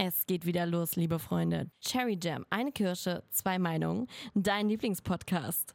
Es 0.00 0.26
geht 0.26 0.46
wieder 0.46 0.64
los, 0.64 0.94
liebe 0.94 1.18
Freunde. 1.18 1.72
Cherry 1.80 2.16
Jam, 2.22 2.46
eine 2.50 2.70
Kirsche, 2.70 3.24
zwei 3.30 3.58
Meinungen. 3.58 4.06
Dein 4.32 4.68
Lieblingspodcast. 4.68 5.74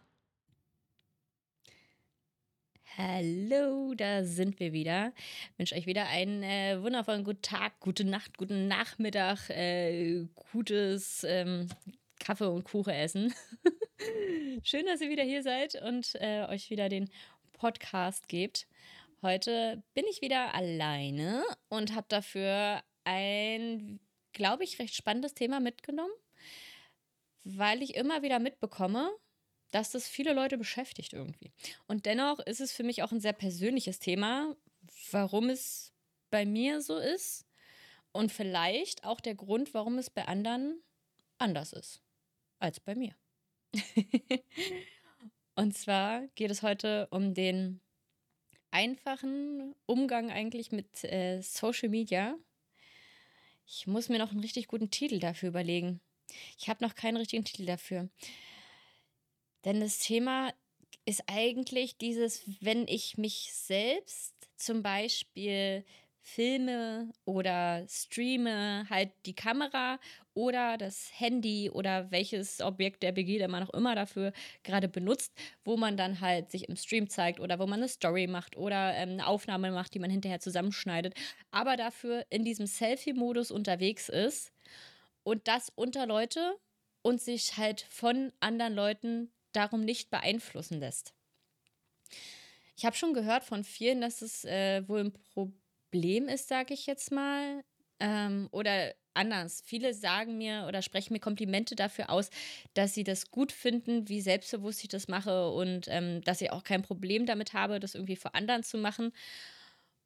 Hallo, 2.97 3.93
da 3.95 4.23
sind 4.23 4.61
wir 4.61 4.71
wieder. 4.71 5.11
Ich 5.51 5.59
wünsche 5.59 5.75
euch 5.75 5.87
wieder 5.87 6.07
einen 6.07 6.41
äh, 6.41 6.81
wundervollen 6.81 7.25
guten 7.25 7.41
Tag, 7.41 7.81
gute 7.81 8.05
Nacht, 8.05 8.37
guten 8.37 8.69
Nachmittag, 8.69 9.49
äh, 9.49 10.25
gutes 10.53 11.25
ähm, 11.27 11.67
Kaffee 12.21 12.47
und 12.49 12.63
Kuchen 12.63 12.93
essen. 12.93 13.33
Schön, 14.63 14.85
dass 14.85 15.01
ihr 15.01 15.09
wieder 15.09 15.23
hier 15.23 15.43
seid 15.43 15.75
und 15.81 16.15
äh, 16.21 16.45
euch 16.45 16.69
wieder 16.69 16.87
den 16.87 17.09
Podcast 17.51 18.29
gebt. 18.29 18.67
Heute 19.21 19.83
bin 19.93 20.05
ich 20.09 20.21
wieder 20.21 20.55
alleine 20.55 21.43
und 21.67 21.93
habe 21.93 22.05
dafür 22.07 22.81
ein, 23.03 23.99
glaube 24.33 24.63
ich, 24.63 24.79
recht 24.79 24.95
spannendes 24.95 25.33
Thema 25.33 25.59
mitgenommen, 25.59 26.13
weil 27.43 27.81
ich 27.81 27.95
immer 27.95 28.21
wieder 28.21 28.39
mitbekomme, 28.39 29.11
dass 29.71 29.91
das 29.91 30.07
viele 30.07 30.33
Leute 30.33 30.57
beschäftigt 30.57 31.13
irgendwie. 31.13 31.51
Und 31.87 32.05
dennoch 32.05 32.39
ist 32.39 32.61
es 32.61 32.71
für 32.71 32.83
mich 32.83 33.01
auch 33.01 33.11
ein 33.11 33.21
sehr 33.21 33.33
persönliches 33.33 33.99
Thema, 33.99 34.55
warum 35.11 35.49
es 35.49 35.93
bei 36.29 36.45
mir 36.45 36.81
so 36.81 36.97
ist 36.97 37.45
und 38.11 38.31
vielleicht 38.31 39.03
auch 39.03 39.19
der 39.19 39.35
Grund, 39.35 39.73
warum 39.73 39.97
es 39.97 40.09
bei 40.09 40.27
anderen 40.27 40.81
anders 41.37 41.73
ist 41.73 42.01
als 42.59 42.79
bei 42.79 42.95
mir. 42.95 43.15
und 45.55 45.75
zwar 45.75 46.27
geht 46.35 46.51
es 46.51 46.61
heute 46.61 47.07
um 47.11 47.33
den 47.33 47.81
einfachen 48.71 49.75
Umgang 49.85 50.31
eigentlich 50.31 50.71
mit 50.71 51.03
äh, 51.03 51.41
Social 51.41 51.89
Media. 51.89 52.37
Ich 53.65 53.87
muss 53.87 54.09
mir 54.09 54.19
noch 54.19 54.31
einen 54.31 54.41
richtig 54.41 54.67
guten 54.67 54.91
Titel 54.91 55.19
dafür 55.19 55.49
überlegen. 55.49 56.01
Ich 56.57 56.69
habe 56.69 56.83
noch 56.83 56.95
keinen 56.95 57.17
richtigen 57.17 57.45
Titel 57.45 57.65
dafür. 57.65 58.09
Denn 59.65 59.79
das 59.79 59.99
Thema 59.99 60.53
ist 61.05 61.23
eigentlich 61.27 61.97
dieses, 61.97 62.43
wenn 62.61 62.87
ich 62.87 63.17
mich 63.17 63.51
selbst 63.53 64.33
zum 64.55 64.83
Beispiel 64.83 65.85
filme 66.21 67.11
oder 67.25 67.85
streame, 67.89 68.87
halt 68.89 69.11
die 69.25 69.35
Kamera 69.35 69.99
oder 70.33 70.77
das 70.77 71.11
Handy 71.13 71.69
oder 71.69 72.11
welches 72.11 72.61
Objekt 72.61 73.03
der 73.03 73.11
BG, 73.11 73.37
der 73.37 73.47
man 73.47 73.63
auch 73.63 73.73
immer 73.73 73.95
dafür 73.95 74.33
gerade 74.63 74.87
benutzt, 74.87 75.33
wo 75.63 75.77
man 75.77 75.97
dann 75.97 76.21
halt 76.21 76.51
sich 76.51 76.67
im 76.67 76.75
Stream 76.75 77.09
zeigt 77.09 77.39
oder 77.39 77.59
wo 77.59 77.67
man 77.67 77.79
eine 77.79 77.87
Story 77.87 78.27
macht 78.27 78.57
oder 78.57 78.93
ähm, 78.95 79.11
eine 79.11 79.27
Aufnahme 79.27 79.71
macht, 79.71 79.93
die 79.93 79.99
man 79.99 80.09
hinterher 80.09 80.39
zusammenschneidet, 80.39 81.13
aber 81.51 81.77
dafür 81.77 82.25
in 82.29 82.43
diesem 82.45 82.65
Selfie-Modus 82.65 83.51
unterwegs 83.51 84.09
ist 84.09 84.51
und 85.23 85.47
das 85.47 85.71
unter 85.75 86.05
Leute 86.05 86.57
und 87.01 87.21
sich 87.21 87.57
halt 87.57 87.81
von 87.81 88.31
anderen 88.39 88.73
Leuten 88.73 89.31
darum 89.51 89.81
nicht 89.81 90.09
beeinflussen 90.09 90.79
lässt. 90.79 91.13
Ich 92.75 92.85
habe 92.85 92.95
schon 92.95 93.13
gehört 93.13 93.43
von 93.43 93.63
vielen, 93.63 94.01
dass 94.01 94.21
es 94.21 94.45
äh, 94.45 94.87
wohl 94.87 95.01
ein 95.01 95.13
Problem 95.13 96.27
ist, 96.27 96.47
sage 96.47 96.73
ich 96.73 96.87
jetzt 96.87 97.11
mal. 97.11 97.63
Ähm, 97.99 98.47
oder 98.51 98.93
anders. 99.15 99.61
Viele 99.65 99.93
sagen 99.93 100.37
mir 100.37 100.65
oder 100.67 100.81
sprechen 100.81 101.13
mir 101.13 101.19
Komplimente 101.19 101.75
dafür 101.75 102.09
aus, 102.09 102.29
dass 102.73 102.93
sie 102.93 103.03
das 103.03 103.31
gut 103.31 103.51
finden, 103.51 104.09
wie 104.09 104.21
selbstbewusst 104.21 104.83
ich 104.83 104.89
das 104.89 105.07
mache 105.07 105.49
und 105.49 105.87
ähm, 105.89 106.21
dass 106.23 106.41
ich 106.41 106.51
auch 106.51 106.63
kein 106.63 106.81
Problem 106.81 107.25
damit 107.25 107.53
habe, 107.53 107.79
das 107.79 107.95
irgendwie 107.95 108.15
vor 108.15 108.35
anderen 108.35 108.63
zu 108.63 108.77
machen. 108.77 109.11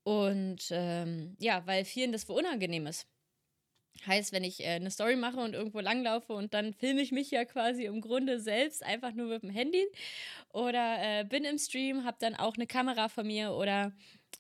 Und 0.04 0.68
ähm, 0.72 1.36
ja, 1.40 1.66
weil 1.68 1.84
vielen 1.86 2.12
das 2.12 2.30
wohl 2.30 2.38
unangenehm 2.40 2.88
ist. 2.88 3.08
Heißt, 4.06 4.32
wenn 4.32 4.44
ich 4.44 4.62
äh, 4.64 4.68
eine 4.76 4.92
Story 4.92 5.16
mache 5.16 5.40
und 5.40 5.54
irgendwo 5.54 5.80
langlaufe 5.80 6.34
und 6.34 6.54
dann 6.54 6.74
filme 6.74 7.02
ich 7.02 7.12
mich 7.12 7.32
ja 7.32 7.46
quasi 7.46 7.86
im 7.86 8.02
Grunde 8.02 8.40
selbst 8.40 8.84
einfach 8.84 9.14
nur 9.14 9.28
mit 9.28 9.44
dem 9.44 9.50
Handy 9.50 9.86
oder 10.54 10.98
äh, 11.02 11.24
bin 11.26 11.44
im 11.44 11.58
Stream, 11.58 12.06
habe 12.06 12.18
dann 12.20 12.36
auch 12.36 12.56
eine 12.56 12.68
Kamera 12.68 13.10
von 13.10 13.26
mir 13.28 13.54
oder 13.54 13.94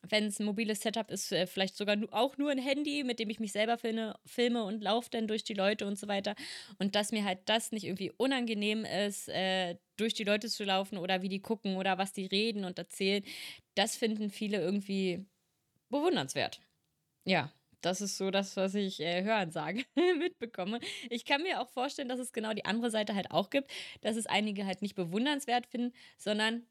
wenn 0.09 0.25
es 0.25 0.39
ein 0.39 0.45
mobiles 0.45 0.81
Setup 0.81 1.09
ist, 1.11 1.31
äh, 1.31 1.47
vielleicht 1.47 1.75
sogar 1.75 1.97
auch 2.11 2.37
nur 2.37 2.51
ein 2.51 2.57
Handy, 2.57 3.03
mit 3.03 3.19
dem 3.19 3.29
ich 3.29 3.39
mich 3.39 3.51
selber 3.51 3.77
filme, 3.77 4.15
filme 4.25 4.63
und 4.63 4.81
laufe 4.83 5.09
dann 5.11 5.27
durch 5.27 5.43
die 5.43 5.53
Leute 5.53 5.87
und 5.87 5.97
so 5.97 6.07
weiter. 6.07 6.35
Und 6.79 6.95
dass 6.95 7.11
mir 7.11 7.23
halt 7.25 7.39
das 7.45 7.71
nicht 7.71 7.85
irgendwie 7.85 8.11
unangenehm 8.11 8.85
ist, 8.85 9.29
äh, 9.29 9.77
durch 9.97 10.13
die 10.13 10.23
Leute 10.23 10.49
zu 10.49 10.63
laufen 10.63 10.97
oder 10.97 11.21
wie 11.21 11.29
die 11.29 11.41
gucken 11.41 11.77
oder 11.77 11.97
was 11.97 12.13
die 12.13 12.25
reden 12.25 12.65
und 12.65 12.77
erzählen, 12.77 13.23
das 13.75 13.95
finden 13.97 14.29
viele 14.29 14.59
irgendwie 14.59 15.25
bewundernswert. 15.89 16.61
Ja, 17.25 17.51
das 17.81 18.01
ist 18.01 18.17
so 18.17 18.31
das, 18.31 18.55
was 18.57 18.75
ich 18.75 18.99
äh, 18.99 19.23
hören 19.23 19.51
sage, 19.51 19.85
mitbekomme. 20.19 20.79
Ich 21.09 21.25
kann 21.25 21.43
mir 21.43 21.61
auch 21.61 21.69
vorstellen, 21.69 22.09
dass 22.09 22.19
es 22.19 22.33
genau 22.33 22.53
die 22.53 22.65
andere 22.65 22.91
Seite 22.91 23.15
halt 23.15 23.31
auch 23.31 23.49
gibt, 23.49 23.71
dass 24.01 24.15
es 24.15 24.25
einige 24.25 24.65
halt 24.65 24.81
nicht 24.81 24.95
bewundernswert 24.95 25.67
finden, 25.67 25.93
sondern 26.17 26.65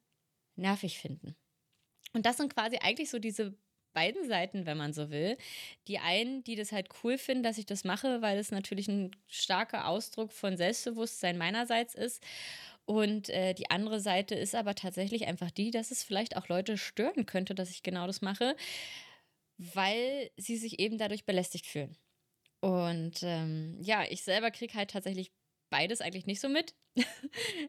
nervig 0.56 0.98
finden. 0.98 1.36
Und 2.16 2.26
das 2.26 2.38
sind 2.38 2.52
quasi 2.52 2.78
eigentlich 2.78 3.10
so 3.10 3.18
diese 3.18 3.54
beiden 3.92 4.26
Seiten, 4.26 4.66
wenn 4.66 4.76
man 4.76 4.92
so 4.92 5.10
will. 5.10 5.36
Die 5.86 5.98
einen, 5.98 6.42
die 6.44 6.56
das 6.56 6.72
halt 6.72 6.88
cool 7.04 7.18
finden, 7.18 7.42
dass 7.42 7.58
ich 7.58 7.66
das 7.66 7.84
mache, 7.84 8.22
weil 8.22 8.38
es 8.38 8.50
natürlich 8.50 8.88
ein 8.88 9.10
starker 9.26 9.86
Ausdruck 9.86 10.32
von 10.32 10.56
Selbstbewusstsein 10.56 11.38
meinerseits 11.38 11.94
ist. 11.94 12.22
Und 12.86 13.28
äh, 13.30 13.52
die 13.54 13.70
andere 13.70 14.00
Seite 14.00 14.34
ist 14.34 14.54
aber 14.54 14.74
tatsächlich 14.74 15.26
einfach 15.26 15.50
die, 15.50 15.70
dass 15.70 15.90
es 15.90 16.02
vielleicht 16.02 16.36
auch 16.36 16.48
Leute 16.48 16.78
stören 16.78 17.26
könnte, 17.26 17.54
dass 17.54 17.70
ich 17.70 17.82
genau 17.82 18.06
das 18.06 18.22
mache, 18.22 18.56
weil 19.58 20.30
sie 20.36 20.56
sich 20.56 20.78
eben 20.78 20.98
dadurch 20.98 21.26
belästigt 21.26 21.66
fühlen. 21.66 21.96
Und 22.60 23.22
ähm, 23.22 23.76
ja, 23.80 24.04
ich 24.08 24.22
selber 24.22 24.50
kriege 24.50 24.74
halt 24.74 24.90
tatsächlich 24.90 25.32
beides 25.70 26.00
eigentlich 26.00 26.26
nicht 26.26 26.40
so 26.40 26.48
mit. 26.48 26.74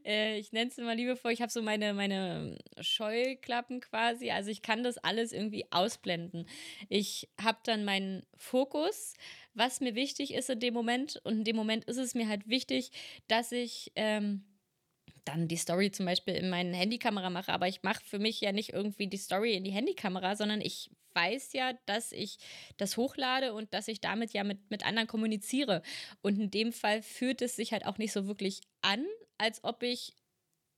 äh, 0.05 0.37
ich 0.39 0.51
nenne 0.51 0.69
es 0.69 0.77
immer 0.77 0.95
liebevoll, 0.95 1.31
ich 1.31 1.41
habe 1.41 1.51
so 1.51 1.61
meine, 1.61 1.93
meine 1.93 2.57
Scheuklappen 2.79 3.81
quasi. 3.81 4.31
Also 4.31 4.49
ich 4.49 4.61
kann 4.61 4.83
das 4.83 4.97
alles 4.97 5.31
irgendwie 5.31 5.65
ausblenden. 5.71 6.47
Ich 6.89 7.29
habe 7.41 7.59
dann 7.63 7.83
meinen 7.85 8.25
Fokus, 8.37 9.13
was 9.53 9.81
mir 9.81 9.95
wichtig 9.95 10.33
ist 10.33 10.49
in 10.49 10.59
dem 10.59 10.73
Moment. 10.73 11.19
Und 11.23 11.39
in 11.39 11.43
dem 11.43 11.55
Moment 11.55 11.85
ist 11.85 11.97
es 11.97 12.15
mir 12.15 12.27
halt 12.27 12.47
wichtig, 12.47 12.91
dass 13.27 13.51
ich 13.51 13.91
ähm, 13.95 14.45
dann 15.27 15.47
die 15.47 15.57
Story 15.57 15.91
zum 15.91 16.05
Beispiel 16.05 16.35
in 16.35 16.49
meine 16.49 16.75
Handykamera 16.75 17.29
mache. 17.29 17.51
Aber 17.51 17.67
ich 17.67 17.83
mache 17.83 18.03
für 18.03 18.19
mich 18.19 18.41
ja 18.41 18.51
nicht 18.51 18.73
irgendwie 18.73 19.07
die 19.07 19.17
Story 19.17 19.55
in 19.55 19.63
die 19.63 19.71
Handykamera, 19.71 20.35
sondern 20.35 20.61
ich 20.61 20.89
weiß 21.13 21.53
ja, 21.53 21.73
dass 21.85 22.11
ich 22.11 22.37
das 22.77 22.97
hochlade 22.97 23.53
und 23.53 23.73
dass 23.73 23.87
ich 23.87 24.01
damit 24.01 24.33
ja 24.33 24.43
mit, 24.43 24.69
mit 24.69 24.85
anderen 24.85 25.07
kommuniziere. 25.07 25.81
Und 26.21 26.39
in 26.39 26.51
dem 26.51 26.71
Fall 26.71 27.01
fühlt 27.01 27.41
es 27.41 27.55
sich 27.55 27.73
halt 27.73 27.85
auch 27.85 27.97
nicht 27.97 28.13
so 28.13 28.27
wirklich 28.27 28.61
an, 28.81 29.05
als 29.37 29.63
ob 29.63 29.83
ich 29.83 30.13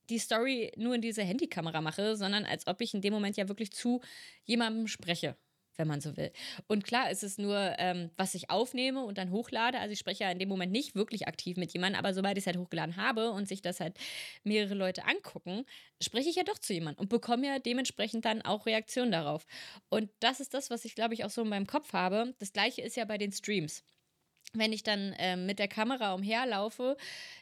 die 0.09 0.19
Story 0.19 0.71
nur 0.75 0.95
in 0.95 1.01
diese 1.01 1.23
Handykamera 1.23 1.81
mache, 1.81 2.15
sondern 2.15 2.45
als 2.45 2.65
ob 2.67 2.81
ich 2.81 2.93
in 2.93 3.01
dem 3.01 3.13
Moment 3.13 3.37
ja 3.37 3.47
wirklich 3.47 3.71
zu 3.71 4.01
jemandem 4.45 4.87
spreche 4.87 5.37
wenn 5.79 5.87
man 5.87 6.01
so 6.01 6.15
will. 6.17 6.31
Und 6.67 6.83
klar 6.83 7.09
ist 7.09 7.23
es 7.23 7.37
nur, 7.37 7.57
ähm, 7.79 8.11
was 8.17 8.35
ich 8.35 8.49
aufnehme 8.49 9.03
und 9.03 9.17
dann 9.17 9.31
hochlade. 9.31 9.79
Also 9.79 9.93
ich 9.93 9.99
spreche 9.99 10.25
ja 10.25 10.31
in 10.31 10.37
dem 10.37 10.49
Moment 10.49 10.71
nicht 10.71 10.95
wirklich 10.95 11.27
aktiv 11.27 11.57
mit 11.57 11.73
jemandem, 11.73 11.97
aber 11.97 12.13
sobald 12.13 12.37
ich 12.37 12.43
es 12.43 12.47
halt 12.47 12.57
hochgeladen 12.57 12.97
habe 12.97 13.31
und 13.31 13.47
sich 13.47 13.61
das 13.61 13.79
halt 13.79 13.97
mehrere 14.43 14.75
Leute 14.75 15.05
angucken, 15.05 15.65
spreche 16.01 16.29
ich 16.29 16.35
ja 16.35 16.43
doch 16.43 16.59
zu 16.59 16.73
jemandem 16.73 17.01
und 17.01 17.09
bekomme 17.09 17.47
ja 17.47 17.59
dementsprechend 17.59 18.25
dann 18.25 18.41
auch 18.43 18.65
Reaktionen 18.65 19.11
darauf. 19.11 19.47
Und 19.89 20.11
das 20.19 20.39
ist 20.39 20.53
das, 20.53 20.69
was 20.69 20.85
ich 20.85 20.93
glaube 20.93 21.13
ich 21.15 21.23
auch 21.23 21.29
so 21.29 21.41
in 21.41 21.49
meinem 21.49 21.67
Kopf 21.67 21.93
habe. 21.93 22.35
Das 22.39 22.53
gleiche 22.53 22.81
ist 22.81 22.95
ja 22.95 23.05
bei 23.05 23.17
den 23.17 23.31
Streams 23.31 23.83
wenn 24.53 24.73
ich 24.73 24.83
dann 24.83 25.15
ähm, 25.19 25.45
mit 25.45 25.59
der 25.59 25.67
Kamera 25.67 26.13
umherlaufe, 26.13 26.97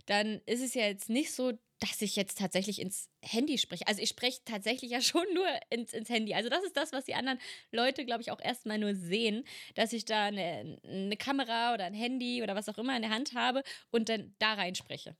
dann 0.06 0.42
ist 0.46 0.62
es 0.62 0.74
ja 0.74 0.84
jetzt 0.84 1.09
nicht 1.09 1.31
so, 1.31 1.54
dass 1.80 2.02
ich 2.02 2.16
jetzt 2.16 2.40
tatsächlich 2.40 2.82
ins 2.82 3.10
Handy 3.22 3.58
spreche. 3.58 3.88
Also 3.88 4.02
ich 4.02 4.10
spreche 4.10 4.40
tatsächlich 4.46 4.92
ja 4.92 5.02
schon 5.02 5.26
nur 5.34 5.48
ins, 5.70 5.94
ins 5.94 6.10
Handy. 6.10 6.34
Also 6.34 6.50
das 6.50 6.64
ist 6.64 6.76
das, 6.76 6.92
was 6.92 7.06
die 7.06 7.16
anderen 7.16 7.40
Leute, 7.72 8.06
glaube 8.06 8.22
ich, 8.22 8.32
auch 8.32 8.42
erstmal 8.42 8.78
nur 8.78 8.96
sehen, 8.96 9.44
dass 9.76 9.94
ich 9.94 10.06
da 10.06 10.26
eine, 10.26 10.80
eine, 10.84 11.18
Kamera 11.18 11.74
oder 11.74 11.86
ein 11.86 11.94
Handy 11.94 12.42
oder 12.42 12.56
was 12.56 12.70
auch 12.70 12.78
immer 12.78 12.96
in 12.96 13.01
der 13.01 13.12
Hand 13.12 13.34
habe 13.34 13.63
und 13.92 14.10
dann 14.10 14.36
da 14.40 14.54
rein 14.54 14.75
spreche. 14.75 15.16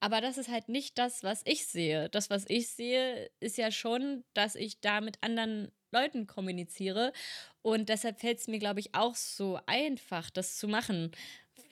Aber 0.00 0.20
das 0.20 0.38
ist 0.38 0.48
halt 0.48 0.68
nicht 0.68 0.98
das, 0.98 1.22
was 1.22 1.42
ich 1.44 1.66
sehe. 1.66 2.08
Das, 2.10 2.30
was 2.30 2.44
ich 2.48 2.68
sehe, 2.68 3.30
ist 3.40 3.58
ja 3.58 3.70
schon, 3.70 4.24
dass 4.34 4.54
ich 4.54 4.80
da 4.80 5.00
mit 5.00 5.22
anderen 5.22 5.70
Leuten 5.90 6.26
kommuniziere. 6.26 7.12
Und 7.62 7.88
deshalb 7.88 8.20
fällt 8.20 8.38
es 8.38 8.46
mir, 8.46 8.58
glaube 8.58 8.80
ich, 8.80 8.94
auch 8.94 9.14
so 9.14 9.58
einfach, 9.66 10.30
das 10.30 10.56
zu 10.56 10.68
machen, 10.68 11.12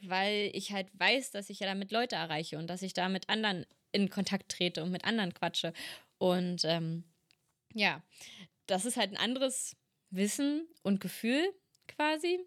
weil 0.02 0.50
ich 0.52 0.72
halt 0.72 0.88
weiß, 0.94 1.30
dass 1.30 1.50
ich 1.50 1.60
ja 1.60 1.66
damit 1.66 1.90
Leute 1.90 2.16
erreiche 2.16 2.58
und 2.58 2.68
dass 2.68 2.82
ich 2.82 2.92
da 2.92 3.08
mit 3.08 3.28
anderen 3.28 3.66
in 3.96 4.10
Kontakt 4.10 4.50
trete 4.50 4.82
und 4.82 4.90
mit 4.90 5.04
anderen 5.04 5.34
quatsche. 5.34 5.72
Und 6.18 6.64
ähm, 6.64 7.04
ja, 7.74 8.02
das 8.66 8.84
ist 8.84 8.96
halt 8.96 9.10
ein 9.10 9.16
anderes 9.16 9.76
Wissen 10.10 10.66
und 10.82 11.00
Gefühl 11.00 11.52
quasi, 11.88 12.38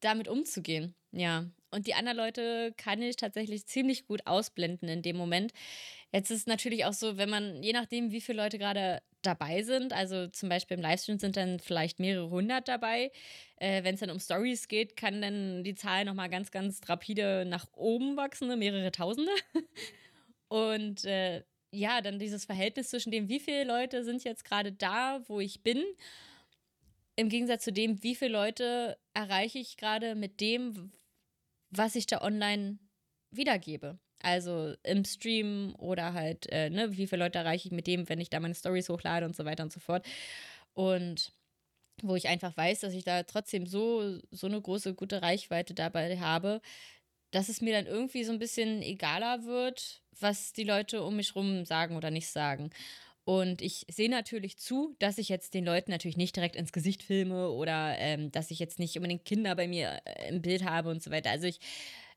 damit 0.00 0.28
umzugehen. 0.28 0.94
Ja. 1.12 1.46
Und 1.70 1.86
die 1.86 1.94
anderen 1.94 2.16
Leute 2.16 2.72
kann 2.76 3.02
ich 3.02 3.16
tatsächlich 3.16 3.66
ziemlich 3.66 4.06
gut 4.06 4.26
ausblenden 4.26 4.88
in 4.88 5.02
dem 5.02 5.16
Moment. 5.16 5.52
Jetzt 6.12 6.30
ist 6.30 6.40
es 6.40 6.46
natürlich 6.46 6.86
auch 6.86 6.94
so, 6.94 7.18
wenn 7.18 7.28
man, 7.28 7.62
je 7.62 7.72
nachdem, 7.72 8.10
wie 8.10 8.22
viele 8.22 8.42
Leute 8.42 8.58
gerade 8.58 9.02
dabei 9.22 9.62
sind. 9.62 9.92
Also 9.92 10.28
zum 10.28 10.48
Beispiel 10.48 10.76
im 10.78 10.82
Livestream 10.82 11.18
sind 11.18 11.36
dann 11.36 11.60
vielleicht 11.60 12.00
mehrere 12.00 12.30
hundert 12.30 12.68
dabei. 12.68 13.10
Äh, 13.56 13.84
Wenn 13.84 13.94
es 13.94 14.00
dann 14.00 14.10
um 14.10 14.20
Stories 14.20 14.68
geht, 14.68 14.96
kann 14.96 15.20
dann 15.20 15.64
die 15.64 15.74
Zahl 15.74 16.04
nochmal 16.06 16.30
ganz, 16.30 16.50
ganz 16.50 16.80
rapide 16.88 17.44
nach 17.44 17.66
oben 17.74 18.16
wachsen, 18.16 18.48
ne? 18.48 18.56
mehrere 18.56 18.90
Tausende. 18.90 19.32
Und 20.48 21.04
äh, 21.04 21.44
ja, 21.70 22.00
dann 22.00 22.18
dieses 22.18 22.44
Verhältnis 22.44 22.90
zwischen 22.90 23.10
dem, 23.10 23.28
wie 23.28 23.40
viele 23.40 23.64
Leute 23.64 24.04
sind 24.04 24.24
jetzt 24.24 24.44
gerade 24.44 24.72
da, 24.72 25.20
wo 25.28 25.40
ich 25.40 25.62
bin, 25.62 25.84
im 27.16 27.28
Gegensatz 27.28 27.64
zu 27.64 27.72
dem, 27.72 28.02
wie 28.02 28.14
viele 28.14 28.32
Leute 28.32 28.96
erreiche 29.12 29.58
ich 29.58 29.76
gerade 29.76 30.14
mit 30.14 30.40
dem, 30.40 30.92
was 31.70 31.96
ich 31.96 32.06
da 32.06 32.22
online 32.22 32.78
wiedergebe. 33.30 33.98
Also 34.20 34.74
im 34.82 35.04
Stream 35.04 35.74
oder 35.78 36.12
halt, 36.12 36.46
äh, 36.50 36.70
ne, 36.70 36.96
wie 36.96 37.06
viele 37.06 37.24
Leute 37.24 37.38
erreiche 37.38 37.68
ich 37.68 37.72
mit 37.72 37.86
dem, 37.86 38.08
wenn 38.08 38.20
ich 38.20 38.30
da 38.30 38.40
meine 38.40 38.54
Stories 38.54 38.88
hochlade 38.88 39.26
und 39.26 39.36
so 39.36 39.44
weiter 39.44 39.64
und 39.64 39.72
so 39.72 39.80
fort. 39.80 40.06
Und 40.74 41.32
wo 42.02 42.14
ich 42.16 42.28
einfach 42.28 42.56
weiß, 42.56 42.80
dass 42.80 42.94
ich 42.94 43.04
da 43.04 43.24
trotzdem 43.24 43.66
so, 43.66 44.18
so 44.30 44.46
eine 44.46 44.60
große, 44.60 44.94
gute 44.94 45.22
Reichweite 45.22 45.74
dabei 45.74 46.18
habe, 46.18 46.60
dass 47.32 47.48
es 47.48 47.60
mir 47.60 47.72
dann 47.72 47.86
irgendwie 47.86 48.24
so 48.24 48.32
ein 48.32 48.38
bisschen 48.38 48.82
egaler 48.82 49.44
wird, 49.44 50.02
was 50.20 50.52
die 50.52 50.64
Leute 50.64 51.02
um 51.02 51.16
mich 51.16 51.34
rum 51.34 51.64
sagen 51.64 51.96
oder 51.96 52.10
nicht 52.10 52.28
sagen. 52.28 52.70
Und 53.24 53.60
ich 53.60 53.84
sehe 53.90 54.08
natürlich 54.08 54.56
zu, 54.56 54.96
dass 55.00 55.18
ich 55.18 55.28
jetzt 55.28 55.52
den 55.52 55.66
Leuten 55.66 55.90
natürlich 55.90 56.16
nicht 56.16 56.34
direkt 56.34 56.56
ins 56.56 56.72
Gesicht 56.72 57.02
filme 57.02 57.50
oder 57.50 57.94
ähm, 57.98 58.32
dass 58.32 58.50
ich 58.50 58.58
jetzt 58.58 58.78
nicht 58.78 58.96
unbedingt 58.96 59.26
Kinder 59.26 59.54
bei 59.54 59.68
mir 59.68 60.00
äh, 60.06 60.30
im 60.30 60.40
Bild 60.40 60.64
habe 60.64 60.88
und 60.88 61.02
so 61.02 61.10
weiter. 61.10 61.30
Also 61.30 61.46
ich 61.46 61.60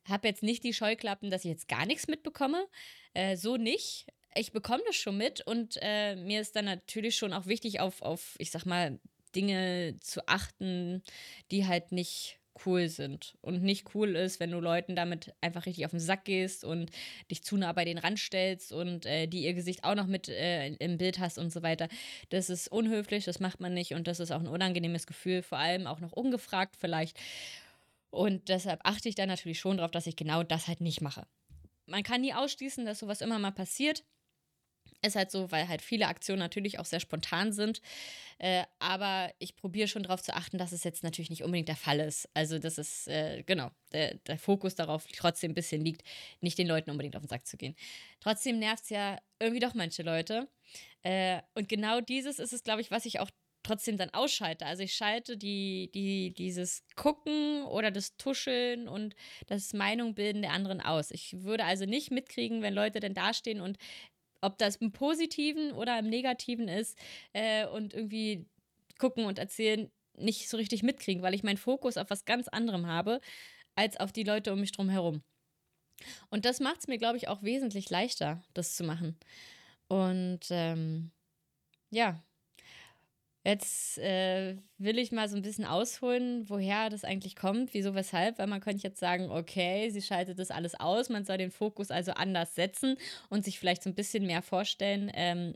habe 0.05 0.27
jetzt 0.27 0.41
nicht 0.41 0.63
die 0.63 0.73
Scheuklappen, 0.73 1.29
dass 1.29 1.43
ich 1.43 1.51
jetzt 1.51 1.67
gar 1.67 1.85
nichts 1.85 2.07
mitbekomme. 2.07 2.65
Äh, 3.13 3.35
so 3.35 3.57
nicht. 3.57 4.07
Ich 4.35 4.53
bekomme 4.53 4.83
das 4.87 4.95
schon 4.95 5.17
mit 5.17 5.45
und 5.45 5.77
äh, 5.81 6.15
mir 6.15 6.39
ist 6.39 6.55
dann 6.55 6.63
natürlich 6.63 7.17
schon 7.17 7.33
auch 7.33 7.45
wichtig, 7.45 7.81
auf, 7.81 8.01
auf, 8.01 8.35
ich 8.37 8.49
sag 8.49 8.65
mal, 8.65 8.97
Dinge 9.35 9.97
zu 9.99 10.25
achten, 10.27 11.03
die 11.51 11.67
halt 11.67 11.91
nicht 11.91 12.39
cool 12.65 12.89
sind 12.89 13.35
und 13.41 13.63
nicht 13.63 13.93
cool 13.95 14.15
ist, 14.15 14.39
wenn 14.39 14.51
du 14.51 14.59
Leuten 14.59 14.95
damit 14.95 15.33
einfach 15.41 15.65
richtig 15.65 15.85
auf 15.85 15.91
den 15.91 15.99
Sack 15.99 16.25
gehst 16.25 16.63
und 16.63 16.91
dich 17.29 17.43
zu 17.43 17.57
nah 17.57 17.71
bei 17.73 17.85
denen 17.85 17.99
ranstellst 17.99 18.71
und 18.71 19.05
äh, 19.05 19.27
die 19.27 19.43
ihr 19.43 19.53
Gesicht 19.53 19.83
auch 19.83 19.95
noch 19.95 20.07
mit 20.07 20.29
äh, 20.29 20.67
im 20.67 20.97
Bild 20.97 21.19
hast 21.19 21.37
und 21.37 21.51
so 21.51 21.63
weiter. 21.63 21.87
Das 22.29 22.49
ist 22.49 22.67
unhöflich, 22.67 23.25
das 23.25 23.39
macht 23.39 23.59
man 23.59 23.73
nicht 23.73 23.93
und 23.93 24.07
das 24.07 24.19
ist 24.19 24.31
auch 24.31 24.39
ein 24.39 24.47
unangenehmes 24.47 25.07
Gefühl, 25.07 25.41
vor 25.41 25.57
allem 25.57 25.87
auch 25.87 25.99
noch 25.99 26.11
ungefragt 26.11 26.75
vielleicht. 26.77 27.17
Und 28.09 28.49
deshalb 28.49 28.81
achte 28.83 29.09
ich 29.09 29.15
da 29.15 29.25
natürlich 29.25 29.59
schon 29.59 29.77
darauf, 29.77 29.91
dass 29.91 30.07
ich 30.07 30.15
genau 30.15 30.43
das 30.43 30.67
halt 30.67 30.81
nicht 30.81 31.01
mache. 31.01 31.25
Man 31.85 32.03
kann 32.03 32.21
nie 32.21 32.33
ausschließen, 32.33 32.85
dass 32.85 32.99
sowas 32.99 33.21
immer 33.21 33.39
mal 33.39 33.51
passiert. 33.51 34.03
Ist 35.03 35.15
halt 35.15 35.31
so, 35.31 35.51
weil 35.51 35.67
halt 35.67 35.81
viele 35.81 36.07
Aktionen 36.07 36.39
natürlich 36.39 36.77
auch 36.77 36.85
sehr 36.85 36.99
spontan 36.99 37.51
sind. 37.53 37.81
Äh, 38.37 38.63
aber 38.79 39.33
ich 39.39 39.55
probiere 39.55 39.87
schon 39.87 40.03
darauf 40.03 40.21
zu 40.21 40.35
achten, 40.35 40.57
dass 40.57 40.71
es 40.71 40.83
jetzt 40.83 41.03
natürlich 41.03 41.29
nicht 41.29 41.43
unbedingt 41.43 41.69
der 41.69 41.75
Fall 41.75 41.99
ist. 41.99 42.29
Also, 42.35 42.59
dass 42.59 42.77
es, 42.77 43.07
äh, 43.07 43.43
genau, 43.43 43.71
der, 43.93 44.15
der 44.15 44.37
Fokus 44.37 44.75
darauf 44.75 45.07
trotzdem 45.15 45.51
ein 45.51 45.55
bisschen 45.55 45.81
liegt, 45.83 46.03
nicht 46.39 46.57
den 46.57 46.67
Leuten 46.67 46.91
unbedingt 46.91 47.15
auf 47.15 47.23
den 47.23 47.29
Sack 47.29 47.47
zu 47.47 47.57
gehen. 47.57 47.75
Trotzdem 48.19 48.59
nervt 48.59 48.83
es 48.83 48.89
ja 48.89 49.17
irgendwie 49.39 49.59
doch 49.59 49.73
manche 49.73 50.03
Leute. 50.03 50.47
Äh, 51.03 51.41
und 51.55 51.67
genau 51.67 52.01
dieses 52.01 52.39
ist 52.39 52.53
es, 52.53 52.63
glaube 52.63 52.81
ich, 52.81 52.91
was 52.91 53.05
ich 53.05 53.19
auch 53.19 53.31
trotzdem 53.63 53.97
dann 53.97 54.09
ausschalte. 54.11 54.65
Also 54.65 54.83
ich 54.83 54.93
schalte 54.93 55.37
die, 55.37 55.91
die, 55.93 56.33
dieses 56.33 56.83
Gucken 56.95 57.63
oder 57.65 57.91
das 57.91 58.17
Tuscheln 58.17 58.87
und 58.87 59.15
das 59.47 59.73
Meinung 59.73 60.15
bilden 60.15 60.41
der 60.41 60.51
anderen 60.51 60.81
aus. 60.81 61.11
Ich 61.11 61.43
würde 61.43 61.65
also 61.65 61.85
nicht 61.85 62.11
mitkriegen, 62.11 62.61
wenn 62.61 62.73
Leute 62.73 62.99
denn 62.99 63.13
dastehen 63.13 63.61
und 63.61 63.77
ob 64.41 64.57
das 64.57 64.77
im 64.77 64.91
Positiven 64.91 65.71
oder 65.71 65.97
im 65.99 66.09
Negativen 66.09 66.67
ist 66.67 66.97
äh, 67.33 67.65
und 67.67 67.93
irgendwie 67.93 68.45
gucken 68.97 69.25
und 69.25 69.39
erzählen, 69.39 69.89
nicht 70.17 70.49
so 70.49 70.57
richtig 70.57 70.83
mitkriegen, 70.83 71.23
weil 71.23 71.33
ich 71.33 71.43
meinen 71.43 71.57
Fokus 71.57 71.97
auf 71.97 72.09
was 72.09 72.25
ganz 72.25 72.47
anderem 72.47 72.85
habe, 72.85 73.21
als 73.75 73.99
auf 73.99 74.11
die 74.11 74.23
Leute 74.23 74.53
um 74.53 74.59
mich 74.59 74.71
drum 74.71 74.89
herum. 74.89 75.23
Und 76.29 76.45
das 76.45 76.59
macht 76.59 76.81
es 76.81 76.87
mir, 76.87 76.97
glaube 76.97 77.17
ich, 77.17 77.27
auch 77.27 77.43
wesentlich 77.43 77.89
leichter, 77.89 78.43
das 78.53 78.75
zu 78.75 78.83
machen. 78.83 79.17
Und 79.87 80.47
ähm, 80.49 81.11
ja, 81.89 82.23
Jetzt 83.43 83.97
äh, 83.97 84.57
will 84.77 84.99
ich 84.99 85.11
mal 85.11 85.27
so 85.27 85.35
ein 85.35 85.41
bisschen 85.41 85.65
ausholen, 85.65 86.47
woher 86.47 86.89
das 86.91 87.03
eigentlich 87.03 87.35
kommt, 87.35 87.73
wieso, 87.73 87.95
weshalb, 87.95 88.37
weil 88.37 88.45
man 88.45 88.61
könnte 88.61 88.83
jetzt 88.83 88.99
sagen, 88.99 89.31
okay, 89.31 89.89
sie 89.89 90.01
schaltet 90.03 90.37
das 90.37 90.51
alles 90.51 90.79
aus, 90.79 91.09
man 91.09 91.25
soll 91.25 91.37
den 91.37 91.49
Fokus 91.49 91.89
also 91.89 92.11
anders 92.11 92.53
setzen 92.53 92.97
und 93.29 93.43
sich 93.43 93.57
vielleicht 93.59 93.81
so 93.81 93.89
ein 93.89 93.95
bisschen 93.95 94.27
mehr 94.27 94.43
vorstellen, 94.43 95.11
ähm, 95.15 95.55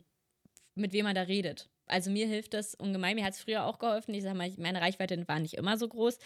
mit 0.74 0.92
wem 0.92 1.04
man 1.04 1.14
da 1.14 1.22
redet 1.22 1.68
also 1.86 2.10
mir 2.10 2.26
hilft 2.26 2.54
das 2.54 2.74
ungemein. 2.74 3.16
Mir 3.16 3.24
hat 3.24 3.34
es 3.34 3.40
früher 3.40 3.64
auch 3.64 3.78
geholfen. 3.78 4.14
Ich 4.14 4.22
sage 4.22 4.36
mal, 4.36 4.50
meine 4.58 4.80
Reichweite 4.80 5.26
war 5.28 5.38
nicht 5.38 5.54
immer 5.54 5.76
so 5.78 5.88
groß. 5.88 6.18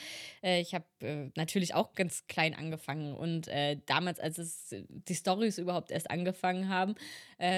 Äh, 0.43 0.61
ich 0.61 0.75
habe 0.75 0.85
äh, 1.01 1.31
natürlich 1.37 1.75
auch 1.75 1.95
ganz 1.95 2.27
klein 2.27 2.55
angefangen. 2.55 3.15
Und 3.15 3.49
äh, 3.49 3.79
damals, 3.87 4.21
als 4.21 4.39
es 4.39 4.75
die 4.89 5.15
Stories 5.15 5.59
überhaupt 5.59 5.91
erst 5.91 6.11
angefangen 6.11 6.69
haben, 6.69 6.95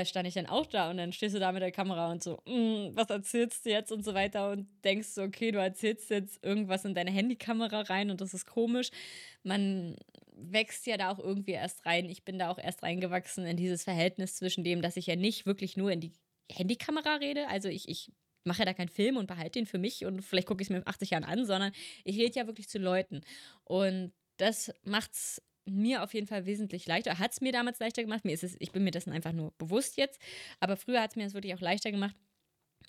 stand 0.04 0.28
ich 0.28 0.34
dann 0.34 0.46
auch 0.46 0.66
da 0.66 0.90
und 0.90 0.96
dann 0.98 1.12
stehst 1.12 1.34
du 1.34 1.40
da 1.40 1.50
mit 1.50 1.60
der 1.60 1.72
Kamera 1.72 2.12
und 2.12 2.22
so, 2.22 2.40
mm, 2.46 2.94
was 2.94 3.10
erzählst 3.10 3.66
du 3.66 3.70
jetzt 3.70 3.90
und 3.90 4.04
so 4.04 4.14
weiter 4.14 4.52
und 4.52 4.68
denkst 4.84 5.08
so, 5.08 5.22
okay, 5.22 5.50
du 5.50 5.58
erzählst 5.58 6.08
jetzt 6.10 6.44
irgendwas 6.44 6.84
in 6.84 6.94
deine 6.94 7.10
Handykamera 7.10 7.80
rein 7.80 8.12
und 8.12 8.20
das 8.20 8.32
ist 8.32 8.46
komisch. 8.46 8.90
Man 9.42 9.96
wächst 10.36 10.86
ja 10.86 10.96
da 10.96 11.10
auch 11.10 11.18
irgendwie 11.18 11.52
erst 11.52 11.84
rein. 11.86 12.08
Ich 12.08 12.24
bin 12.24 12.38
da 12.38 12.50
auch 12.50 12.58
erst 12.58 12.82
reingewachsen 12.82 13.46
in 13.46 13.56
dieses 13.56 13.84
Verhältnis 13.84 14.36
zwischen 14.36 14.64
dem, 14.64 14.82
dass 14.82 14.96
ich 14.96 15.06
ja 15.06 15.16
nicht 15.16 15.46
wirklich 15.46 15.76
nur 15.76 15.90
in 15.90 16.00
die 16.00 16.12
Handykamera 16.52 17.16
rede. 17.16 17.48
Also 17.48 17.68
ich, 17.68 17.88
ich 17.88 18.12
mache 18.44 18.60
ja 18.60 18.64
da 18.64 18.74
keinen 18.74 18.88
Film 18.88 19.16
und 19.16 19.26
behalte 19.26 19.58
ihn 19.58 19.66
für 19.66 19.78
mich 19.78 20.04
und 20.04 20.22
vielleicht 20.22 20.48
gucke 20.48 20.62
ich 20.62 20.66
es 20.66 20.70
mir 20.70 20.78
in 20.78 20.86
80 20.86 21.10
Jahren 21.10 21.24
an, 21.24 21.46
sondern 21.46 21.72
ich 22.04 22.18
rede 22.18 22.34
ja 22.34 22.46
wirklich 22.46 22.68
zu 22.68 22.78
Leuten. 22.78 23.20
Und 23.64 24.12
das 24.38 24.72
macht 24.84 25.12
es 25.12 25.42
mir 25.64 26.02
auf 26.02 26.12
jeden 26.14 26.26
Fall 26.26 26.46
wesentlich 26.46 26.86
leichter. 26.86 27.18
Hat 27.18 27.32
es 27.32 27.40
mir 27.40 27.52
damals 27.52 27.78
leichter 27.78 28.02
gemacht. 28.02 28.24
Mir 28.24 28.32
ist 28.32 28.42
es, 28.42 28.56
ich 28.58 28.72
bin 28.72 28.84
mir 28.84 28.90
dessen 28.90 29.12
einfach 29.12 29.32
nur 29.32 29.52
bewusst 29.58 29.96
jetzt. 29.96 30.20
Aber 30.60 30.76
früher 30.76 31.00
hat 31.00 31.10
es 31.10 31.16
mir 31.16 31.24
das 31.24 31.34
wirklich 31.34 31.54
auch 31.54 31.60
leichter 31.60 31.92
gemacht, 31.92 32.16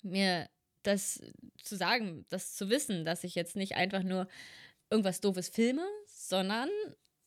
mir 0.02 0.48
das 0.82 1.22
zu 1.62 1.76
sagen, 1.76 2.26
das 2.28 2.56
zu 2.56 2.68
wissen, 2.68 3.04
dass 3.04 3.24
ich 3.24 3.34
jetzt 3.34 3.56
nicht 3.56 3.76
einfach 3.76 4.02
nur 4.02 4.28
irgendwas 4.90 5.20
Doofes 5.20 5.48
filme, 5.48 5.86
sondern 6.06 6.68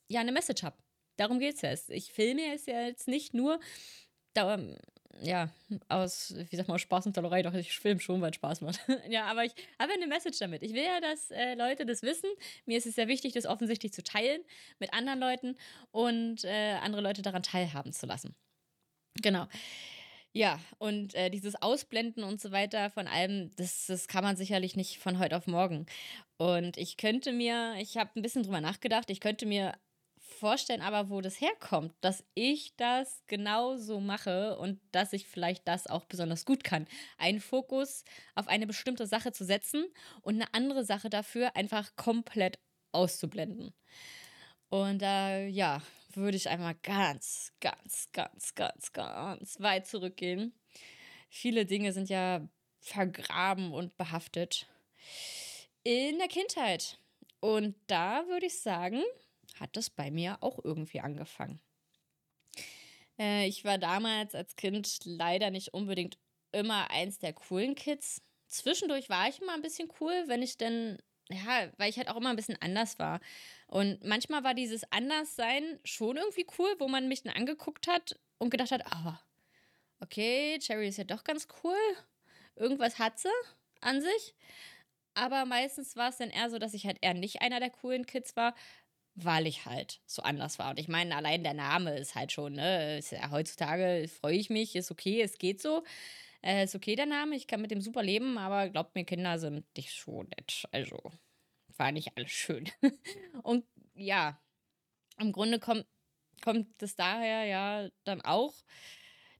ja 0.09 0.21
eine 0.21 0.31
Message 0.31 0.63
habe. 0.63 0.77
Darum 1.17 1.39
geht 1.39 1.55
es 1.55 1.61
ja. 1.61 1.95
Ich 1.95 2.11
filme 2.11 2.53
es 2.53 2.65
ja 2.65 2.81
jetzt 2.81 3.07
nicht 3.07 3.33
nur, 3.33 3.59
ja, 5.21 5.49
aus, 5.89 6.33
wie 6.49 6.55
sagt 6.55 6.67
man, 6.67 6.75
aus 6.75 6.81
Spaß 6.81 7.07
und 7.07 7.13
Tollerei, 7.13 7.41
doch 7.41 7.53
ich 7.53 7.77
filme 7.77 7.99
schon, 7.99 8.21
weil 8.21 8.31
es 8.31 8.35
Spaß 8.35 8.61
macht. 8.61 8.79
ja, 9.09 9.25
aber 9.25 9.45
ich 9.45 9.53
habe 9.79 9.93
eine 9.93 10.07
Message 10.07 10.39
damit. 10.39 10.63
Ich 10.63 10.73
will 10.73 10.83
ja, 10.83 10.99
dass 10.99 11.31
äh, 11.31 11.55
Leute 11.55 11.85
das 11.85 12.01
wissen. 12.03 12.29
Mir 12.65 12.77
ist 12.77 12.85
es 12.85 12.95
sehr 12.95 13.07
wichtig, 13.07 13.33
das 13.33 13.45
offensichtlich 13.45 13.93
zu 13.93 14.03
teilen 14.03 14.41
mit 14.79 14.93
anderen 14.93 15.19
Leuten 15.19 15.57
und 15.91 16.43
äh, 16.43 16.73
andere 16.81 17.01
Leute 17.01 17.21
daran 17.21 17.43
teilhaben 17.43 17.93
zu 17.93 18.05
lassen. 18.05 18.35
Genau. 19.21 19.47
Ja, 20.33 20.59
und 20.77 21.15
äh, 21.15 21.31
dieses 21.31 21.59
Ausblenden 21.61 22.23
und 22.23 22.39
so 22.39 22.51
weiter 22.51 22.91
von 22.91 23.07
allem, 23.07 23.49
das, 23.55 23.87
das 23.87 24.07
kann 24.07 24.23
man 24.23 24.35
sicherlich 24.35 24.75
nicht 24.75 24.99
von 24.99 25.17
heute 25.17 25.35
auf 25.35 25.47
morgen. 25.47 25.87
Und 26.37 26.77
ich 26.77 26.97
könnte 26.97 27.33
mir, 27.33 27.75
ich 27.79 27.97
habe 27.97 28.11
ein 28.15 28.21
bisschen 28.21 28.43
drüber 28.43 28.61
nachgedacht, 28.61 29.09
ich 29.09 29.19
könnte 29.19 29.47
mir 29.47 29.73
vorstellen 30.27 30.81
aber, 30.81 31.09
wo 31.09 31.21
das 31.21 31.41
herkommt, 31.41 31.93
dass 32.01 32.23
ich 32.35 32.75
das 32.75 33.23
genauso 33.27 33.99
mache 33.99 34.57
und 34.57 34.79
dass 34.91 35.13
ich 35.13 35.27
vielleicht 35.27 35.67
das 35.67 35.87
auch 35.87 36.05
besonders 36.05 36.45
gut 36.45 36.63
kann. 36.63 36.87
Einen 37.17 37.39
Fokus 37.39 38.03
auf 38.35 38.47
eine 38.47 38.67
bestimmte 38.67 39.07
Sache 39.07 39.31
zu 39.31 39.45
setzen 39.45 39.85
und 40.21 40.35
eine 40.35 40.53
andere 40.53 40.85
Sache 40.85 41.09
dafür 41.09 41.55
einfach 41.55 41.95
komplett 41.95 42.59
auszublenden. 42.91 43.73
Und 44.69 45.01
äh, 45.01 45.47
ja, 45.47 45.81
würde 46.13 46.37
ich 46.37 46.49
einmal 46.49 46.75
ganz, 46.83 47.53
ganz, 47.61 48.09
ganz, 48.11 48.53
ganz, 48.55 48.91
ganz 48.91 49.59
weit 49.59 49.87
zurückgehen. 49.87 50.53
Viele 51.29 51.65
Dinge 51.65 51.93
sind 51.93 52.09
ja 52.09 52.47
vergraben 52.81 53.73
und 53.73 53.95
behaftet 53.97 54.67
in 55.83 56.17
der 56.17 56.27
Kindheit. 56.27 56.99
Und 57.39 57.75
da 57.87 58.27
würde 58.27 58.47
ich 58.47 58.59
sagen, 58.59 59.03
hat 59.59 59.75
das 59.75 59.89
bei 59.89 60.11
mir 60.11 60.37
auch 60.41 60.63
irgendwie 60.63 60.99
angefangen. 60.99 61.59
Äh, 63.19 63.47
ich 63.47 63.65
war 63.65 63.77
damals 63.77 64.35
als 64.35 64.55
Kind 64.55 64.99
leider 65.05 65.49
nicht 65.51 65.73
unbedingt 65.73 66.17
immer 66.51 66.89
eins 66.91 67.19
der 67.19 67.33
coolen 67.33 67.75
Kids. 67.75 68.21
Zwischendurch 68.47 69.09
war 69.09 69.27
ich 69.27 69.41
immer 69.41 69.53
ein 69.53 69.61
bisschen 69.61 69.91
cool, 69.99 70.23
wenn 70.27 70.41
ich 70.41 70.57
denn, 70.57 70.97
ja, 71.29 71.69
weil 71.77 71.89
ich 71.89 71.97
halt 71.97 72.09
auch 72.09 72.15
immer 72.15 72.29
ein 72.29 72.35
bisschen 72.35 72.61
anders 72.61 72.97
war. 72.99 73.19
Und 73.67 74.03
manchmal 74.03 74.43
war 74.43 74.53
dieses 74.53 74.89
Anderssein 74.91 75.79
schon 75.83 76.17
irgendwie 76.17 76.47
cool, 76.57 76.73
wo 76.79 76.87
man 76.87 77.07
mich 77.07 77.23
dann 77.23 77.35
angeguckt 77.35 77.87
hat 77.87 78.17
und 78.37 78.49
gedacht 78.49 78.71
hat, 78.71 78.83
oh, 78.85 79.13
okay, 79.99 80.57
Cherry 80.59 80.87
ist 80.87 80.97
ja 80.97 81.03
doch 81.03 81.23
ganz 81.23 81.47
cool. 81.63 81.77
Irgendwas 82.55 82.99
hat 82.99 83.19
sie 83.19 83.29
an 83.81 84.01
sich. 84.01 84.33
Aber 85.13 85.45
meistens 85.45 85.95
war 85.95 86.09
es 86.09 86.17
dann 86.17 86.29
eher 86.29 86.49
so, 86.49 86.59
dass 86.59 86.73
ich 86.73 86.85
halt 86.85 86.99
eher 87.01 87.15
nicht 87.15 87.41
einer 87.41 87.59
der 87.59 87.71
coolen 87.71 88.05
Kids 88.05 88.35
war, 88.35 88.53
weil 89.19 89.47
ich 89.47 89.65
halt 89.65 89.99
so 90.05 90.21
anders 90.21 90.59
war. 90.59 90.69
Und 90.69 90.79
ich 90.79 90.87
meine, 90.87 91.15
allein 91.15 91.43
der 91.43 91.55
Name 91.55 91.97
ist 91.97 92.13
halt 92.15 92.31
schon, 92.31 92.53
ne, 92.53 92.99
ist 92.99 93.11
ja, 93.11 93.31
heutzutage 93.31 94.07
freue 94.07 94.37
ich 94.37 94.49
mich, 94.51 94.75
ist 94.75 94.91
okay, 94.91 95.21
es 95.21 95.39
geht 95.39 95.59
so. 95.59 95.83
Äh, 96.43 96.65
ist 96.65 96.75
okay 96.75 96.95
der 96.95 97.07
Name, 97.07 97.35
ich 97.35 97.47
kann 97.47 97.61
mit 97.61 97.71
dem 97.71 97.81
super 97.81 98.03
leben, 98.03 98.37
aber 98.37 98.69
glaubt 98.69 98.93
mir, 98.93 99.05
Kinder 99.05 99.39
sind 99.39 99.65
nicht 99.75 99.91
so 99.99 100.21
nett. 100.23 100.67
Also 100.71 100.97
war 101.77 101.91
nicht 101.91 102.15
alles 102.15 102.31
schön. 102.31 102.69
Und 103.43 103.65
ja, 103.95 104.39
im 105.19 105.31
Grunde 105.31 105.59
kommt, 105.59 105.87
kommt 106.43 106.81
es 106.83 106.95
daher 106.95 107.45
ja 107.45 107.89
dann 108.03 108.21
auch, 108.21 108.53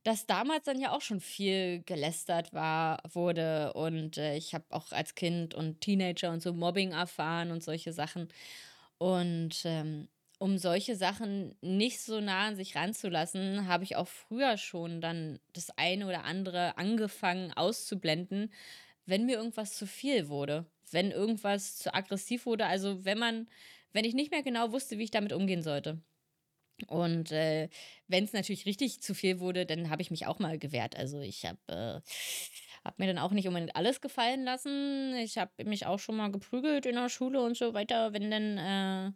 dass 0.04 0.26
damals 0.26 0.64
dann 0.64 0.80
ja 0.80 0.92
auch 0.92 1.02
schon 1.02 1.20
viel 1.20 1.84
gelästert 1.84 2.52
war, 2.52 3.00
wurde. 3.14 3.74
Und 3.74 4.18
äh, 4.18 4.36
ich 4.38 4.56
habe 4.56 4.66
auch 4.72 4.92
als 4.92 5.14
Kind 5.14 5.54
und 5.54 5.82
Teenager 5.82 6.32
und 6.32 6.42
so 6.42 6.54
Mobbing 6.54 6.94
erfahren 6.94 7.52
und 7.52 7.64
solche 7.64 7.94
Sachen. 7.94 8.30
Und 8.98 9.62
ähm, 9.66 10.08
um 10.40 10.58
solche 10.58 10.96
Sachen 10.96 11.56
nicht 11.62 12.02
so 12.02 12.20
nah 12.22 12.48
an 12.48 12.56
sich 12.56 12.76
ranzulassen, 12.76 13.68
habe 13.68 13.84
ich 13.84 13.96
auch 13.96 14.08
früher 14.08 14.58
schon 14.58 15.02
dann 15.02 15.40
das 15.54 15.72
eine 15.78 16.08
oder 16.08 16.24
andere 16.26 16.78
angefangen 16.78 17.54
auszublenden, 17.54 18.52
wenn 19.06 19.26
mir 19.26 19.38
irgendwas 19.38 19.76
zu 19.78 19.88
viel 19.88 20.30
wurde, 20.30 20.66
wenn 20.92 21.12
irgendwas 21.12 21.78
zu 21.78 21.94
aggressiv 21.94 22.46
wurde, 22.46 22.66
also 22.66 23.06
wenn 23.06 23.20
man, 23.20 23.48
wenn 23.94 24.06
ich 24.06 24.14
nicht 24.16 24.32
mehr 24.32 24.44
genau 24.44 24.72
wusste, 24.72 24.98
wie 24.98 25.04
ich 25.06 25.12
damit 25.12 25.34
umgehen 25.34 25.64
sollte. 25.64 26.02
Und 26.88 27.32
äh, 27.32 27.70
wenn 28.08 28.24
es 28.24 28.34
natürlich 28.34 28.66
richtig 28.68 29.02
zu 29.02 29.16
viel 29.16 29.40
wurde, 29.40 29.66
dann 29.66 29.90
habe 29.90 30.04
ich 30.04 30.12
mich 30.12 30.28
auch 30.28 30.38
mal 30.40 30.60
gewehrt. 30.60 30.96
Also 30.96 31.20
ich 31.20 31.46
habe 31.46 31.58
äh, 31.68 32.02
hab 32.88 33.00
mir 33.00 33.08
dann 33.08 33.18
auch 33.20 33.32
nicht 33.32 33.48
unbedingt 33.48 33.76
alles 33.76 34.02
gefallen 34.02 34.46
lassen. 34.46 35.14
Ich 35.18 35.38
habe 35.38 35.52
mich 35.66 35.86
auch 35.86 36.00
schon 36.00 36.16
mal 36.16 36.32
geprügelt 36.32 36.86
in 36.86 36.96
der 36.96 37.10
Schule 37.10 37.42
und 37.42 37.58
so 37.58 37.74
weiter, 37.74 38.14
wenn 38.14 38.32
dann 38.32 38.58
äh, 38.58 39.12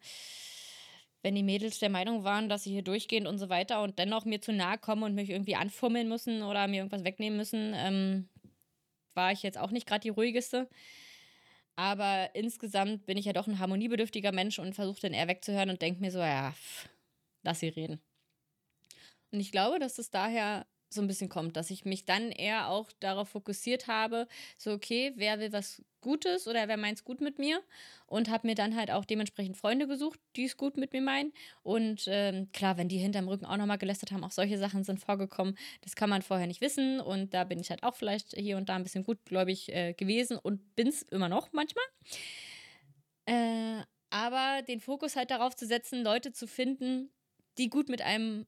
wenn 1.24 1.36
die 1.36 1.44
Mädels 1.44 1.80
der 1.80 1.90
Meinung 1.90 2.24
waren, 2.24 2.50
dass 2.50 2.64
sie 2.64 2.72
hier 2.72 2.82
durchgehen 2.82 3.28
und 3.28 3.38
so 3.38 3.48
weiter 3.48 3.82
und 3.82 3.98
dennoch 3.98 4.26
mir 4.26 4.42
zu 4.42 4.52
nahe 4.52 4.78
kommen 4.78 5.04
und 5.04 5.16
mich 5.16 5.30
irgendwie 5.30 5.56
anfummeln 5.56 6.10
müssen 6.10 6.44
oder 6.44 6.68
mir 6.68 6.78
irgendwas 6.78 7.04
wegnehmen 7.04 7.38
müssen, 7.38 7.74
ähm, 7.76 8.28
war 9.14 9.32
ich 9.32 9.44
jetzt 9.44 9.58
auch 9.58 9.72
nicht 9.72 9.88
gerade 9.88 10.02
die 10.02 10.10
ruhigste. 10.10 10.68
Aber 11.76 12.30
insgesamt 12.34 13.06
bin 13.06 13.18
ich 13.18 13.26
ja 13.26 13.34
doch 13.34 13.48
ein 13.48 13.60
harmoniebedürftiger 13.60 14.32
Mensch 14.32 14.60
und 14.60 14.74
versuche 14.74 15.02
dann 15.02 15.14
eher 15.14 15.28
wegzuhören 15.28 15.70
und 15.70 15.82
denke 15.82 16.02
mir 16.02 16.12
so, 16.12 16.20
ja, 16.20 16.52
pff, 16.52 16.90
lass 17.44 17.62
sie 17.62 17.70
reden. 17.70 18.02
Und 19.32 19.40
ich 19.40 19.52
glaube, 19.52 19.80
dass 19.80 19.96
das 19.96 20.10
daher 20.10 20.66
so 20.94 21.02
ein 21.02 21.08
bisschen 21.08 21.30
kommt, 21.30 21.56
dass 21.56 21.70
ich 21.70 21.86
mich 21.86 22.06
dann 22.06 22.32
eher 22.32 22.70
auch 22.70 22.92
darauf 23.00 23.30
fokussiert 23.30 23.88
habe, 23.88 24.28
so 24.58 24.72
okay, 24.72 25.14
wer 25.16 25.40
will 25.40 25.52
was 25.52 25.82
Gutes 26.02 26.48
oder 26.48 26.68
wer 26.68 26.78
meint 26.78 26.98
es 26.98 27.04
gut 27.06 27.22
mit 27.22 27.40
mir? 27.40 27.62
Und 28.08 28.30
habe 28.30 28.48
mir 28.48 28.56
dann 28.56 28.76
halt 28.76 28.92
auch 28.92 29.06
dementsprechend 29.06 29.56
Freunde 29.56 29.88
gesucht, 29.88 30.20
die 30.36 30.46
es 30.46 30.58
gut 30.58 30.76
mit 30.76 30.94
mir 30.94 31.02
meinen. 31.02 31.32
Und 31.64 32.06
ähm, 32.08 32.52
klar, 32.52 32.78
wenn 32.78 32.90
die 32.90 32.98
hinterm 32.98 33.28
Rücken 33.28 33.46
auch 33.46 33.58
nochmal 33.58 33.78
gelästert 33.78 34.12
haben, 34.12 34.24
auch 34.24 34.32
solche 34.32 34.58
Sachen 34.58 34.84
sind 34.84 35.00
vorgekommen, 35.00 35.58
das 35.82 35.96
kann 35.96 36.10
man 36.10 36.24
vorher 36.24 36.48
nicht 36.48 36.62
wissen. 36.62 37.00
Und 37.00 37.34
da 37.34 37.44
bin 37.44 37.60
ich 37.60 37.70
halt 37.70 37.84
auch 37.84 37.96
vielleicht 37.96 38.36
hier 38.36 38.58
und 38.58 38.68
da 38.68 38.76
ein 38.76 38.84
bisschen 38.84 39.04
gutgläubig 39.04 39.70
äh, 39.70 39.94
gewesen 39.94 40.38
und 40.38 40.76
bin 40.76 40.88
es 40.88 41.04
immer 41.04 41.30
noch 41.30 41.54
manchmal. 41.54 41.86
Äh, 43.26 43.84
aber 44.10 44.62
den 44.64 44.82
Fokus 44.82 45.16
halt 45.16 45.32
darauf 45.32 45.56
zu 45.56 45.66
setzen, 45.66 46.04
Leute 46.04 46.34
zu 46.34 46.48
finden, 46.48 47.12
die 47.58 47.70
gut 47.70 47.90
mit 47.90 48.02
einem 48.02 48.46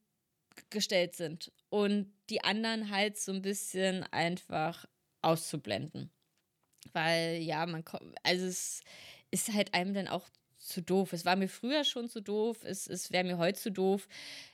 gestellt 0.70 1.16
sind 1.16 1.52
und 1.68 2.12
die 2.30 2.42
anderen 2.42 2.90
halt 2.90 3.18
so 3.18 3.32
ein 3.32 3.42
bisschen 3.42 4.02
einfach 4.04 4.86
auszublenden. 5.22 6.10
Weil 6.92 7.38
ja, 7.38 7.64
man 7.66 7.84
kommt, 7.84 8.14
also 8.22 8.44
es 8.46 8.82
ist 9.30 9.52
halt 9.52 9.74
einem 9.74 9.94
dann 9.94 10.08
auch 10.08 10.28
zu 10.58 10.82
doof. 10.82 11.12
Es 11.12 11.24
war 11.24 11.36
mir 11.36 11.48
früher 11.48 11.84
schon 11.84 12.08
zu 12.08 12.20
doof, 12.20 12.64
es, 12.64 12.86
es 12.86 13.10
wäre 13.12 13.24
mir 13.24 13.38
heute 13.38 13.58
zu 13.58 13.70
doof. 13.70 14.08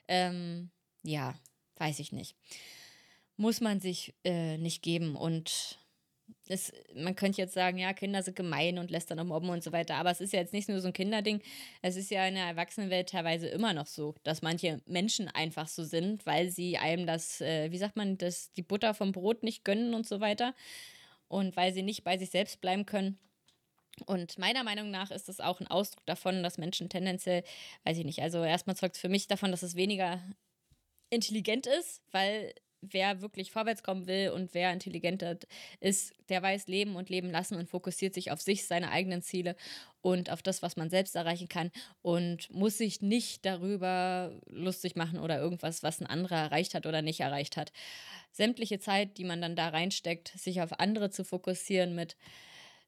Ähm, 0.08 0.70
ja, 1.02 1.34
weiß 1.76 1.98
ich 1.98 2.12
nicht. 2.12 2.36
Muss 3.36 3.60
man 3.60 3.80
sich 3.80 4.14
äh, 4.24 4.58
nicht 4.58 4.82
geben 4.82 5.16
und 5.16 5.79
es, 6.48 6.72
man 6.94 7.16
könnte 7.16 7.40
jetzt 7.40 7.54
sagen, 7.54 7.78
ja, 7.78 7.92
Kinder 7.92 8.22
sind 8.22 8.36
gemein 8.36 8.78
und 8.78 8.90
lässt 8.90 9.10
dann 9.10 9.18
auch 9.20 9.24
mobben 9.24 9.50
und 9.50 9.62
so 9.62 9.72
weiter, 9.72 9.96
aber 9.96 10.10
es 10.10 10.20
ist 10.20 10.32
ja 10.32 10.40
jetzt 10.40 10.52
nicht 10.52 10.68
nur 10.68 10.80
so 10.80 10.88
ein 10.88 10.92
Kinderding, 10.92 11.40
es 11.82 11.96
ist 11.96 12.10
ja 12.10 12.26
in 12.26 12.34
der 12.34 12.44
Erwachsenenwelt 12.44 13.08
teilweise 13.10 13.48
immer 13.48 13.72
noch 13.72 13.86
so, 13.86 14.14
dass 14.22 14.42
manche 14.42 14.80
Menschen 14.86 15.28
einfach 15.28 15.68
so 15.68 15.84
sind, 15.84 16.26
weil 16.26 16.50
sie 16.50 16.78
einem 16.78 17.06
das, 17.06 17.40
äh, 17.40 17.70
wie 17.70 17.78
sagt 17.78 17.96
man, 17.96 18.18
das, 18.18 18.52
die 18.52 18.62
Butter 18.62 18.94
vom 18.94 19.12
Brot 19.12 19.42
nicht 19.42 19.64
gönnen 19.64 19.94
und 19.94 20.06
so 20.06 20.20
weiter 20.20 20.54
und 21.28 21.56
weil 21.56 21.72
sie 21.72 21.82
nicht 21.82 22.04
bei 22.04 22.18
sich 22.18 22.30
selbst 22.30 22.60
bleiben 22.60 22.86
können. 22.86 23.18
Und 24.06 24.38
meiner 24.38 24.64
Meinung 24.64 24.90
nach 24.90 25.10
ist 25.10 25.28
das 25.28 25.40
auch 25.40 25.60
ein 25.60 25.66
Ausdruck 25.66 26.06
davon, 26.06 26.42
dass 26.42 26.58
Menschen 26.58 26.88
tendenziell, 26.88 27.44
weiß 27.84 27.98
ich 27.98 28.04
nicht, 28.04 28.22
also 28.22 28.42
erstmal 28.42 28.76
zeugt 28.76 28.96
es 28.96 29.00
für 29.00 29.08
mich 29.08 29.28
davon, 29.28 29.50
dass 29.50 29.62
es 29.62 29.74
weniger 29.74 30.22
intelligent 31.10 31.66
ist, 31.66 32.02
weil 32.10 32.54
wer 32.82 33.20
wirklich 33.20 33.50
vorwärts 33.50 33.82
kommen 33.82 34.06
will 34.06 34.30
und 34.30 34.54
wer 34.54 34.72
intelligenter 34.72 35.38
ist, 35.80 36.14
der 36.28 36.42
weiß 36.42 36.66
leben 36.66 36.96
und 36.96 37.10
leben 37.10 37.30
lassen 37.30 37.56
und 37.56 37.68
fokussiert 37.68 38.14
sich 38.14 38.30
auf 38.30 38.40
sich, 38.40 38.66
seine 38.66 38.90
eigenen 38.90 39.22
Ziele 39.22 39.56
und 40.02 40.30
auf 40.30 40.42
das, 40.42 40.62
was 40.62 40.76
man 40.76 40.90
selbst 40.90 41.14
erreichen 41.16 41.48
kann 41.48 41.70
und 42.02 42.50
muss 42.50 42.78
sich 42.78 43.02
nicht 43.02 43.44
darüber 43.44 44.32
lustig 44.46 44.96
machen 44.96 45.18
oder 45.18 45.38
irgendwas, 45.38 45.82
was 45.82 46.00
ein 46.00 46.06
anderer 46.06 46.36
erreicht 46.36 46.74
hat 46.74 46.86
oder 46.86 47.02
nicht 47.02 47.20
erreicht 47.20 47.56
hat. 47.56 47.72
Sämtliche 48.32 48.78
Zeit, 48.78 49.18
die 49.18 49.24
man 49.24 49.40
dann 49.40 49.56
da 49.56 49.68
reinsteckt, 49.68 50.28
sich 50.28 50.62
auf 50.62 50.78
andere 50.78 51.10
zu 51.10 51.24
fokussieren 51.24 51.94
mit 51.94 52.16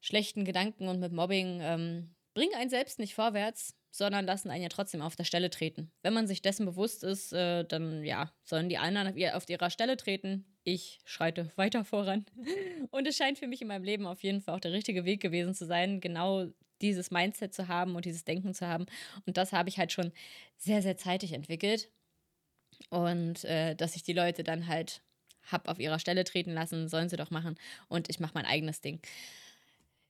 schlechten 0.01 0.45
Gedanken 0.45 0.87
und 0.87 0.99
mit 0.99 1.11
Mobbing, 1.11 1.59
ähm, 1.61 2.15
bringen 2.33 2.55
einen 2.55 2.69
selbst 2.69 2.99
nicht 2.99 3.13
vorwärts, 3.13 3.75
sondern 3.93 4.25
lassen 4.25 4.49
einen 4.49 4.63
ja 4.63 4.69
trotzdem 4.69 5.03
auf 5.03 5.15
der 5.15 5.23
Stelle 5.23 5.51
treten. 5.51 5.91
Wenn 6.01 6.13
man 6.13 6.25
sich 6.25 6.41
dessen 6.41 6.65
bewusst 6.65 7.03
ist, 7.03 7.31
äh, 7.31 7.63
dann 7.63 8.03
ja, 8.03 8.33
sollen 8.43 8.67
die 8.67 8.79
anderen 8.79 9.13
auf 9.33 9.47
ihrer 9.47 9.69
Stelle 9.69 9.97
treten. 9.97 10.45
Ich 10.63 10.99
schreite 11.05 11.51
weiter 11.57 11.85
voran. 11.85 12.25
Und 12.89 13.07
es 13.07 13.15
scheint 13.15 13.37
für 13.37 13.47
mich 13.47 13.61
in 13.61 13.67
meinem 13.67 13.83
Leben 13.83 14.07
auf 14.07 14.23
jeden 14.23 14.41
Fall 14.41 14.55
auch 14.55 14.59
der 14.59 14.71
richtige 14.73 15.05
Weg 15.05 15.21
gewesen 15.21 15.53
zu 15.53 15.67
sein, 15.67 16.01
genau 16.01 16.47
dieses 16.81 17.11
Mindset 17.11 17.53
zu 17.53 17.67
haben 17.67 17.95
und 17.95 18.05
dieses 18.05 18.25
Denken 18.25 18.55
zu 18.55 18.67
haben. 18.67 18.87
Und 19.27 19.37
das 19.37 19.53
habe 19.53 19.69
ich 19.69 19.77
halt 19.77 19.91
schon 19.91 20.11
sehr, 20.57 20.81
sehr 20.81 20.97
zeitig 20.97 21.31
entwickelt. 21.31 21.91
Und 22.89 23.45
äh, 23.45 23.75
dass 23.75 23.95
ich 23.95 24.01
die 24.01 24.13
Leute 24.13 24.43
dann 24.43 24.67
halt 24.67 25.03
hab 25.43 25.67
auf 25.67 25.79
ihrer 25.79 25.99
Stelle 25.99 26.23
treten 26.23 26.53
lassen, 26.53 26.89
sollen 26.89 27.09
sie 27.09 27.17
doch 27.17 27.29
machen. 27.29 27.59
Und 27.89 28.09
ich 28.09 28.19
mache 28.19 28.33
mein 28.33 28.45
eigenes 28.45 28.81
Ding. 28.81 29.01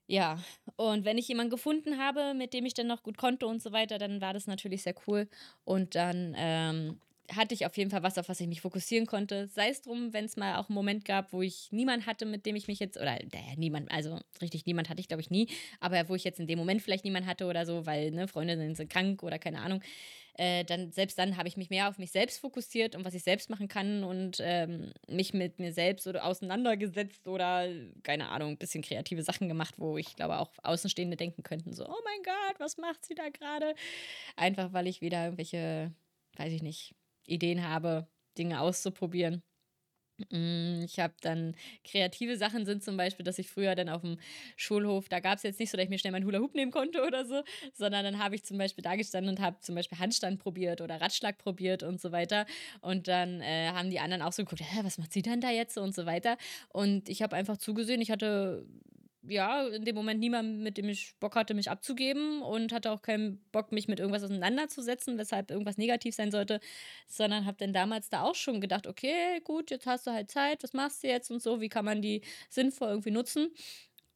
Ja, 0.06 0.38
und 0.76 1.04
wenn 1.06 1.16
ich 1.16 1.28
jemanden 1.28 1.50
gefunden 1.50 1.98
habe, 1.98 2.34
mit 2.34 2.52
dem 2.52 2.66
ich 2.66 2.74
dann 2.74 2.86
noch 2.86 3.02
gut 3.02 3.16
konnte 3.16 3.46
und 3.46 3.62
so 3.62 3.72
weiter, 3.72 3.98
dann 3.98 4.20
war 4.20 4.34
das 4.34 4.46
natürlich 4.46 4.82
sehr 4.82 4.94
cool. 5.06 5.28
Und 5.64 5.94
dann 5.94 6.34
ähm, 6.36 7.00
hatte 7.32 7.54
ich 7.54 7.64
auf 7.64 7.76
jeden 7.78 7.90
Fall 7.90 8.02
was, 8.02 8.18
auf 8.18 8.28
was 8.28 8.40
ich 8.40 8.46
mich 8.46 8.60
fokussieren 8.60 9.06
konnte. 9.06 9.46
Sei 9.46 9.70
es 9.70 9.80
drum, 9.80 10.12
wenn 10.12 10.26
es 10.26 10.36
mal 10.36 10.56
auch 10.56 10.68
einen 10.68 10.74
Moment 10.74 11.06
gab, 11.06 11.32
wo 11.32 11.40
ich 11.40 11.72
niemanden 11.72 12.04
hatte, 12.04 12.26
mit 12.26 12.44
dem 12.44 12.54
ich 12.54 12.68
mich 12.68 12.80
jetzt, 12.80 12.98
oder 12.98 13.12
naja, 13.32 13.54
niemand, 13.56 13.90
also 13.90 14.18
richtig 14.42 14.66
niemand 14.66 14.90
hatte 14.90 15.00
ich, 15.00 15.08
glaube 15.08 15.22
ich, 15.22 15.30
nie, 15.30 15.48
aber 15.80 16.06
wo 16.10 16.14
ich 16.14 16.24
jetzt 16.24 16.38
in 16.38 16.46
dem 16.46 16.58
Moment 16.58 16.82
vielleicht 16.82 17.04
niemanden 17.04 17.28
hatte 17.28 17.46
oder 17.46 17.64
so, 17.64 17.86
weil 17.86 18.10
ne, 18.10 18.28
Freundinnen 18.28 18.74
sind 18.74 18.90
krank 18.90 19.22
oder 19.22 19.38
keine 19.38 19.60
Ahnung, 19.60 19.80
äh, 20.36 20.64
dann 20.64 20.90
selbst 20.92 21.18
dann 21.18 21.36
habe 21.36 21.48
ich 21.48 21.56
mich 21.56 21.70
mehr 21.70 21.88
auf 21.88 21.98
mich 21.98 22.10
selbst 22.10 22.40
fokussiert 22.40 22.96
und 22.96 23.04
was 23.04 23.14
ich 23.14 23.22
selbst 23.22 23.50
machen 23.50 23.68
kann 23.68 24.02
und 24.02 24.38
ähm, 24.40 24.92
mich 25.08 25.32
mit 25.32 25.58
mir 25.58 25.72
selbst 25.72 26.06
oder 26.06 26.24
auseinandergesetzt 26.24 27.28
oder 27.28 27.68
keine 28.02 28.28
Ahnung, 28.30 28.50
ein 28.50 28.58
bisschen 28.58 28.82
kreative 28.82 29.22
Sachen 29.22 29.48
gemacht, 29.48 29.74
wo 29.78 29.96
ich 29.96 30.16
glaube 30.16 30.38
auch 30.38 30.50
Außenstehende 30.62 31.16
denken 31.16 31.42
könnten, 31.42 31.72
so, 31.72 31.86
oh 31.86 32.02
mein 32.04 32.22
Gott, 32.24 32.58
was 32.58 32.76
macht 32.78 33.04
sie 33.04 33.14
da 33.14 33.28
gerade? 33.28 33.74
Einfach 34.36 34.72
weil 34.72 34.88
ich 34.88 35.00
wieder 35.00 35.24
irgendwelche, 35.24 35.92
weiß 36.36 36.52
ich 36.52 36.62
nicht, 36.62 36.94
Ideen 37.26 37.66
habe, 37.66 38.08
Dinge 38.36 38.60
auszuprobieren. 38.60 39.42
Mm, 40.30 40.82
ich 40.84 41.00
habe 41.00 41.14
dann 41.22 41.56
kreative 41.84 42.36
Sachen 42.36 42.66
sind 42.66 42.84
zum 42.84 42.96
Beispiel, 42.96 43.24
dass 43.24 43.38
ich 43.38 43.50
früher 43.50 43.74
dann 43.74 43.88
auf 43.88 44.02
dem 44.02 44.18
Schulhof, 44.56 45.08
da 45.08 45.20
gab 45.20 45.38
es 45.38 45.42
jetzt 45.42 45.58
nicht 45.58 45.70
so, 45.70 45.76
dass 45.76 45.84
ich 45.84 45.90
mir 45.90 45.98
schnell 45.98 46.12
meinen 46.12 46.24
Hula-Hoop 46.24 46.54
nehmen 46.54 46.70
konnte 46.70 47.04
oder 47.04 47.24
so, 47.24 47.42
sondern 47.72 48.04
dann 48.04 48.18
habe 48.22 48.36
ich 48.36 48.44
zum 48.44 48.58
Beispiel 48.58 48.82
da 48.82 48.94
gestanden 48.94 49.30
und 49.30 49.40
habe 49.40 49.58
zum 49.60 49.74
Beispiel 49.74 49.98
Handstand 49.98 50.38
probiert 50.38 50.80
oder 50.80 51.00
Radschlag 51.00 51.38
probiert 51.38 51.82
und 51.82 52.00
so 52.00 52.12
weiter. 52.12 52.46
Und 52.80 53.08
dann 53.08 53.40
äh, 53.40 53.68
haben 53.68 53.90
die 53.90 53.98
anderen 54.00 54.22
auch 54.22 54.32
so 54.32 54.44
geguckt, 54.44 54.62
was 54.82 54.98
macht 54.98 55.12
sie 55.12 55.22
denn 55.22 55.40
da 55.40 55.50
jetzt 55.50 55.76
und 55.78 55.94
so 55.94 56.06
weiter. 56.06 56.36
Und 56.68 57.08
ich 57.08 57.22
habe 57.22 57.34
einfach 57.34 57.56
zugesehen, 57.56 58.00
ich 58.00 58.10
hatte 58.10 58.64
ja, 59.28 59.66
in 59.68 59.84
dem 59.84 59.94
Moment 59.94 60.20
niemand, 60.20 60.60
mit 60.60 60.76
dem 60.76 60.88
ich 60.88 61.14
Bock 61.20 61.36
hatte, 61.36 61.54
mich 61.54 61.70
abzugeben 61.70 62.42
und 62.42 62.72
hatte 62.72 62.90
auch 62.90 63.02
keinen 63.02 63.38
Bock, 63.52 63.72
mich 63.72 63.88
mit 63.88 64.00
irgendwas 64.00 64.24
auseinanderzusetzen, 64.24 65.18
weshalb 65.18 65.50
irgendwas 65.50 65.78
negativ 65.78 66.14
sein 66.14 66.30
sollte, 66.30 66.60
sondern 67.06 67.46
habe 67.46 67.56
dann 67.58 67.72
damals 67.72 68.10
da 68.10 68.22
auch 68.22 68.34
schon 68.34 68.60
gedacht, 68.60 68.86
okay, 68.86 69.40
gut, 69.44 69.70
jetzt 69.70 69.86
hast 69.86 70.06
du 70.06 70.12
halt 70.12 70.30
Zeit, 70.30 70.62
was 70.62 70.72
machst 70.72 71.02
du 71.02 71.08
jetzt 71.08 71.30
und 71.30 71.42
so, 71.42 71.60
wie 71.60 71.68
kann 71.68 71.84
man 71.84 72.02
die 72.02 72.22
sinnvoll 72.50 72.88
irgendwie 72.88 73.10
nutzen? 73.10 73.50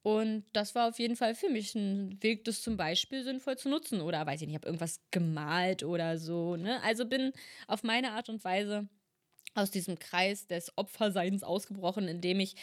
Und 0.03 0.45
das 0.53 0.75
war 0.75 0.89
auf 0.89 0.99
jeden 0.99 1.17
Fall 1.17 1.35
für 1.35 1.51
mich 1.51 1.75
ein 1.75 2.23
Weg, 2.23 2.45
das 2.45 2.63
zum 2.63 2.77
Beispiel 2.77 3.25
sinnvoll 3.25 3.59
zu 3.59 3.69
nutzen. 3.69 4.01
Oder 4.01 4.25
weiß 4.25 4.41
ich 4.41 4.47
nicht, 4.47 4.55
ich 4.55 4.61
habe 4.61 4.69
irgendwas 4.69 5.01
gemalt 5.11 5.83
oder 5.83 6.19
so. 6.19 6.57
Ne? 6.57 6.83
Also 6.83 7.05
bin 7.05 7.33
auf 7.67 7.83
meine 7.83 8.13
Art 8.13 8.29
und 8.29 8.43
Weise 8.45 8.89
aus 9.55 9.71
diesem 9.71 9.99
Kreis 9.99 10.47
des 10.47 10.73
Opferseins 10.77 11.43
ausgebrochen, 11.43 12.09
indem 12.09 12.41
ich 12.41 12.55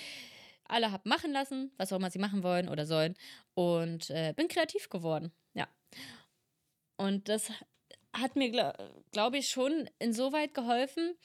alle 0.68 0.92
habe 0.92 1.08
machen 1.08 1.32
lassen, 1.32 1.72
was 1.78 1.92
auch 1.92 1.98
immer 1.98 2.12
sie 2.12 2.20
machen 2.20 2.44
wollen 2.44 2.70
oder 2.70 2.86
sollen. 2.86 3.16
Und 3.54 4.10
äh, 4.10 4.34
bin 4.36 4.48
kreativ 4.48 4.90
geworden. 4.90 5.32
Ja. 5.54 5.68
Und 6.98 7.30
das 7.30 7.52
hat 8.14 8.36
mir, 8.36 8.50
glaube 8.50 9.04
glaub 9.12 9.34
ich, 9.34 9.50
schon 9.50 9.90
insoweit 10.00 10.54
geholfen, 10.54 11.16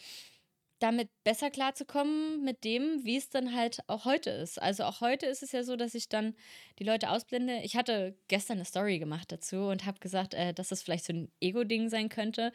damit 0.80 1.10
besser 1.24 1.50
klarzukommen 1.50 2.42
mit 2.42 2.64
dem, 2.64 3.04
wie 3.04 3.16
es 3.16 3.28
dann 3.28 3.54
halt 3.54 3.80
auch 3.86 4.06
heute 4.06 4.30
ist. 4.30 4.60
Also 4.60 4.84
auch 4.84 5.00
heute 5.00 5.26
ist 5.26 5.42
es 5.42 5.52
ja 5.52 5.62
so, 5.62 5.76
dass 5.76 5.94
ich 5.94 6.08
dann 6.08 6.34
die 6.78 6.84
Leute 6.84 7.10
ausblende. 7.10 7.60
Ich 7.62 7.76
hatte 7.76 8.16
gestern 8.28 8.56
eine 8.56 8.64
Story 8.64 8.98
gemacht 8.98 9.30
dazu 9.30 9.56
und 9.56 9.84
habe 9.84 10.00
gesagt, 10.00 10.34
äh, 10.34 10.54
dass 10.54 10.68
das 10.68 10.82
vielleicht 10.82 11.04
so 11.04 11.12
ein 11.12 11.30
Ego-Ding 11.40 11.90
sein 11.90 12.08
könnte, 12.08 12.50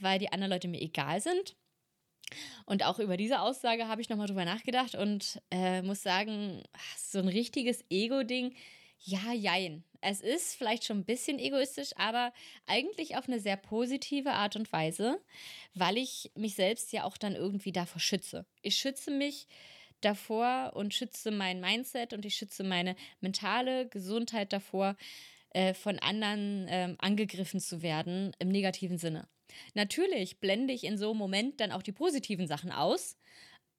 weil 0.00 0.18
die 0.18 0.32
anderen 0.32 0.52
Leute 0.52 0.68
mir 0.68 0.80
egal 0.80 1.20
sind. 1.20 1.54
Und 2.64 2.84
auch 2.84 2.98
über 2.98 3.16
diese 3.16 3.40
Aussage 3.40 3.88
habe 3.88 4.00
ich 4.00 4.08
nochmal 4.08 4.26
drüber 4.26 4.44
nachgedacht 4.44 4.94
und 4.94 5.40
äh, 5.50 5.82
muss 5.82 6.02
sagen, 6.02 6.62
so 6.96 7.18
ein 7.18 7.28
richtiges 7.28 7.84
Ego-Ding, 7.90 8.54
ja, 8.98 9.32
jein. 9.32 9.84
Es 10.00 10.20
ist 10.20 10.56
vielleicht 10.56 10.84
schon 10.84 10.98
ein 10.98 11.04
bisschen 11.04 11.38
egoistisch, 11.38 11.90
aber 11.96 12.32
eigentlich 12.66 13.16
auf 13.16 13.28
eine 13.28 13.40
sehr 13.40 13.56
positive 13.56 14.32
Art 14.32 14.56
und 14.56 14.72
Weise, 14.72 15.20
weil 15.74 15.96
ich 15.96 16.30
mich 16.34 16.54
selbst 16.54 16.92
ja 16.92 17.04
auch 17.04 17.16
dann 17.16 17.34
irgendwie 17.34 17.72
davor 17.72 18.00
schütze. 18.00 18.46
Ich 18.62 18.76
schütze 18.76 19.10
mich 19.10 19.46
davor 20.00 20.72
und 20.74 20.94
schütze 20.94 21.30
mein 21.30 21.60
Mindset 21.60 22.12
und 22.12 22.24
ich 22.24 22.36
schütze 22.36 22.64
meine 22.64 22.96
mentale 23.20 23.88
Gesundheit 23.88 24.52
davor, 24.52 24.96
äh, 25.50 25.74
von 25.74 25.98
anderen 25.98 26.66
ähm, 26.68 26.96
angegriffen 26.98 27.60
zu 27.60 27.82
werden 27.82 28.32
im 28.38 28.48
negativen 28.48 28.98
Sinne. 28.98 29.28
Natürlich 29.74 30.38
blende 30.38 30.72
ich 30.72 30.84
in 30.84 30.98
so 30.98 31.10
einem 31.10 31.18
Moment 31.18 31.60
dann 31.60 31.72
auch 31.72 31.82
die 31.82 31.92
positiven 31.92 32.46
Sachen 32.46 32.72
aus, 32.72 33.16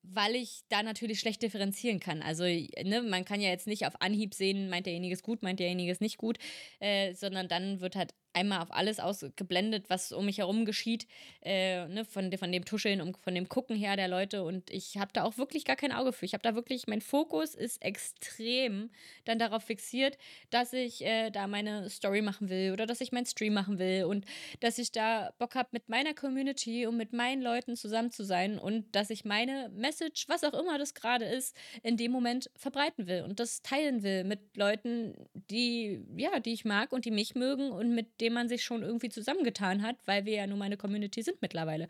weil 0.03 0.35
ich 0.35 0.61
da 0.69 0.83
natürlich 0.83 1.19
schlecht 1.19 1.41
differenzieren 1.41 1.99
kann. 1.99 2.21
Also 2.21 2.43
ne, 2.43 3.01
man 3.01 3.25
kann 3.25 3.41
ja 3.41 3.49
jetzt 3.49 3.67
nicht 3.67 3.85
auf 3.85 4.01
Anhieb 4.01 4.33
sehen, 4.33 4.69
meint 4.69 4.85
derjenige 4.85 5.13
es 5.13 5.23
gut, 5.23 5.43
meint 5.43 5.59
derjenige 5.59 5.91
es 5.91 5.99
nicht 5.99 6.17
gut, 6.17 6.37
äh, 6.79 7.13
sondern 7.13 7.47
dann 7.47 7.81
wird 7.81 7.95
halt 7.95 8.13
einmal 8.37 8.61
auf 8.61 8.71
alles 8.71 8.99
ausgeblendet, 8.99 9.89
was 9.89 10.11
um 10.11 10.25
mich 10.25 10.37
herum 10.37 10.65
geschieht, 10.65 11.07
äh, 11.43 11.87
ne, 11.87 12.05
von, 12.05 12.31
von 12.37 12.51
dem 12.51 12.65
Tuscheln 12.65 13.01
und 13.01 13.17
von 13.17 13.33
dem 13.33 13.49
Gucken 13.49 13.75
her 13.75 13.95
der 13.95 14.07
Leute. 14.07 14.43
Und 14.43 14.69
ich 14.69 14.97
habe 14.97 15.11
da 15.13 15.23
auch 15.23 15.37
wirklich 15.37 15.65
gar 15.65 15.75
kein 15.75 15.91
Auge 15.91 16.13
für. 16.13 16.25
Ich 16.25 16.33
habe 16.33 16.43
da 16.43 16.55
wirklich, 16.55 16.87
mein 16.87 17.01
Fokus 17.01 17.55
ist 17.55 17.81
extrem 17.83 18.89
dann 19.25 19.39
darauf 19.39 19.63
fixiert, 19.63 20.17
dass 20.49 20.73
ich 20.73 21.03
äh, 21.03 21.31
da 21.31 21.47
meine 21.47 21.89
Story 21.89 22.21
machen 22.21 22.49
will 22.49 22.71
oder 22.73 22.85
dass 22.85 23.01
ich 23.01 23.11
meinen 23.11 23.25
Stream 23.25 23.53
machen 23.53 23.79
will 23.79 24.05
und 24.05 24.25
dass 24.59 24.77
ich 24.77 24.91
da 24.91 25.33
Bock 25.39 25.55
habe, 25.55 25.69
mit 25.71 25.89
meiner 25.89 26.13
Community 26.13 26.85
und 26.85 26.97
mit 26.97 27.13
meinen 27.13 27.41
Leuten 27.41 27.75
zusammen 27.75 28.11
zu 28.11 28.23
sein 28.23 28.59
und 28.59 28.95
dass 28.95 29.09
ich 29.09 29.25
meine 29.25 29.69
Message, 29.73 30.27
was 30.27 30.43
auch 30.43 30.53
immer 30.53 30.77
das 30.77 30.93
gerade 30.93 31.25
ist, 31.25 31.55
in 31.83 31.97
dem 31.97 32.11
Moment 32.11 32.49
verbreiten 32.55 33.07
will 33.07 33.23
und 33.23 33.39
das 33.39 33.61
teilen 33.61 34.03
will 34.03 34.23
mit 34.23 34.55
Leuten, 34.55 35.15
die, 35.49 36.05
ja, 36.15 36.39
die 36.39 36.53
ich 36.53 36.65
mag 36.65 36.91
und 36.91 37.05
die 37.05 37.11
mich 37.11 37.35
mögen 37.35 37.71
und 37.71 37.93
mit 37.95 38.21
denen 38.21 38.26
dem 38.27 38.33
man 38.33 38.49
sich 38.49 38.65
schon 38.65 38.83
irgendwie 38.83 39.07
zusammengetan 39.07 39.81
hat, 39.81 39.95
weil 40.05 40.25
wir 40.25 40.33
ja 40.33 40.47
nun 40.47 40.59
mal 40.59 40.65
eine 40.65 40.75
Community 40.75 41.23
sind 41.23 41.41
mittlerweile. 41.41 41.87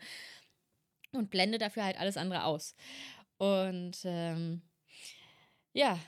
Und 1.10 1.30
blende 1.30 1.58
dafür 1.58 1.84
halt 1.84 1.98
alles 1.98 2.16
andere 2.16 2.44
aus. 2.44 2.76
Und 3.38 3.98
ähm, 4.04 4.62
ja, 5.72 5.98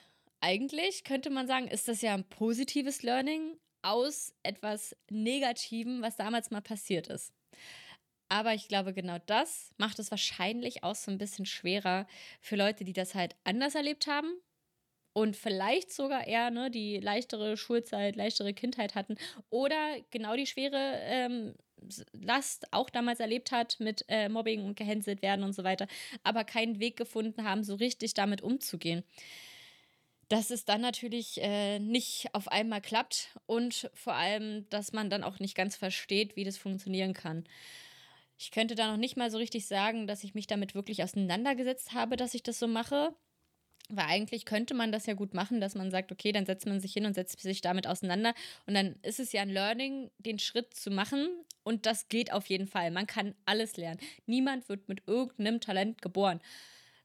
eigentlich 0.40 1.02
könnte 1.02 1.30
man 1.30 1.48
sagen, 1.48 1.66
ist 1.66 1.88
das 1.88 2.00
ja 2.00 2.14
ein 2.14 2.28
positives 2.28 3.02
Learning 3.02 3.58
aus 3.82 4.32
etwas 4.44 4.96
Negativem, 5.10 6.00
was 6.00 6.16
damals 6.16 6.52
mal 6.52 6.62
passiert 6.62 7.08
ist. 7.08 7.32
Aber 8.28 8.54
ich 8.54 8.68
glaube, 8.68 8.94
genau 8.94 9.18
das 9.26 9.72
macht 9.78 9.98
es 9.98 10.12
wahrscheinlich 10.12 10.84
auch 10.84 10.94
so 10.94 11.10
ein 11.10 11.18
bisschen 11.18 11.44
schwerer 11.44 12.06
für 12.40 12.54
Leute, 12.54 12.84
die 12.84 12.92
das 12.92 13.16
halt 13.16 13.34
anders 13.42 13.74
erlebt 13.74 14.06
haben, 14.06 14.32
und 15.12 15.36
vielleicht 15.36 15.92
sogar 15.92 16.26
eher 16.26 16.50
ne, 16.50 16.70
die 16.70 16.98
leichtere 16.98 17.56
Schulzeit, 17.56 18.16
leichtere 18.16 18.54
Kindheit 18.54 18.94
hatten 18.94 19.16
oder 19.50 19.96
genau 20.10 20.36
die 20.36 20.46
schwere 20.46 20.98
ähm, 21.02 21.54
Last 22.12 22.72
auch 22.72 22.90
damals 22.90 23.20
erlebt 23.20 23.52
hat 23.52 23.80
mit 23.80 24.04
äh, 24.08 24.28
Mobbing 24.28 24.64
und 24.64 24.76
gehänselt 24.76 25.22
werden 25.22 25.44
und 25.44 25.54
so 25.54 25.64
weiter, 25.64 25.86
aber 26.22 26.44
keinen 26.44 26.78
Weg 26.78 26.96
gefunden 26.96 27.44
haben, 27.44 27.64
so 27.64 27.74
richtig 27.74 28.14
damit 28.14 28.42
umzugehen. 28.42 29.02
Dass 30.28 30.50
es 30.50 30.64
dann 30.64 30.80
natürlich 30.80 31.40
äh, 31.42 31.78
nicht 31.80 32.28
auf 32.34 32.48
einmal 32.48 32.80
klappt 32.80 33.36
und 33.46 33.90
vor 33.94 34.14
allem, 34.14 34.68
dass 34.68 34.92
man 34.92 35.10
dann 35.10 35.24
auch 35.24 35.40
nicht 35.40 35.56
ganz 35.56 35.74
versteht, 35.74 36.36
wie 36.36 36.44
das 36.44 36.56
funktionieren 36.56 37.14
kann. 37.14 37.44
Ich 38.38 38.50
könnte 38.50 38.74
da 38.74 38.90
noch 38.90 38.96
nicht 38.96 39.16
mal 39.16 39.30
so 39.30 39.38
richtig 39.38 39.66
sagen, 39.66 40.06
dass 40.06 40.22
ich 40.22 40.34
mich 40.34 40.46
damit 40.46 40.74
wirklich 40.74 41.02
auseinandergesetzt 41.02 41.92
habe, 41.92 42.16
dass 42.16 42.34
ich 42.34 42.42
das 42.42 42.58
so 42.58 42.68
mache. 42.68 43.14
Weil 43.88 44.06
eigentlich 44.06 44.44
könnte 44.44 44.74
man 44.74 44.92
das 44.92 45.06
ja 45.06 45.14
gut 45.14 45.34
machen, 45.34 45.60
dass 45.60 45.74
man 45.74 45.90
sagt, 45.90 46.12
okay, 46.12 46.30
dann 46.32 46.46
setzt 46.46 46.66
man 46.66 46.80
sich 46.80 46.92
hin 46.92 47.06
und 47.06 47.14
setzt 47.14 47.40
sich 47.40 47.60
damit 47.60 47.86
auseinander. 47.86 48.34
Und 48.66 48.74
dann 48.74 48.96
ist 49.02 49.18
es 49.18 49.32
ja 49.32 49.42
ein 49.42 49.50
Learning, 49.50 50.10
den 50.18 50.38
Schritt 50.38 50.74
zu 50.74 50.90
machen. 50.90 51.28
Und 51.64 51.86
das 51.86 52.08
geht 52.08 52.32
auf 52.32 52.46
jeden 52.46 52.66
Fall. 52.66 52.90
Man 52.90 53.06
kann 53.06 53.34
alles 53.46 53.76
lernen. 53.76 54.00
Niemand 54.26 54.68
wird 54.68 54.88
mit 54.88 55.02
irgendeinem 55.06 55.60
Talent 55.60 56.02
geboren. 56.02 56.40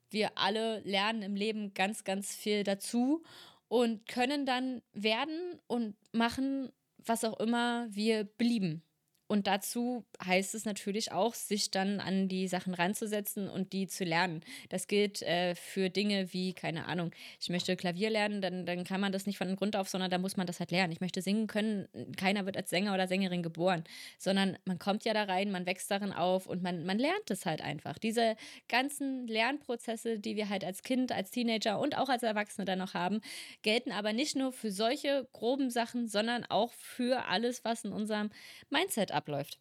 Wir 0.10 0.38
alle 0.38 0.80
lernen 0.82 1.24
im 1.24 1.36
Leben 1.36 1.74
ganz, 1.74 2.04
ganz 2.04 2.36
viel 2.36 2.64
dazu 2.64 3.24
und 3.68 4.08
können 4.08 4.46
dann 4.46 4.82
werden 4.94 5.60
und 5.68 5.96
machen, 6.12 6.72
was 6.98 7.24
auch 7.24 7.40
immer 7.40 7.88
wir 7.90 8.24
belieben. 8.24 8.85
Und 9.28 9.48
dazu 9.48 10.06
heißt 10.24 10.54
es 10.54 10.66
natürlich 10.66 11.12
auch, 11.12 11.34
sich 11.34 11.72
dann 11.72 12.00
an 12.00 12.28
die 12.28 12.48
Sachen 12.48 12.76
ranzusetzen 12.76 13.50
und 13.50 13.74
die 13.74 13.88
zu 13.88 14.04
lernen. 14.04 14.42
Das 14.70 14.88
gilt 14.88 15.24
äh, 15.24 15.56
für 15.56 15.90
Dinge 15.90 16.32
wie, 16.32 16.54
keine 16.54 16.86
Ahnung, 16.86 17.12
ich 17.42 17.50
möchte 17.50 17.76
Klavier 17.76 18.12
lernen, 18.12 18.42
dann, 18.42 18.68
dann 18.68 18.84
kann 18.84 19.02
man 19.02 19.12
das 19.12 19.26
nicht 19.26 19.40
von 19.40 19.56
Grund 19.56 19.76
auf, 19.76 19.90
sondern 19.90 20.12
da 20.12 20.20
muss 20.20 20.38
man 20.38 20.46
das 20.46 20.60
halt 20.60 20.70
lernen. 20.70 20.94
Ich 20.94 21.02
möchte 21.02 21.24
singen 21.24 21.48
können, 21.48 21.88
keiner 22.18 22.46
wird 22.46 22.56
als 22.56 22.70
Sänger 22.70 22.94
oder 22.94 23.08
Sängerin 23.08 23.42
geboren, 23.42 23.84
sondern 24.20 24.60
man 24.66 24.78
kommt 24.78 25.06
ja 25.06 25.14
da 25.14 25.24
rein, 25.24 25.52
man 25.52 25.66
wächst 25.66 25.90
darin 25.90 26.14
auf 26.14 26.46
und 26.46 26.62
man, 26.62 26.86
man 26.86 27.00
lernt 27.00 27.32
es 27.32 27.48
halt 27.48 27.62
einfach. 27.62 27.98
Diese 27.98 28.36
ganzen 28.68 29.28
Lernprozesse, 29.28 30.20
die 30.20 30.36
wir 30.36 30.50
halt 30.50 30.64
als 30.64 30.84
Kind, 30.84 31.12
als 31.12 31.32
Teenager 31.32 31.80
und 31.80 31.98
auch 31.98 32.10
als 32.10 32.22
Erwachsene 32.22 32.66
dann 32.66 32.80
noch 32.80 32.94
haben, 32.94 33.22
gelten 33.64 33.92
aber 33.92 34.14
nicht 34.14 34.36
nur 34.36 34.52
für 34.52 34.70
solche 34.70 35.28
groben 35.34 35.72
Sachen, 35.72 36.08
sondern 36.08 36.46
auch 36.46 36.74
für 36.74 37.26
alles, 37.28 37.66
was 37.66 37.86
in 37.86 37.92
unserem 37.92 38.30
Mindset 38.70 39.14
abläuft. 39.15 39.60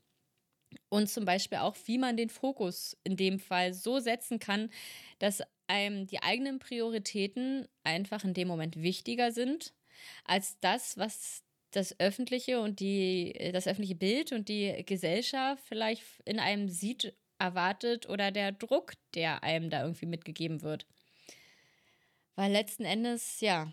Und 0.89 1.09
zum 1.09 1.25
Beispiel 1.25 1.59
auch, 1.59 1.77
wie 1.87 1.99
man 1.99 2.17
den 2.17 2.29
Fokus 2.29 2.97
in 3.05 3.17
dem 3.17 3.39
Fall 3.39 3.75
so 3.75 4.01
setzen 4.01 4.39
kann, 4.39 4.71
dass 5.19 5.43
einem 5.67 6.07
die 6.07 6.23
eigenen 6.23 6.59
Prioritäten 6.59 7.69
einfach 7.85 8.25
in 8.25 8.35
dem 8.35 8.49
Moment 8.49 8.83
wichtiger 8.83 9.33
sind 9.33 9.73
als 10.25 10.59
das, 10.61 10.99
was 10.99 11.43
das 11.71 11.99
öffentliche 11.99 12.61
und 12.61 12.81
die, 12.81 13.51
das 13.53 13.67
öffentliche 13.67 13.95
Bild 13.95 14.33
und 14.33 14.49
die 14.49 14.85
Gesellschaft 14.87 15.63
vielleicht 15.67 16.03
in 16.25 16.39
einem 16.39 16.69
sieht, 16.69 17.15
erwartet 17.39 18.09
oder 18.09 18.31
der 18.31 18.53
Druck, 18.53 18.93
der 19.15 19.43
einem 19.43 19.69
da 19.69 19.83
irgendwie 19.83 20.07
mitgegeben 20.07 20.63
wird. 20.63 20.87
Weil 22.37 22.53
letzten 22.53 22.85
Endes, 22.85 23.41
ja, 23.41 23.73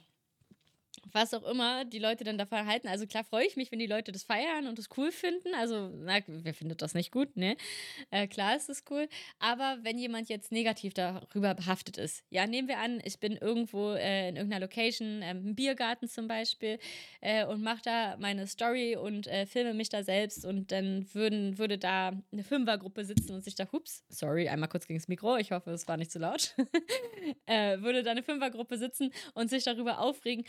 was 1.11 1.33
auch 1.33 1.43
immer 1.43 1.85
die 1.85 1.99
Leute 1.99 2.23
dann 2.23 2.37
davon 2.37 2.65
halten. 2.65 2.87
Also 2.87 3.07
klar 3.07 3.23
freue 3.23 3.45
ich 3.45 3.55
mich, 3.55 3.71
wenn 3.71 3.79
die 3.79 3.87
Leute 3.87 4.11
das 4.11 4.23
feiern 4.23 4.67
und 4.67 4.77
das 4.77 4.89
cool 4.97 5.11
finden. 5.11 5.53
Also, 5.55 5.89
na, 5.93 6.19
wer 6.27 6.53
findet 6.53 6.81
das 6.81 6.93
nicht 6.93 7.11
gut, 7.11 7.35
ne? 7.35 7.55
Äh, 8.11 8.27
klar 8.27 8.55
ist 8.55 8.69
es 8.69 8.83
cool. 8.89 9.07
Aber 9.39 9.79
wenn 9.83 9.97
jemand 9.97 10.29
jetzt 10.29 10.51
negativ 10.51 10.93
darüber 10.93 11.53
behaftet 11.53 11.97
ist, 11.97 12.23
ja, 12.29 12.45
nehmen 12.47 12.67
wir 12.67 12.79
an, 12.79 13.01
ich 13.03 13.19
bin 13.19 13.37
irgendwo 13.37 13.93
äh, 13.93 14.29
in 14.29 14.35
irgendeiner 14.35 14.61
Location, 14.61 15.21
äh, 15.21 15.31
im 15.31 15.55
Biergarten 15.55 16.07
zum 16.07 16.27
Beispiel, 16.27 16.79
äh, 17.21 17.45
und 17.45 17.61
mache 17.61 17.81
da 17.83 18.17
meine 18.17 18.47
Story 18.47 18.95
und 18.95 19.27
äh, 19.27 19.45
filme 19.45 19.73
mich 19.73 19.89
da 19.89 20.03
selbst 20.03 20.45
und 20.45 20.71
dann 20.71 21.07
würden, 21.13 21.57
würde 21.57 21.77
da 21.77 22.13
eine 22.31 22.43
Fünfergruppe 22.43 23.05
sitzen 23.05 23.33
und 23.33 23.43
sich 23.43 23.55
da, 23.55 23.67
hups, 23.71 24.03
sorry, 24.09 24.47
einmal 24.47 24.69
kurz 24.69 24.87
gegen 24.87 24.99
das 24.99 25.07
Mikro, 25.07 25.37
ich 25.37 25.51
hoffe, 25.51 25.71
es 25.71 25.87
war 25.87 25.97
nicht 25.97 26.11
zu 26.11 26.19
laut, 26.19 26.55
äh, 27.45 27.79
würde 27.79 28.03
da 28.03 28.11
eine 28.11 28.23
Fünfergruppe 28.23 28.77
sitzen 28.77 29.11
und 29.33 29.49
sich 29.49 29.63
darüber 29.63 29.99
aufregen, 29.99 30.45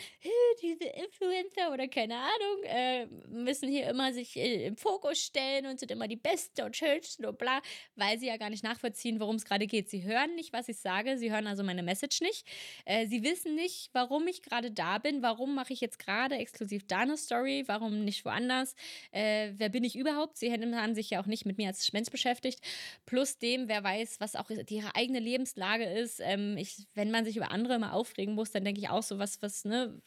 diese 0.63 0.85
Influencer 0.85 1.73
oder 1.73 1.89
keine 1.89 2.17
Ahnung, 2.17 2.65
äh, 2.65 3.07
müssen 3.29 3.69
hier 3.69 3.89
immer 3.89 4.13
sich 4.13 4.37
äh, 4.37 4.67
im 4.67 4.77
Fokus 4.77 5.19
stellen 5.19 5.67
und 5.67 5.81
sind 5.81 5.91
immer 5.91 6.09
die 6.09 6.17
Besten 6.17 6.63
und 6.63 6.77
Schönsten 6.77 7.27
und 7.27 7.39
bla, 7.39 7.61
weil 7.97 8.19
sie 8.19 8.27
ja 8.27 8.37
gar 8.37 8.51
nicht 8.51 8.65
nachvollziehen, 8.65 9.21
worum 9.21 9.37
es 9.37 9.45
gerade 9.45 9.67
geht. 9.67 9.89
Sie 9.91 10.05
hören 10.05 10.35
nicht, 10.35 10.53
was 10.53 10.69
ich 10.69 10.79
sage, 10.79 11.19
sie 11.19 11.33
hören 11.33 11.47
also 11.47 11.63
meine 11.63 11.83
Message 11.83 12.21
nicht. 12.21 12.47
Äh, 12.85 13.07
sie 13.07 13.23
wissen 13.23 13.55
nicht, 13.55 13.91
warum 13.93 14.27
ich 14.29 14.43
gerade 14.43 14.71
da 14.71 14.99
bin, 14.99 15.23
warum 15.23 15.55
mache 15.55 15.73
ich 15.73 15.81
jetzt 15.81 15.99
gerade 15.99 16.37
exklusiv 16.37 16.87
da 16.87 17.01
eine 17.01 17.17
Story, 17.17 17.65
warum 17.67 18.05
nicht 18.05 18.25
woanders, 18.25 18.75
äh, 19.11 19.53
wer 19.57 19.69
bin 19.69 19.85
ich 19.85 19.97
überhaupt? 19.97 20.37
Sie 20.39 20.53
haben 20.53 20.95
sich 20.95 21.11
ja 21.11 21.21
auch 21.21 21.27
nicht 21.27 21.47
mit 21.47 21.59
mir 21.59 21.69
als 21.69 21.93
Mensch 21.93 22.11
beschäftigt. 22.11 22.61
Plus 23.07 23.39
dem, 23.39 23.69
wer 23.69 23.83
weiß, 23.83 24.21
was 24.21 24.37
auch 24.37 24.51
ihre 24.51 24.95
eigene 24.95 25.19
Lebenslage 25.21 25.85
ist. 25.85 26.21
Ähm, 26.21 26.57
ich, 26.57 26.87
wenn 26.95 27.11
man 27.11 27.25
sich 27.25 27.37
über 27.37 27.51
andere 27.51 27.75
immer 27.75 27.93
aufregen 27.95 28.35
muss, 28.35 28.51
dann 28.51 28.65
denke 28.65 28.81
ich 28.81 28.89
auch 28.89 29.03
so, 29.03 29.19
was, 29.19 29.41
was, 29.43 29.65
ne, 29.65 30.01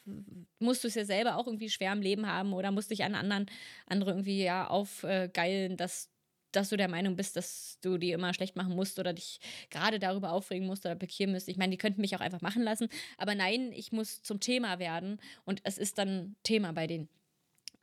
musst 0.59 0.83
du 0.83 0.87
es 0.87 0.95
ja 0.95 1.05
selber 1.05 1.37
auch 1.37 1.47
irgendwie 1.47 1.69
schwer 1.69 1.91
im 1.93 2.01
Leben 2.01 2.27
haben 2.27 2.53
oder 2.53 2.71
musst 2.71 2.91
dich 2.91 3.03
an 3.03 3.15
anderen, 3.15 3.47
andere 3.85 4.11
irgendwie 4.11 4.43
ja 4.43 4.67
aufgeilen, 4.67 5.77
dass 5.77 6.09
dass 6.55 6.69
du 6.69 6.77
der 6.77 6.87
Meinung 6.87 7.15
bist, 7.15 7.35
dass 7.35 7.79
du 7.81 7.97
die 7.97 8.11
immer 8.11 8.33
schlecht 8.33 8.55
machen 8.55 8.75
musst 8.75 8.97
oder 8.97 9.13
dich 9.13 9.39
gerade 9.69 9.99
darüber 9.99 10.31
aufregen 10.31 10.65
musst 10.65 10.85
oder 10.85 10.95
bekehren 10.95 11.33
musst. 11.33 11.49
Ich 11.49 11.57
meine, 11.57 11.71
die 11.71 11.77
könnten 11.77 12.01
mich 12.01 12.15
auch 12.15 12.21
einfach 12.21 12.41
machen 12.41 12.63
lassen. 12.63 12.87
Aber 13.17 13.35
nein, 13.35 13.73
ich 13.73 13.91
muss 13.91 14.21
zum 14.23 14.39
Thema 14.39 14.79
werden 14.79 15.19
und 15.43 15.59
es 15.63 15.77
ist 15.77 15.97
dann 15.97 16.35
Thema 16.43 16.71
bei 16.71 16.87
denen. 16.87 17.09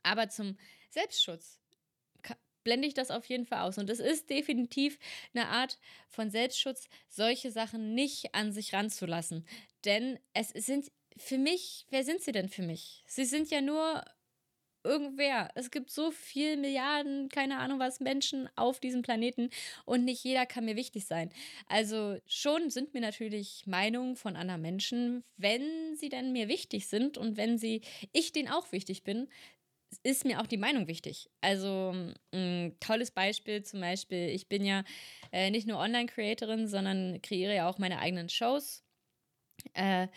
Aber 0.01 0.27
zum 0.29 0.57
Selbstschutz 0.89 1.59
blende 2.63 2.87
ich 2.87 2.93
das 2.93 3.11
auf 3.11 3.25
jeden 3.25 3.45
Fall 3.45 3.59
aus. 3.59 3.77
Und 3.77 3.89
es 3.89 3.99
ist 3.99 4.29
definitiv 4.29 4.97
eine 5.33 5.47
Art 5.47 5.77
von 6.07 6.31
Selbstschutz, 6.31 6.87
solche 7.09 7.51
Sachen 7.51 7.93
nicht 7.93 8.33
an 8.33 8.51
sich 8.51 8.73
ranzulassen. 8.73 9.45
Denn 9.85 10.17
es 10.33 10.49
sind 10.49 10.91
für 11.17 11.37
mich, 11.37 11.85
wer 11.89 12.03
sind 12.03 12.21
sie 12.21 12.31
denn 12.31 12.49
für 12.49 12.63
mich? 12.63 13.03
Sie 13.07 13.25
sind 13.25 13.49
ja 13.51 13.61
nur 13.61 14.03
irgendwer. 14.83 15.49
Es 15.55 15.71
gibt 15.71 15.89
so 15.89 16.11
viele 16.11 16.57
Milliarden, 16.57 17.29
keine 17.29 17.57
Ahnung 17.57 17.79
was, 17.79 17.99
Menschen 17.99 18.49
auf 18.55 18.79
diesem 18.79 19.01
Planeten 19.01 19.49
und 19.85 20.03
nicht 20.03 20.23
jeder 20.23 20.45
kann 20.45 20.65
mir 20.65 20.75
wichtig 20.75 21.05
sein. 21.05 21.31
Also 21.67 22.17
schon 22.27 22.69
sind 22.69 22.93
mir 22.93 23.01
natürlich 23.01 23.65
Meinungen 23.65 24.15
von 24.15 24.35
anderen 24.35 24.61
Menschen, 24.61 25.23
wenn 25.37 25.95
sie 25.95 26.09
denn 26.09 26.33
mir 26.33 26.47
wichtig 26.47 26.87
sind 26.87 27.17
und 27.17 27.37
wenn 27.37 27.57
sie, 27.57 27.81
ich 28.11 28.31
denen 28.33 28.49
auch 28.49 28.71
wichtig 28.71 29.03
bin, 29.03 29.29
ist 30.01 30.25
mir 30.25 30.41
auch 30.41 30.47
die 30.47 30.57
Meinung 30.57 30.87
wichtig. 30.87 31.29
Also 31.41 31.93
ein 32.33 32.75
tolles 32.79 33.11
Beispiel 33.11 33.63
zum 33.63 33.79
Beispiel, 33.79 34.29
ich 34.29 34.47
bin 34.49 34.65
ja 34.65 34.83
äh, 35.31 35.51
nicht 35.51 35.67
nur 35.67 35.77
Online-Creatorin, 35.77 36.67
sondern 36.67 37.21
kreiere 37.21 37.55
ja 37.55 37.69
auch 37.69 37.77
meine 37.77 37.99
eigenen 37.99 38.29
Shows. 38.29 38.83
Äh, 39.73 40.07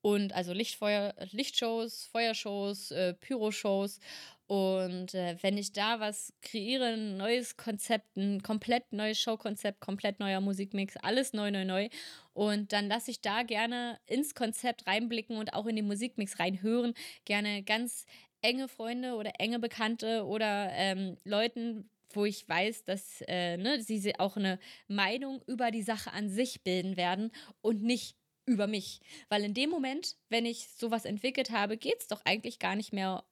und 0.00 0.32
also 0.32 0.52
Lichtfeuer, 0.52 1.14
Lichtshows, 1.32 2.06
Feuershows, 2.12 2.90
äh, 2.90 3.14
Pyroshows. 3.14 4.00
Und 4.46 5.14
äh, 5.14 5.36
wenn 5.42 5.58
ich 5.58 5.72
da 5.72 6.00
was 6.00 6.32
kreiere, 6.40 6.94
ein 6.94 7.18
neues 7.18 7.56
Konzept, 7.58 8.16
ein 8.16 8.42
komplett 8.42 8.92
neues 8.92 9.20
Showkonzept, 9.20 9.80
komplett 9.80 10.20
neuer 10.20 10.40
Musikmix, 10.40 10.96
alles 10.96 11.34
neu, 11.34 11.50
neu, 11.50 11.66
neu. 11.66 11.88
Und 12.32 12.72
dann 12.72 12.88
lasse 12.88 13.10
ich 13.10 13.20
da 13.20 13.42
gerne 13.42 13.98
ins 14.06 14.34
Konzept 14.34 14.86
reinblicken 14.86 15.36
und 15.36 15.52
auch 15.52 15.66
in 15.66 15.76
den 15.76 15.86
Musikmix 15.86 16.38
reinhören. 16.38 16.94
Gerne 17.26 17.62
ganz 17.62 18.06
enge 18.40 18.68
Freunde 18.68 19.14
oder 19.16 19.32
enge 19.38 19.58
Bekannte 19.58 20.24
oder 20.24 20.70
ähm, 20.72 21.16
Leuten, 21.24 21.90
wo 22.10 22.24
ich 22.24 22.48
weiß, 22.48 22.84
dass 22.84 23.22
äh, 23.28 23.56
ne, 23.56 23.82
sie 23.82 24.18
auch 24.18 24.36
eine 24.36 24.58
Meinung 24.86 25.42
über 25.46 25.70
die 25.70 25.82
Sache 25.82 26.12
an 26.12 26.30
sich 26.30 26.62
bilden 26.62 26.96
werden 26.96 27.32
und 27.60 27.82
nicht 27.82 28.16
über 28.48 28.66
mich. 28.66 29.00
Weil 29.28 29.44
in 29.44 29.54
dem 29.54 29.70
Moment, 29.70 30.16
wenn 30.28 30.46
ich 30.46 30.68
sowas 30.68 31.04
entwickelt 31.04 31.50
habe, 31.50 31.76
geht 31.76 32.00
es 32.00 32.06
doch 32.08 32.22
eigentlich 32.24 32.58
gar 32.58 32.76
nicht 32.76 32.92
mehr 32.92 33.24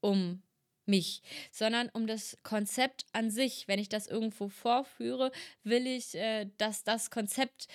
um 0.00 0.42
mich, 0.86 1.22
sondern 1.52 1.90
um 1.90 2.06
das 2.06 2.38
Konzept 2.42 3.04
an 3.12 3.30
sich. 3.30 3.68
Wenn 3.68 3.78
ich 3.78 3.88
das 3.88 4.06
irgendwo 4.06 4.48
vorführe, 4.48 5.30
will 5.62 5.86
ich, 5.86 6.14
äh, 6.14 6.48
dass 6.56 6.84
das 6.84 7.10
Konzept 7.10 7.68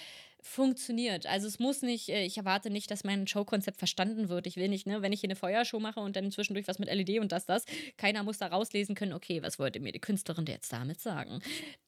funktioniert. 0.43 1.25
Also 1.25 1.47
es 1.47 1.57
muss 1.57 1.81
nicht, 1.81 2.09
äh, 2.09 2.25
ich 2.25 2.37
erwarte 2.37 2.69
nicht, 2.69 2.91
dass 2.91 3.05
mein 3.05 3.25
Showkonzept 3.27 3.77
verstanden 3.77 4.27
wird. 4.27 4.45
Ich 4.45 4.57
will 4.57 4.67
nicht, 4.67 4.85
ne, 4.85 5.01
wenn 5.01 5.13
ich 5.13 5.21
hier 5.21 5.29
eine 5.29 5.37
Feuershow 5.37 5.79
mache 5.79 6.01
und 6.01 6.15
dann 6.17 6.31
zwischendurch 6.31 6.67
was 6.67 6.79
mit 6.79 6.93
LED 6.93 7.19
und 7.19 7.31
das, 7.31 7.45
das, 7.45 7.63
keiner 7.97 8.23
muss 8.23 8.39
da 8.39 8.47
rauslesen 8.47 8.93
können, 8.93 9.13
okay, 9.13 9.41
was 9.41 9.57
wollte 9.57 9.79
mir 9.79 9.93
die 9.93 9.99
Künstlerin 9.99 10.45
jetzt 10.45 10.71
damit 10.73 10.99
sagen? 10.99 11.39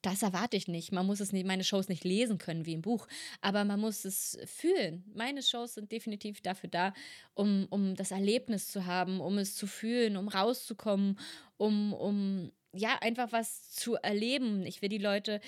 Das 0.02 0.24
erwarte 0.24 0.56
ich 0.56 0.70
nicht. 0.70 0.94
Man 0.94 1.06
muss 1.06 1.20
es 1.20 1.34
nicht, 1.34 1.46
meine 1.46 1.65
Shows 1.65 1.89
nicht 1.89 2.06
lesen 2.06 2.38
können 2.38 2.65
wie 2.65 2.74
im 2.74 2.82
Buch, 2.82 3.08
aber 3.41 3.65
man 3.65 3.80
muss 3.80 4.06
es 4.06 4.39
fühlen. 4.46 5.04
Meine 5.13 5.44
Shows 5.44 5.74
sind 5.74 5.91
definitiv 5.91 6.41
dafür 6.41 6.70
da, 6.70 6.94
um, 7.34 7.68
um 7.70 7.96
das 7.96 8.12
Erlebnis 8.12 8.72
zu 8.72 8.86
haben, 8.86 9.20
um 9.20 9.38
es 9.38 9.56
zu 9.56 9.68
fühlen, 9.68 10.15
um 10.15 10.30
rauszukommen, 10.30 11.20
um, 11.58 11.94
um 11.94 12.52
ja, 12.76 12.98
einfach 13.02 13.32
was 13.32 13.72
zu 13.72 13.96
erleben. 13.96 14.66
Ich 14.66 14.82
will 14.82 14.90
die 14.90 14.98
Leute 14.98 15.42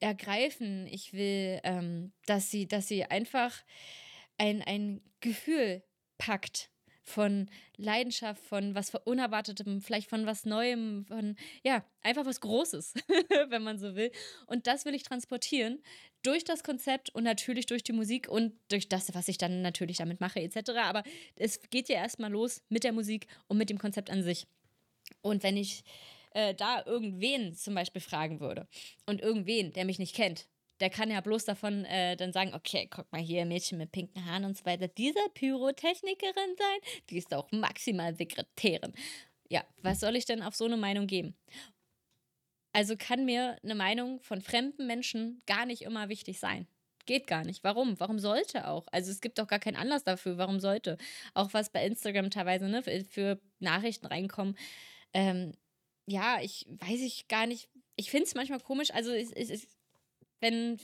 ergreifen. 0.00 0.86
Ich 0.86 1.12
will, 1.12 1.60
ähm, 1.64 2.12
dass, 2.26 2.50
sie, 2.50 2.66
dass 2.66 2.88
sie 2.88 3.04
einfach 3.04 3.52
ein, 4.38 4.62
ein 4.62 5.00
Gefühl 5.20 5.82
packt 6.18 6.70
von 7.04 7.50
Leidenschaft, 7.76 8.42
von 8.42 8.74
was 8.74 8.92
Unerwartetem, 8.94 9.82
vielleicht 9.82 10.08
von 10.08 10.24
was 10.24 10.46
Neuem, 10.46 11.04
von, 11.06 11.36
ja, 11.62 11.84
einfach 12.02 12.24
was 12.24 12.40
Großes, 12.40 12.94
wenn 13.48 13.62
man 13.62 13.78
so 13.78 13.94
will. 13.94 14.10
Und 14.46 14.66
das 14.66 14.84
will 14.86 14.94
ich 14.94 15.02
transportieren 15.02 15.82
durch 16.22 16.44
das 16.44 16.64
Konzept 16.64 17.10
und 17.10 17.24
natürlich 17.24 17.66
durch 17.66 17.82
die 17.82 17.92
Musik 17.92 18.28
und 18.28 18.54
durch 18.68 18.88
das, 18.88 19.14
was 19.14 19.28
ich 19.28 19.36
dann 19.36 19.60
natürlich 19.60 19.98
damit 19.98 20.20
mache, 20.20 20.40
etc. 20.40 20.70
Aber 20.82 21.02
es 21.36 21.60
geht 21.68 21.90
ja 21.90 21.96
erstmal 21.96 22.32
los 22.32 22.62
mit 22.70 22.84
der 22.84 22.92
Musik 22.92 23.26
und 23.48 23.58
mit 23.58 23.68
dem 23.68 23.78
Konzept 23.78 24.10
an 24.10 24.22
sich. 24.22 24.46
Und 25.20 25.42
wenn 25.42 25.58
ich 25.58 25.84
äh, 26.34 26.54
da 26.54 26.84
irgendwen 26.84 27.54
zum 27.54 27.74
Beispiel 27.74 28.02
fragen 28.02 28.40
würde 28.40 28.68
und 29.06 29.20
irgendwen, 29.20 29.72
der 29.72 29.84
mich 29.84 29.98
nicht 29.98 30.14
kennt, 30.14 30.46
der 30.80 30.90
kann 30.90 31.10
ja 31.10 31.20
bloß 31.20 31.44
davon 31.44 31.84
äh, 31.84 32.16
dann 32.16 32.32
sagen, 32.32 32.52
okay, 32.54 32.88
guck 32.90 33.10
mal 33.12 33.20
hier, 33.20 33.46
Mädchen 33.46 33.78
mit 33.78 33.92
pinken 33.92 34.24
Haaren 34.26 34.44
und 34.44 34.56
so 34.56 34.64
weiter, 34.66 34.88
diese 34.88 35.20
Pyrotechnikerin 35.34 36.56
sein, 36.58 36.78
die 37.10 37.18
ist 37.18 37.32
auch 37.32 37.50
maximal 37.52 38.14
Sekretärin. 38.14 38.92
Ja, 39.48 39.64
was 39.82 40.00
soll 40.00 40.16
ich 40.16 40.26
denn 40.26 40.42
auf 40.42 40.54
so 40.54 40.64
eine 40.64 40.76
Meinung 40.76 41.06
geben? 41.06 41.36
Also 42.72 42.96
kann 42.98 43.24
mir 43.24 43.56
eine 43.62 43.76
Meinung 43.76 44.20
von 44.20 44.40
fremden 44.40 44.86
Menschen 44.86 45.42
gar 45.46 45.64
nicht 45.64 45.82
immer 45.82 46.08
wichtig 46.08 46.40
sein. 46.40 46.66
Geht 47.06 47.26
gar 47.26 47.44
nicht. 47.44 47.62
Warum? 47.62 48.00
Warum 48.00 48.18
sollte 48.18 48.66
auch? 48.66 48.86
Also 48.90 49.12
es 49.12 49.20
gibt 49.20 49.38
doch 49.38 49.46
gar 49.46 49.58
keinen 49.60 49.76
Anlass 49.76 50.02
dafür. 50.02 50.38
Warum 50.38 50.58
sollte? 50.58 50.96
Auch 51.34 51.52
was 51.52 51.70
bei 51.70 51.84
Instagram 51.86 52.30
teilweise 52.30 52.68
ne, 52.68 52.82
für 52.82 53.38
Nachrichten 53.60 54.06
reinkommen. 54.06 54.56
Ähm, 55.12 55.52
ja, 56.06 56.40
ich 56.40 56.66
weiß 56.68 57.00
ich 57.00 57.28
gar 57.28 57.46
nicht. 57.46 57.68
Ich 57.96 58.10
finde 58.10 58.26
es 58.26 58.34
manchmal 58.34 58.60
komisch. 58.60 58.92
Also, 58.92 59.12
es, 59.12 59.30
es, 59.32 59.50
es, 59.50 59.68
wenn 60.40 60.78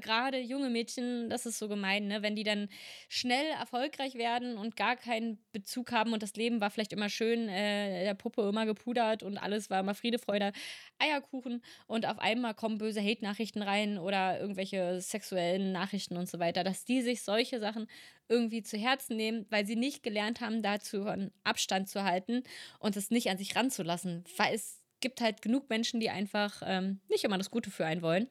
gerade 0.00 0.38
junge 0.40 0.70
Mädchen, 0.70 1.28
das 1.30 1.46
ist 1.46 1.58
so 1.58 1.68
gemein, 1.68 2.08
ne, 2.08 2.22
wenn 2.22 2.36
die 2.36 2.44
dann 2.44 2.68
schnell 3.08 3.46
erfolgreich 3.58 4.14
werden 4.14 4.56
und 4.56 4.76
gar 4.76 4.96
keinen 4.96 5.38
Bezug 5.52 5.92
haben 5.92 6.12
und 6.12 6.22
das 6.22 6.34
Leben 6.34 6.60
war 6.60 6.70
vielleicht 6.70 6.92
immer 6.92 7.08
schön, 7.08 7.48
äh, 7.48 8.04
der 8.04 8.14
Puppe 8.14 8.48
immer 8.48 8.66
gepudert 8.66 9.22
und 9.22 9.38
alles 9.38 9.70
war 9.70 9.80
immer 9.80 9.94
Friede, 9.94 10.18
Freude, 10.18 10.52
Eierkuchen 10.98 11.62
und 11.86 12.06
auf 12.06 12.18
einmal 12.18 12.54
kommen 12.54 12.78
böse 12.78 13.02
Hate-Nachrichten 13.02 13.62
rein 13.62 13.98
oder 13.98 14.40
irgendwelche 14.40 15.00
sexuellen 15.00 15.72
Nachrichten 15.72 16.16
und 16.16 16.28
so 16.28 16.38
weiter, 16.38 16.64
dass 16.64 16.84
die 16.84 17.02
sich 17.02 17.22
solche 17.22 17.60
Sachen 17.60 17.86
irgendwie 18.28 18.62
zu 18.62 18.76
Herzen 18.76 19.16
nehmen, 19.16 19.46
weil 19.50 19.66
sie 19.66 19.76
nicht 19.76 20.02
gelernt 20.02 20.40
haben, 20.40 20.62
dazu 20.62 21.04
einen 21.04 21.32
Abstand 21.44 21.88
zu 21.88 22.02
halten 22.02 22.42
und 22.80 22.96
es 22.96 23.10
nicht 23.10 23.30
an 23.30 23.38
sich 23.38 23.54
ranzulassen, 23.54 24.24
weil 24.36 24.54
es 24.54 24.82
gibt 25.00 25.20
halt 25.20 25.42
genug 25.42 25.68
Menschen, 25.68 26.00
die 26.00 26.10
einfach 26.10 26.62
ähm, 26.64 27.00
nicht 27.08 27.22
immer 27.24 27.38
das 27.38 27.50
Gute 27.50 27.70
für 27.70 27.86
einen 27.86 28.02
wollen 28.02 28.28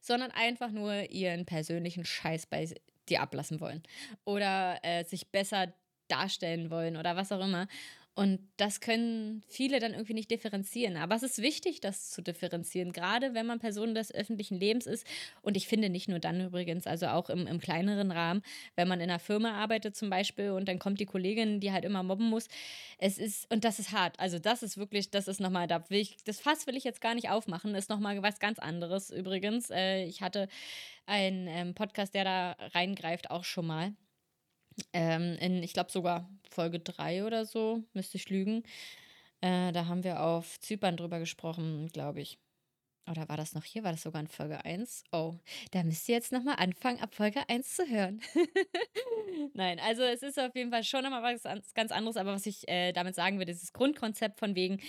sondern 0.00 0.30
einfach 0.30 0.70
nur 0.70 1.10
ihren 1.10 1.46
persönlichen 1.46 2.04
Scheiß 2.04 2.46
bei 2.46 2.68
dir 3.08 3.20
ablassen 3.20 3.60
wollen 3.60 3.82
oder 4.24 4.78
äh, 4.82 5.04
sich 5.04 5.30
besser 5.30 5.72
darstellen 6.08 6.70
wollen 6.70 6.96
oder 6.96 7.16
was 7.16 7.32
auch 7.32 7.44
immer. 7.44 7.68
Und 8.14 8.40
das 8.56 8.80
können 8.80 9.42
viele 9.48 9.78
dann 9.78 9.92
irgendwie 9.92 10.14
nicht 10.14 10.30
differenzieren. 10.30 10.96
Aber 10.96 11.14
es 11.14 11.22
ist 11.22 11.40
wichtig, 11.40 11.80
das 11.80 12.10
zu 12.10 12.22
differenzieren, 12.22 12.92
gerade 12.92 13.34
wenn 13.34 13.46
man 13.46 13.60
Person 13.60 13.94
des 13.94 14.12
öffentlichen 14.12 14.58
Lebens 14.58 14.86
ist. 14.86 15.06
Und 15.42 15.56
ich 15.56 15.68
finde 15.68 15.88
nicht 15.88 16.08
nur 16.08 16.18
dann 16.18 16.40
übrigens, 16.40 16.86
also 16.86 17.06
auch 17.06 17.30
im, 17.30 17.46
im 17.46 17.60
kleineren 17.60 18.10
Rahmen, 18.10 18.42
wenn 18.74 18.88
man 18.88 19.00
in 19.00 19.08
einer 19.08 19.20
Firma 19.20 19.52
arbeitet 19.52 19.96
zum 19.96 20.10
Beispiel 20.10 20.50
und 20.50 20.68
dann 20.68 20.78
kommt 20.78 20.98
die 21.00 21.06
Kollegin, 21.06 21.60
die 21.60 21.72
halt 21.72 21.84
immer 21.84 22.02
mobben 22.02 22.28
muss. 22.28 22.48
Es 22.98 23.16
ist, 23.16 23.50
und 23.50 23.64
das 23.64 23.78
ist 23.78 23.92
hart. 23.92 24.18
Also 24.18 24.38
das 24.38 24.62
ist 24.62 24.76
wirklich, 24.76 25.10
das 25.10 25.28
ist 25.28 25.40
nochmal, 25.40 25.68
da 25.68 25.88
will 25.88 26.00
ich, 26.00 26.16
das 26.24 26.40
Fass 26.40 26.66
will 26.66 26.76
ich 26.76 26.84
jetzt 26.84 27.00
gar 27.00 27.14
nicht 27.14 27.30
aufmachen, 27.30 27.74
ist 27.74 27.90
nochmal 27.90 28.22
was 28.22 28.40
ganz 28.40 28.58
anderes 28.58 29.10
übrigens. 29.10 29.70
Äh, 29.70 30.04
ich 30.04 30.20
hatte 30.20 30.48
einen 31.06 31.46
ähm, 31.46 31.74
Podcast, 31.74 32.14
der 32.14 32.24
da 32.24 32.56
reingreift, 32.74 33.30
auch 33.30 33.44
schon 33.44 33.66
mal. 33.66 33.94
Ähm, 34.92 35.36
in, 35.40 35.62
ich 35.62 35.72
glaube 35.72 35.90
sogar 35.90 36.28
Folge 36.50 36.80
3 36.80 37.24
oder 37.24 37.44
so, 37.46 37.82
müsste 37.92 38.16
ich 38.16 38.28
lügen. 38.30 38.62
Äh, 39.40 39.72
da 39.72 39.86
haben 39.86 40.04
wir 40.04 40.22
auf 40.22 40.60
Zypern 40.60 40.96
drüber 40.96 41.18
gesprochen, 41.18 41.88
glaube 41.92 42.20
ich. 42.20 42.38
Oder 43.10 43.28
war 43.28 43.36
das 43.36 43.54
noch 43.54 43.64
hier? 43.64 43.82
War 43.82 43.92
das 43.92 44.02
sogar 44.02 44.20
in 44.20 44.28
Folge 44.28 44.64
1? 44.64 45.04
Oh, 45.12 45.38
da 45.72 45.82
müsst 45.82 46.08
ihr 46.08 46.14
jetzt 46.14 46.32
nochmal 46.32 46.56
anfangen, 46.58 47.00
ab 47.00 47.14
Folge 47.14 47.48
1 47.48 47.76
zu 47.76 47.88
hören. 47.88 48.20
Nein, 49.54 49.80
also 49.80 50.02
es 50.02 50.22
ist 50.22 50.38
auf 50.38 50.54
jeden 50.54 50.70
Fall 50.70 50.84
schon 50.84 51.02
nochmal 51.02 51.34
was 51.34 51.74
ganz 51.74 51.92
anderes, 51.92 52.16
aber 52.16 52.32
was 52.32 52.46
ich 52.46 52.68
äh, 52.68 52.92
damit 52.92 53.14
sagen 53.14 53.38
will, 53.38 53.46
dieses 53.46 53.72
Grundkonzept 53.72 54.38
von 54.38 54.54
wegen, 54.54 54.80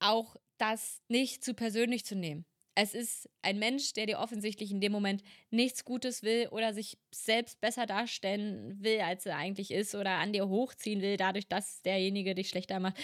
auch 0.00 0.36
das 0.58 1.02
nicht 1.08 1.44
zu 1.44 1.54
persönlich 1.54 2.04
zu 2.04 2.16
nehmen 2.16 2.44
es 2.74 2.94
ist 2.94 3.28
ein 3.42 3.58
Mensch, 3.58 3.92
der 3.92 4.06
dir 4.06 4.18
offensichtlich 4.18 4.70
in 4.70 4.80
dem 4.80 4.92
Moment 4.92 5.22
nichts 5.50 5.84
Gutes 5.84 6.22
will 6.22 6.48
oder 6.48 6.72
sich 6.72 6.98
selbst 7.10 7.60
besser 7.60 7.86
darstellen 7.86 8.76
will, 8.82 9.00
als 9.00 9.26
er 9.26 9.36
eigentlich 9.36 9.70
ist 9.70 9.94
oder 9.94 10.12
an 10.12 10.32
dir 10.32 10.48
hochziehen 10.48 11.02
will, 11.02 11.16
dadurch, 11.16 11.48
dass 11.48 11.82
derjenige 11.82 12.34
dich 12.34 12.48
schlechter 12.48 12.80
macht. 12.80 12.96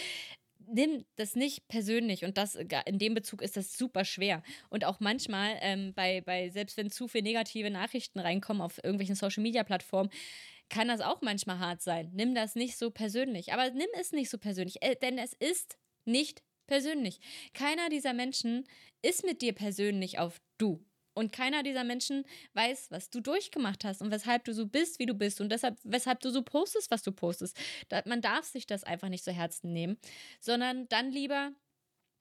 Nimm 0.69 1.05
das 1.15 1.37
nicht 1.37 1.69
persönlich 1.69 2.25
und 2.25 2.39
das 2.39 2.57
in 2.57 2.99
dem 2.99 3.15
Bezug 3.15 3.41
ist 3.43 3.57
das 3.57 3.77
super 3.77 4.05
schwer. 4.05 4.43
Und 4.69 4.85
auch 4.85 4.99
manchmal, 4.99 5.57
ähm, 5.61 5.95
bei, 5.95 6.21
bei, 6.23 6.49
selbst 6.51 6.77
wenn 6.77 6.91
zu 6.91 7.07
viele 7.07 7.25
negative 7.25 7.71
Nachrichten 7.71 8.19
reinkommen 8.19 8.63
auf 8.63 8.79
irgendwelchen 8.83 9.15
Social 9.15 9.43
Media 9.43 9.63
Plattformen, 9.63 10.11
kann 10.69 10.89
das 10.89 11.01
auch 11.01 11.23
manchmal 11.23 11.61
hart 11.61 11.83
sein. 11.83 12.11
Nimm 12.15 12.35
das 12.35 12.57
nicht 12.57 12.77
so 12.77 12.91
persönlich. 12.91 13.53
Aber 13.53 13.71
nimm 13.71 13.87
es 14.01 14.13
nicht 14.13 14.31
so 14.31 14.39
persönlich, 14.39 14.83
äh, 14.83 14.97
denn 14.97 15.19
es 15.19 15.33
ist 15.35 15.79
nicht 16.05 16.43
persönlich. 16.67 17.21
Keiner 17.55 17.89
dieser 17.89 18.13
Menschen 18.13 18.65
ist 19.03 19.25
mit 19.25 19.43
dir 19.43 19.53
persönlich 19.53 20.19
auf 20.19 20.41
du. 20.59 20.85
Und 21.15 21.33
keiner 21.33 21.63
dieser 21.63 21.83
Menschen 21.83 22.27
weiß, 22.53 22.91
was 22.91 23.09
du 23.09 23.21
durchgemacht 23.21 23.85
hast 23.85 24.03
und 24.03 24.11
weshalb 24.11 24.45
du 24.45 24.53
so 24.53 24.67
bist, 24.67 24.99
wie 24.99 25.07
du 25.07 25.15
bist 25.15 25.41
und 25.41 25.51
deshalb, 25.51 25.79
weshalb 25.83 26.21
du 26.21 26.29
so 26.29 26.43
postest, 26.43 26.91
was 26.91 27.03
du 27.03 27.11
postest. 27.11 27.57
Man 28.05 28.21
darf 28.21 28.45
sich 28.45 28.67
das 28.67 28.85
einfach 28.85 29.09
nicht 29.09 29.25
zu 29.25 29.33
Herzen 29.33 29.73
nehmen, 29.73 29.97
sondern 30.41 30.87
dann 30.89 31.11
lieber 31.11 31.53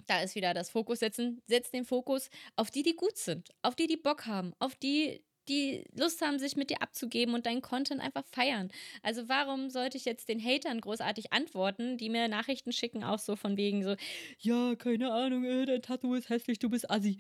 da 0.07 0.21
ist 0.21 0.35
wieder 0.35 0.53
das 0.53 0.69
Fokus 0.69 0.99
setzen. 0.99 1.41
Setz 1.47 1.71
den 1.71 1.85
Fokus 1.85 2.29
auf 2.55 2.71
die, 2.71 2.83
die 2.83 2.95
gut 2.95 3.17
sind, 3.17 3.49
auf 3.61 3.75
die, 3.75 3.87
die 3.87 3.97
Bock 3.97 4.25
haben, 4.25 4.53
auf 4.59 4.75
die, 4.75 5.23
die 5.49 5.83
Lust 5.93 6.21
haben, 6.21 6.39
sich 6.39 6.55
mit 6.55 6.69
dir 6.69 6.81
abzugeben 6.81 7.33
und 7.33 7.45
deinen 7.45 7.61
Content 7.61 8.01
einfach 8.01 8.25
feiern. 8.25 8.69
Also 9.03 9.29
warum 9.29 9.69
sollte 9.69 9.97
ich 9.97 10.05
jetzt 10.05 10.29
den 10.29 10.43
Hatern 10.43 10.81
großartig 10.81 11.33
antworten, 11.33 11.97
die 11.97 12.09
mir 12.09 12.27
Nachrichten 12.27 12.71
schicken, 12.71 13.03
auch 13.03 13.19
so 13.19 13.35
von 13.35 13.57
wegen 13.57 13.83
so, 13.83 13.95
ja, 14.39 14.75
keine 14.75 15.11
Ahnung, 15.11 15.43
äh, 15.45 15.65
dein 15.65 15.81
Tattoo 15.81 16.15
ist 16.15 16.29
hässlich, 16.29 16.59
du 16.59 16.69
bist 16.69 16.89
assi. 16.89 17.17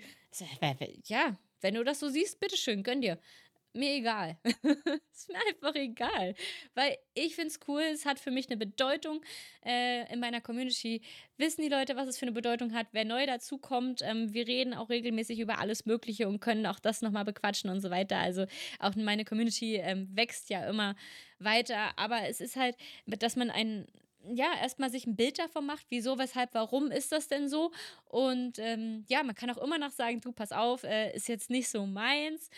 Ja, 1.07 1.37
wenn 1.61 1.75
du 1.75 1.83
das 1.83 1.99
so 1.99 2.09
siehst, 2.09 2.39
bitteschön, 2.39 2.83
gönn 2.83 3.01
dir 3.01 3.19
mir 3.75 3.93
egal. 3.95 4.37
ist 4.43 5.29
mir 5.29 5.39
einfach 5.47 5.75
egal. 5.75 6.35
Weil 6.73 6.97
ich 7.13 7.35
finde 7.35 7.49
es 7.49 7.59
cool, 7.67 7.81
es 7.81 8.05
hat 8.05 8.19
für 8.19 8.31
mich 8.31 8.47
eine 8.49 8.57
Bedeutung. 8.57 9.21
Äh, 9.65 10.11
in 10.11 10.19
meiner 10.19 10.41
Community 10.41 11.01
wissen 11.37 11.61
die 11.61 11.69
Leute, 11.69 11.95
was 11.95 12.07
es 12.07 12.17
für 12.17 12.25
eine 12.25 12.31
Bedeutung 12.31 12.73
hat. 12.73 12.87
Wer 12.91 13.05
neu 13.05 13.25
dazukommt, 13.25 14.01
ähm, 14.03 14.33
wir 14.33 14.47
reden 14.47 14.73
auch 14.73 14.89
regelmäßig 14.89 15.39
über 15.39 15.59
alles 15.59 15.85
Mögliche 15.85 16.27
und 16.27 16.39
können 16.39 16.65
auch 16.65 16.79
das 16.79 17.01
nochmal 17.01 17.25
bequatschen 17.25 17.69
und 17.69 17.81
so 17.81 17.89
weiter. 17.89 18.17
Also 18.17 18.45
auch 18.79 18.95
meine 18.95 19.25
Community 19.25 19.75
ähm, 19.75 20.09
wächst 20.15 20.49
ja 20.49 20.67
immer 20.69 20.95
weiter. 21.39 21.97
Aber 21.97 22.27
es 22.27 22.41
ist 22.41 22.55
halt, 22.55 22.75
dass 23.05 23.35
man 23.35 23.49
ein 23.49 23.85
ja, 24.33 24.47
erstmal 24.59 24.89
sich 24.89 25.05
ein 25.05 25.15
Bild 25.15 25.39
davon 25.39 25.65
macht, 25.65 25.85
wieso, 25.89 26.17
weshalb, 26.17 26.53
warum 26.53 26.91
ist 26.91 27.11
das 27.11 27.27
denn 27.27 27.49
so? 27.49 27.71
Und 28.05 28.57
ähm, 28.59 29.05
ja, 29.07 29.23
man 29.23 29.35
kann 29.35 29.49
auch 29.51 29.57
immer 29.57 29.77
noch 29.77 29.91
sagen, 29.91 30.21
du, 30.21 30.31
pass 30.31 30.51
auf, 30.51 30.83
äh, 30.83 31.15
ist 31.15 31.27
jetzt 31.27 31.49
nicht 31.49 31.69
so 31.69 31.85
meins. 31.85 32.49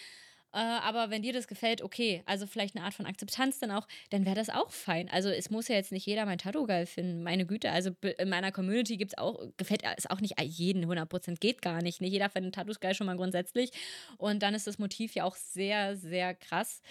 Äh, 0.54 0.60
aber 0.60 1.10
wenn 1.10 1.22
dir 1.22 1.34
das 1.34 1.48
gefällt, 1.48 1.82
okay, 1.82 2.24
also 2.26 2.48
vielleicht 2.48 2.76
eine 2.76 2.86
Art 2.86 2.94
von 2.94 3.06
Akzeptanz 3.06 3.60
dann 3.60 3.72
auch, 3.72 3.88
dann 4.10 4.26
wäre 4.26 4.36
das 4.36 4.50
auch 4.50 4.72
fein. 4.72 5.10
Also 5.10 5.30
es 5.30 5.50
muss 5.50 5.68
ja 5.68 5.76
jetzt 5.76 5.92
nicht 5.92 6.06
jeder 6.06 6.26
mein 6.26 6.38
Tattoo 6.38 6.66
geil 6.66 6.86
finden. 6.86 7.24
Meine 7.24 7.46
Güte, 7.46 7.72
also 7.72 7.92
in 8.18 8.30
meiner 8.30 8.52
Community 8.52 8.98
gibt 8.98 9.14
es 9.14 9.18
auch, 9.18 9.40
gefällt 9.58 9.84
es 9.98 10.08
auch 10.10 10.22
nicht 10.22 10.40
jeden 10.42 10.86
100%, 10.86 11.40
geht 11.40 11.62
gar 11.62 11.82
nicht. 11.82 12.02
Nicht 12.02 12.12
jeder 12.12 12.30
findet 12.30 12.56
Tattoos 12.56 12.80
geil 12.80 12.96
schon 12.96 13.08
mal 13.08 13.18
grundsätzlich. 13.18 13.72
Und 14.18 14.42
dann 14.44 14.54
ist 14.54 14.68
das 14.68 14.80
Motiv 14.80 15.16
ja 15.16 15.24
auch 15.26 15.36
sehr, 15.36 15.96
sehr 15.98 16.34
krass. 16.34 16.82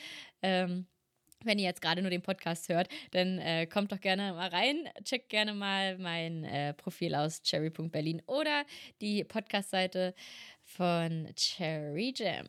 Ähm, 0.42 0.86
wenn 1.44 1.58
ihr 1.58 1.64
jetzt 1.64 1.82
gerade 1.82 2.02
nur 2.02 2.10
den 2.10 2.22
Podcast 2.22 2.68
hört, 2.68 2.88
dann 3.12 3.38
äh, 3.38 3.66
kommt 3.66 3.92
doch 3.92 4.00
gerne 4.00 4.32
mal 4.32 4.48
rein, 4.48 4.88
checkt 5.04 5.28
gerne 5.28 5.54
mal 5.54 5.98
mein 5.98 6.44
äh, 6.44 6.74
Profil 6.74 7.14
aus 7.14 7.42
cherry.berlin 7.42 8.22
oder 8.26 8.64
die 9.00 9.24
Podcast-Seite 9.24 10.14
von 10.66 11.28
Cherry 11.36 12.12
Jam. 12.14 12.46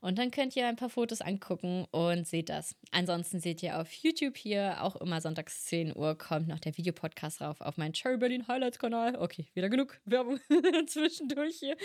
Und 0.00 0.18
dann 0.18 0.30
könnt 0.30 0.56
ihr 0.56 0.66
ein 0.66 0.76
paar 0.76 0.88
Fotos 0.88 1.20
angucken 1.20 1.86
und 1.90 2.26
seht 2.26 2.48
das. 2.48 2.74
Ansonsten 2.92 3.40
seht 3.40 3.62
ihr 3.62 3.78
auf 3.78 3.92
YouTube 3.92 4.36
hier 4.36 4.82
auch 4.82 4.96
immer 4.96 5.20
sonntags 5.20 5.66
10 5.66 5.94
Uhr 5.94 6.16
kommt 6.16 6.48
noch 6.48 6.58
der 6.58 6.76
Videopodcast 6.76 7.42
rauf 7.42 7.60
auf 7.60 7.76
meinen 7.76 7.92
Cherry 7.92 8.16
Berlin 8.16 8.48
Highlights 8.48 8.78
Kanal. 8.78 9.16
Okay, 9.16 9.46
wieder 9.52 9.68
genug 9.68 10.00
Werbung 10.06 10.40
zwischendurch 10.86 11.56
hier. 11.58 11.76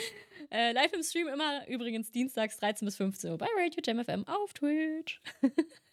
Äh, 0.49 0.71
live 0.71 0.93
im 0.93 1.03
Stream 1.03 1.27
immer 1.27 1.67
übrigens 1.67 2.11
dienstags 2.11 2.57
13 2.59 2.85
bis 2.85 2.95
15 2.95 3.31
Uhr 3.31 3.37
bei 3.37 3.47
Radio 3.57 3.81
Jam 3.85 4.03
FM 4.03 4.25
auf 4.27 4.53
Twitch. 4.53 5.21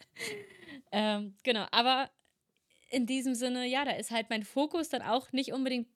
ähm, 0.91 1.35
genau, 1.43 1.65
aber 1.71 2.09
in 2.89 3.05
diesem 3.05 3.35
Sinne, 3.35 3.67
ja, 3.67 3.85
da 3.85 3.91
ist 3.91 4.11
halt 4.11 4.29
mein 4.29 4.43
Fokus 4.43 4.89
dann 4.89 5.01
auch 5.01 5.31
nicht 5.31 5.53
unbedingt 5.53 5.87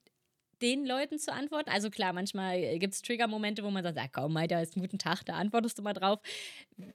den 0.62 0.86
Leuten 0.86 1.18
zu 1.18 1.32
antworten. 1.32 1.70
Also 1.70 1.90
klar, 1.90 2.12
manchmal 2.12 2.58
äh, 2.58 2.78
gibt 2.78 2.94
es 2.94 3.02
Trigger-Momente, 3.02 3.62
wo 3.62 3.70
man 3.70 3.82
sagt, 3.82 3.96
ja, 3.96 4.06
komm, 4.08 4.36
Alter, 4.36 4.62
ist 4.62 4.76
ein 4.76 4.80
guter 4.80 4.98
Tag, 4.98 5.24
da 5.24 5.34
antwortest 5.34 5.78
du 5.78 5.82
mal 5.82 5.92
drauf. 5.92 6.20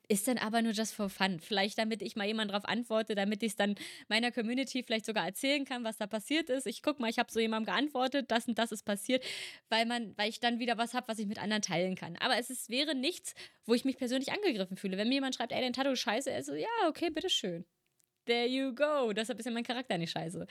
Ist 0.08 0.28
dann 0.28 0.38
aber 0.38 0.62
nur 0.62 0.72
just 0.74 0.94
for 0.94 1.10
fun. 1.10 1.40
Vielleicht 1.40 1.78
damit 1.78 2.02
ich 2.02 2.16
mal 2.16 2.28
jemand 2.28 2.52
drauf 2.52 2.66
antworte, 2.66 3.16
damit 3.16 3.44
ich 3.44 3.52
es 3.52 3.56
dann 3.56 3.76
meiner 4.08 4.32
Community 4.32 4.84
vielleicht 4.84 5.06
sogar 5.06 5.26
erzählen 5.26 5.66
kann, 5.66 5.84
was 5.84 5.98
da 5.98 6.08
passiert 6.08 6.50
ist. 6.50 6.68
Ich 6.68 6.82
guck 6.82 7.00
mal, 7.00 7.10
ich 7.10 7.20
habe 7.20 7.32
so 7.32 7.40
jemandem 7.40 7.74
geantwortet, 7.74 8.32
das 8.32 8.48
und 8.48 8.58
das 8.58 8.72
ist 8.72 8.84
passiert, 8.84 9.24
weil 9.70 9.86
man, 9.86 10.18
weil 10.18 10.30
ich 10.30 10.40
dann 10.40 10.60
wieder 10.60 10.78
was 10.78 10.94
habe, 10.94 11.08
was 11.08 11.20
ich 11.20 11.28
mit 11.28 11.42
anderen 11.42 11.62
teilen 11.62 11.96
kann. 11.96 12.18
Aber 12.18 12.38
es 12.38 12.50
ist, 12.50 12.70
wäre 12.70 12.96
nichts, 12.96 13.36
wo 13.66 13.74
ich 13.74 13.86
mich 13.86 13.98
persönlich 13.98 14.32
angegriffen 14.32 14.78
fühle. 14.78 14.98
Wenn 14.98 15.08
mir 15.08 15.16
jemand 15.16 15.36
schreibt, 15.36 15.52
ey, 15.52 15.62
dein 15.62 15.74
Tattoo 15.74 15.92
ist 15.92 16.00
scheiße, 16.00 16.34
also 16.34 16.56
ja, 16.56 16.68
okay, 16.88 17.10
bitteschön. 17.10 17.66
There 18.26 18.48
you 18.48 18.74
go. 18.74 19.14
Deshalb 19.14 19.40
ist 19.40 19.46
ja 19.46 19.52
mein 19.52 19.64
Charakter 19.64 19.98
nicht 19.98 20.12
scheiße. 20.12 20.46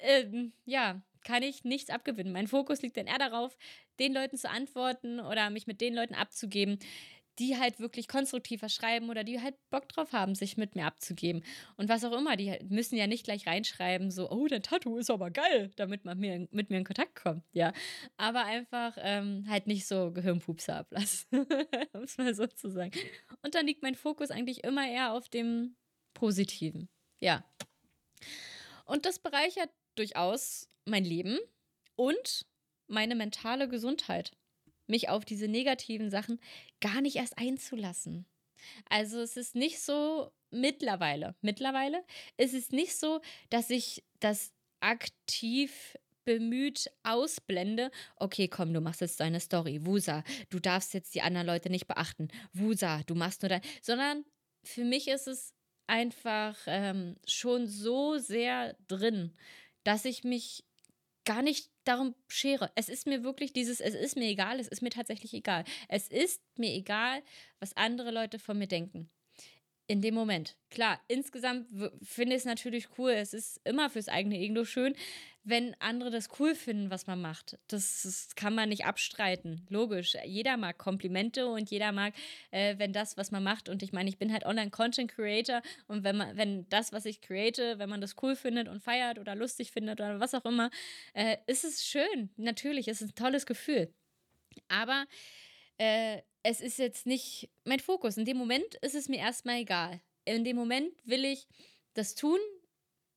Ähm, 0.00 0.52
ja, 0.64 1.00
kann 1.26 1.42
ich 1.42 1.64
nichts 1.64 1.90
abgewinnen. 1.90 2.32
Mein 2.32 2.46
Fokus 2.46 2.82
liegt 2.82 2.96
dann 2.96 3.08
eher 3.08 3.18
darauf, 3.18 3.58
den 3.98 4.14
Leuten 4.14 4.36
zu 4.36 4.48
antworten 4.48 5.18
oder 5.18 5.50
mich 5.50 5.66
mit 5.66 5.80
den 5.80 5.92
Leuten 5.92 6.14
abzugeben, 6.14 6.78
die 7.40 7.58
halt 7.58 7.80
wirklich 7.80 8.06
konstruktiver 8.06 8.68
schreiben 8.68 9.10
oder 9.10 9.24
die 9.24 9.42
halt 9.42 9.56
Bock 9.70 9.88
drauf 9.88 10.12
haben, 10.12 10.36
sich 10.36 10.56
mit 10.56 10.76
mir 10.76 10.86
abzugeben. 10.86 11.42
Und 11.76 11.88
was 11.88 12.04
auch 12.04 12.16
immer, 12.16 12.36
die 12.36 12.56
müssen 12.68 12.96
ja 12.96 13.08
nicht 13.08 13.24
gleich 13.24 13.46
reinschreiben, 13.46 14.12
so, 14.12 14.30
oh, 14.30 14.46
dein 14.46 14.62
Tattoo 14.62 14.96
ist 14.98 15.10
aber 15.10 15.30
geil, 15.30 15.72
damit 15.74 16.04
man 16.04 16.18
mir, 16.18 16.46
mit 16.52 16.70
mir 16.70 16.78
in 16.78 16.84
Kontakt 16.84 17.16
kommt, 17.16 17.44
ja. 17.52 17.72
Aber 18.16 18.44
einfach 18.44 18.96
ähm, 19.00 19.44
halt 19.48 19.66
nicht 19.66 19.86
so 19.86 20.12
Gehirnpupser 20.12 20.76
ablassen, 20.76 21.26
um 21.92 22.04
es 22.04 22.16
mal 22.16 22.34
so 22.34 22.46
zu 22.46 22.70
sagen. 22.70 22.92
Und 23.42 23.56
dann 23.56 23.66
liegt 23.66 23.82
mein 23.82 23.96
Fokus 23.96 24.30
eigentlich 24.30 24.62
immer 24.62 24.88
eher 24.88 25.12
auf 25.12 25.28
dem 25.28 25.74
Positiven, 26.14 26.88
ja. 27.18 27.44
Und 28.84 29.04
das 29.04 29.18
bereichert 29.18 29.70
durchaus 29.96 30.70
mein 30.86 31.04
Leben 31.04 31.38
und 31.94 32.46
meine 32.86 33.14
mentale 33.14 33.68
Gesundheit. 33.68 34.32
Mich 34.86 35.08
auf 35.08 35.24
diese 35.24 35.48
negativen 35.48 36.10
Sachen 36.10 36.40
gar 36.80 37.00
nicht 37.00 37.16
erst 37.16 37.38
einzulassen. 37.38 38.26
Also 38.88 39.20
es 39.20 39.36
ist 39.36 39.54
nicht 39.54 39.80
so 39.80 40.30
mittlerweile, 40.50 41.34
mittlerweile 41.40 42.04
ist 42.36 42.54
es 42.54 42.70
nicht 42.70 42.96
so, 42.96 43.20
dass 43.50 43.70
ich 43.70 44.04
das 44.20 44.52
aktiv 44.80 45.96
bemüht 46.24 46.90
ausblende, 47.04 47.90
okay, 48.16 48.48
komm, 48.48 48.74
du 48.74 48.80
machst 48.80 49.00
jetzt 49.00 49.20
deine 49.20 49.40
Story, 49.40 49.86
Wusa, 49.86 50.24
du 50.50 50.58
darfst 50.58 50.92
jetzt 50.92 51.14
die 51.14 51.22
anderen 51.22 51.46
Leute 51.46 51.70
nicht 51.70 51.86
beachten, 51.86 52.28
Wusa, 52.52 53.02
du 53.06 53.14
machst 53.14 53.42
nur 53.42 53.48
dein, 53.48 53.62
sondern 53.80 54.24
für 54.64 54.84
mich 54.84 55.08
ist 55.08 55.28
es 55.28 55.54
einfach 55.86 56.56
ähm, 56.66 57.16
schon 57.26 57.68
so 57.68 58.18
sehr 58.18 58.76
drin, 58.88 59.32
dass 59.84 60.04
ich 60.04 60.24
mich 60.24 60.64
gar 61.26 61.42
nicht 61.42 61.70
darum 61.84 62.14
schere. 62.28 62.72
Es 62.74 62.88
ist 62.88 63.06
mir 63.06 63.22
wirklich 63.22 63.52
dieses, 63.52 63.80
es 63.80 63.94
ist 63.94 64.16
mir 64.16 64.28
egal, 64.28 64.58
es 64.58 64.68
ist 64.68 64.80
mir 64.80 64.90
tatsächlich 64.90 65.34
egal. 65.34 65.64
Es 65.88 66.08
ist 66.08 66.40
mir 66.56 66.72
egal, 66.72 67.22
was 67.60 67.76
andere 67.76 68.10
Leute 68.10 68.38
von 68.38 68.58
mir 68.58 68.68
denken 68.68 69.10
in 69.86 70.02
dem 70.02 70.14
Moment. 70.14 70.56
Klar, 70.70 71.00
insgesamt 71.08 71.68
finde 72.02 72.34
ich 72.34 72.40
es 72.40 72.44
natürlich 72.44 72.88
cool. 72.98 73.12
Es 73.12 73.32
ist 73.32 73.60
immer 73.64 73.88
fürs 73.88 74.08
eigene 74.08 74.38
Ego 74.38 74.64
schön, 74.64 74.94
wenn 75.44 75.76
andere 75.78 76.10
das 76.10 76.28
cool 76.40 76.56
finden, 76.56 76.90
was 76.90 77.06
man 77.06 77.20
macht. 77.20 77.56
Das, 77.68 78.02
das 78.02 78.34
kann 78.34 78.54
man 78.54 78.68
nicht 78.68 78.84
abstreiten. 78.84 79.64
Logisch. 79.70 80.16
Jeder 80.24 80.56
mag 80.56 80.76
Komplimente 80.76 81.46
und 81.46 81.70
jeder 81.70 81.92
mag, 81.92 82.14
äh, 82.50 82.74
wenn 82.78 82.92
das, 82.92 83.16
was 83.16 83.30
man 83.30 83.44
macht. 83.44 83.68
Und 83.68 83.84
ich 83.84 83.92
meine, 83.92 84.08
ich 84.08 84.18
bin 84.18 84.32
halt 84.32 84.44
Online-Content-Creator 84.44 85.62
und 85.86 86.02
wenn 86.02 86.16
man, 86.16 86.36
wenn 86.36 86.68
das, 86.68 86.92
was 86.92 87.06
ich 87.06 87.20
create, 87.20 87.78
wenn 87.78 87.88
man 87.88 88.00
das 88.00 88.16
cool 88.22 88.34
findet 88.34 88.66
und 88.66 88.82
feiert 88.82 89.20
oder 89.20 89.36
lustig 89.36 89.70
findet 89.70 90.00
oder 90.00 90.18
was 90.18 90.34
auch 90.34 90.44
immer, 90.44 90.70
äh, 91.14 91.36
ist 91.46 91.64
es 91.64 91.86
schön. 91.86 92.30
Natürlich, 92.36 92.88
es 92.88 93.00
ist 93.00 93.12
ein 93.12 93.14
tolles 93.14 93.46
Gefühl. 93.46 93.94
Aber 94.68 95.06
äh, 95.78 96.22
es 96.42 96.60
ist 96.60 96.78
jetzt 96.78 97.06
nicht 97.06 97.50
mein 97.64 97.80
Fokus. 97.80 98.16
In 98.16 98.24
dem 98.24 98.36
Moment 98.36 98.76
ist 98.76 98.94
es 98.94 99.08
mir 99.08 99.18
erstmal 99.18 99.60
egal. 99.60 100.00
In 100.24 100.44
dem 100.44 100.56
Moment 100.56 100.92
will 101.04 101.24
ich 101.24 101.48
das 101.94 102.14
tun 102.14 102.38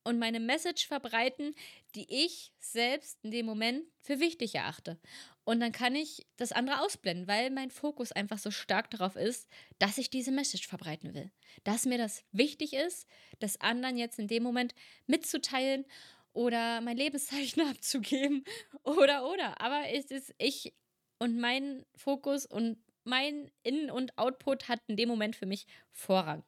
und 0.04 0.18
meine 0.18 0.40
Message 0.40 0.86
verbreiten, 0.86 1.54
die 1.94 2.06
ich 2.08 2.52
selbst 2.58 3.18
in 3.22 3.30
dem 3.30 3.46
Moment 3.46 3.84
für 4.00 4.20
wichtig 4.20 4.54
erachte. 4.54 4.98
Und 5.44 5.60
dann 5.60 5.72
kann 5.72 5.94
ich 5.94 6.26
das 6.36 6.52
andere 6.52 6.80
ausblenden, 6.80 7.26
weil 7.26 7.50
mein 7.50 7.70
Fokus 7.70 8.12
einfach 8.12 8.38
so 8.38 8.50
stark 8.50 8.90
darauf 8.90 9.16
ist, 9.16 9.48
dass 9.78 9.98
ich 9.98 10.10
diese 10.10 10.32
Message 10.32 10.68
verbreiten 10.68 11.14
will. 11.14 11.30
Dass 11.64 11.86
mir 11.86 11.98
das 11.98 12.24
wichtig 12.32 12.72
ist, 12.72 13.06
das 13.38 13.60
anderen 13.60 13.96
jetzt 13.96 14.18
in 14.18 14.28
dem 14.28 14.42
Moment 14.42 14.74
mitzuteilen 15.06 15.84
oder 16.32 16.80
mein 16.80 16.96
Lebenszeichen 16.96 17.62
abzugeben 17.68 18.44
oder 18.84 19.28
oder. 19.28 19.60
Aber 19.60 19.88
es 19.88 20.10
ist 20.10 20.34
ich 20.38 20.72
und 21.20 21.38
mein 21.38 21.86
Fokus 21.94 22.46
und 22.46 22.82
mein 23.04 23.50
In- 23.62 23.90
und 23.90 24.18
Output 24.18 24.68
hat 24.68 24.80
in 24.88 24.96
dem 24.96 25.08
Moment 25.08 25.36
für 25.36 25.46
mich 25.46 25.66
Vorrang. 25.92 26.42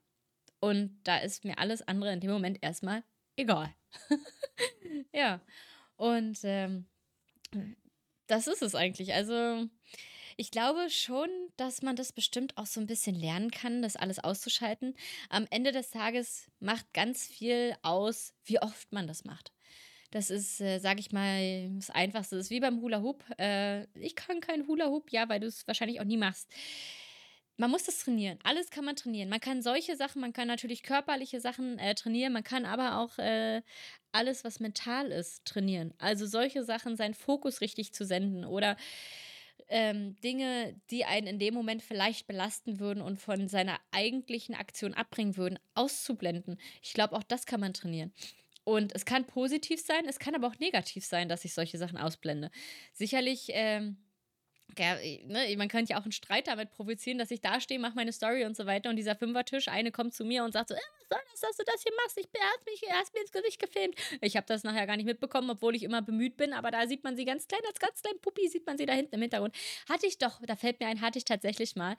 Und 0.61 1.01
da 1.05 1.19
ist 1.19 1.45
mir 1.45 1.59
alles 1.59 1.83
andere 1.83 2.13
in 2.13 2.21
dem 2.21 2.31
Moment 2.31 2.59
erstmal 2.63 3.05
egal. 3.37 3.75
ja. 5.13 5.41
Und 5.97 6.39
ähm, 6.43 6.87
das 8.27 8.47
ist 8.47 8.63
es 8.63 8.75
eigentlich. 8.75 9.13
Also 9.15 9.69
ich 10.37 10.51
glaube 10.51 10.89
schon, 10.89 11.29
dass 11.57 11.83
man 11.83 11.97
das 11.97 12.13
bestimmt 12.13 12.57
auch 12.57 12.67
so 12.67 12.81
ein 12.81 12.87
bisschen 12.87 13.15
lernen 13.15 13.51
kann, 13.51 13.83
das 13.83 13.97
alles 13.97 14.19
auszuschalten. 14.19 14.95
Am 15.29 15.47
Ende 15.51 15.73
des 15.73 15.91
Tages 15.91 16.51
macht 16.61 16.93
ganz 16.95 17.27
viel 17.27 17.77
aus, 17.83 18.35
wie 18.45 18.61
oft 18.61 18.91
man 18.93 19.07
das 19.07 19.25
macht. 19.25 19.53
Das 20.13 20.31
ist, 20.31 20.61
äh, 20.61 20.79
sage 20.79 21.01
ich 21.01 21.11
mal, 21.11 21.71
das 21.77 21.91
Einfachste. 21.91 22.37
Das 22.37 22.47
ist 22.47 22.51
wie 22.51 22.61
beim 22.61 22.81
Hula 22.83 23.01
Hoop. 23.01 23.25
Äh, 23.39 23.85
ich 23.99 24.15
kann 24.15 24.41
keinen 24.41 24.69
Hula 24.69 24.87
Hoop, 24.89 25.11
ja, 25.11 25.29
weil 25.29 25.41
du 25.41 25.47
es 25.47 25.67
wahrscheinlich 25.67 26.01
auch 26.01 26.05
nie 26.05 26.19
machst. 26.19 26.49
man 27.57 27.71
muss 27.71 27.85
das 27.85 27.99
trainieren. 27.99 28.39
Alles 28.45 28.71
kann 28.71 28.85
man 28.85 28.97
trainieren. 28.97 29.29
Man 29.29 29.41
kann 29.41 29.63
solche 29.63 29.97
Sachen, 29.97 30.21
man 30.21 30.33
kann 30.33 30.49
natürlich 30.49 30.83
körperliche 30.83 31.41
Sachen 31.41 31.79
äh, 31.79 31.95
trainieren, 31.95 32.33
man 32.33 32.45
kann 32.45 32.65
aber 32.67 32.99
auch 32.99 33.19
äh, 33.19 33.63
alles, 34.13 34.45
was 34.45 34.61
mental 34.61 35.13
ist, 35.13 35.45
trainieren. 35.45 35.95
Also 35.99 36.27
solche 36.27 36.65
Sachen, 36.65 36.97
seinen 36.97 37.15
Fokus 37.15 37.61
richtig 37.61 37.93
zu 37.95 38.05
senden 38.05 38.45
oder 38.45 38.77
ähm, 39.69 40.17
Dinge, 40.23 40.81
die 40.91 41.05
einen 41.05 41.27
in 41.27 41.39
dem 41.39 41.55
Moment 41.55 41.83
vielleicht 41.83 42.27
belasten 42.27 42.81
würden 42.81 43.03
und 43.03 43.21
von 43.21 43.49
seiner 43.49 43.79
eigentlichen 43.93 44.55
Aktion 44.55 44.95
abbringen 44.95 45.37
würden, 45.37 45.59
auszublenden. 45.75 46.59
Ich 46.83 46.95
glaube, 46.95 47.17
auch 47.17 47.23
das 47.23 47.47
kann 47.47 47.61
man 47.61 47.75
trainieren. 47.75 48.13
Und 48.65 48.95
es 48.95 49.05
kann 49.05 49.27
positiv 49.27 49.85
sein, 49.85 50.07
es 50.09 50.19
kann 50.19 50.35
aber 50.35 50.47
auch 50.49 50.59
negativ 50.59 51.05
sein, 51.05 51.29
dass 51.29 51.45
ich 51.45 51.55
solche 51.55 51.79
Sachen 51.79 51.99
ausblende. 51.99 52.51
Sicherlich. 52.93 53.49
Ähm, 53.51 53.97
ja, 54.79 54.97
ne, 55.27 55.57
man 55.57 55.69
könnte 55.69 55.93
ja 55.93 55.99
auch 55.99 56.05
einen 56.05 56.13
Streit 56.13 56.47
damit 56.47 56.71
provozieren, 56.71 57.19
dass 57.19 57.31
ich 57.31 57.41
da 57.41 57.61
stehe, 57.61 57.81
mache 57.81 57.95
meine 57.95 58.13
Story 58.13 58.45
und 58.45 58.57
so 58.57 58.67
weiter 58.67 58.91
und 58.91 58.97
dieser 58.97 59.17
Fünfertisch, 59.17 59.69
eine 59.69 59.93
kommt 59.93 60.15
zu 60.15 60.25
mir 60.25 60.45
und 60.45 60.53
sagt 60.53 60.69
so, 60.71 60.75
äh, 60.75 60.79
was 61.09 61.09
soll 61.09 61.21
das, 61.31 61.41
dass 61.41 61.57
du 61.57 61.65
das 61.65 61.83
hier 61.83 61.93
machst? 62.03 62.19
Ich 62.19 62.29
hast 62.41 62.67
mich, 62.67 62.83
hast 62.93 63.15
mir 63.15 63.21
ins 63.21 63.33
Gesicht 63.33 63.59
gefilmt. 63.61 63.95
Ich 64.21 64.37
habe 64.37 64.47
das 64.47 64.65
nachher 64.65 64.87
gar 64.87 64.97
nicht 64.97 65.07
mitbekommen, 65.07 65.51
obwohl 65.51 65.75
ich 65.75 65.83
immer 65.83 66.03
bemüht 66.03 66.37
bin, 66.37 66.53
aber 66.53 66.71
da 66.71 66.87
sieht 66.87 67.05
man 67.05 67.17
sie 67.17 67.25
ganz 67.25 67.47
klein, 67.47 67.61
als 67.67 67.79
ganz 67.79 68.01
klein 68.03 68.19
Puppi 68.21 68.49
sieht 68.49 68.67
man 68.67 68.79
sie 68.79 68.87
da 68.87 68.95
hinten 68.95 69.15
im 69.15 69.23
Hintergrund. 69.23 69.55
Hatte 69.89 70.07
ich 70.07 70.19
doch, 70.19 70.41
da 70.47 70.57
fällt 70.57 70.81
mir 70.81 70.87
ein, 70.87 71.01
hatte 71.01 71.19
ich 71.19 71.25
tatsächlich 71.25 71.77
mal. 71.77 71.97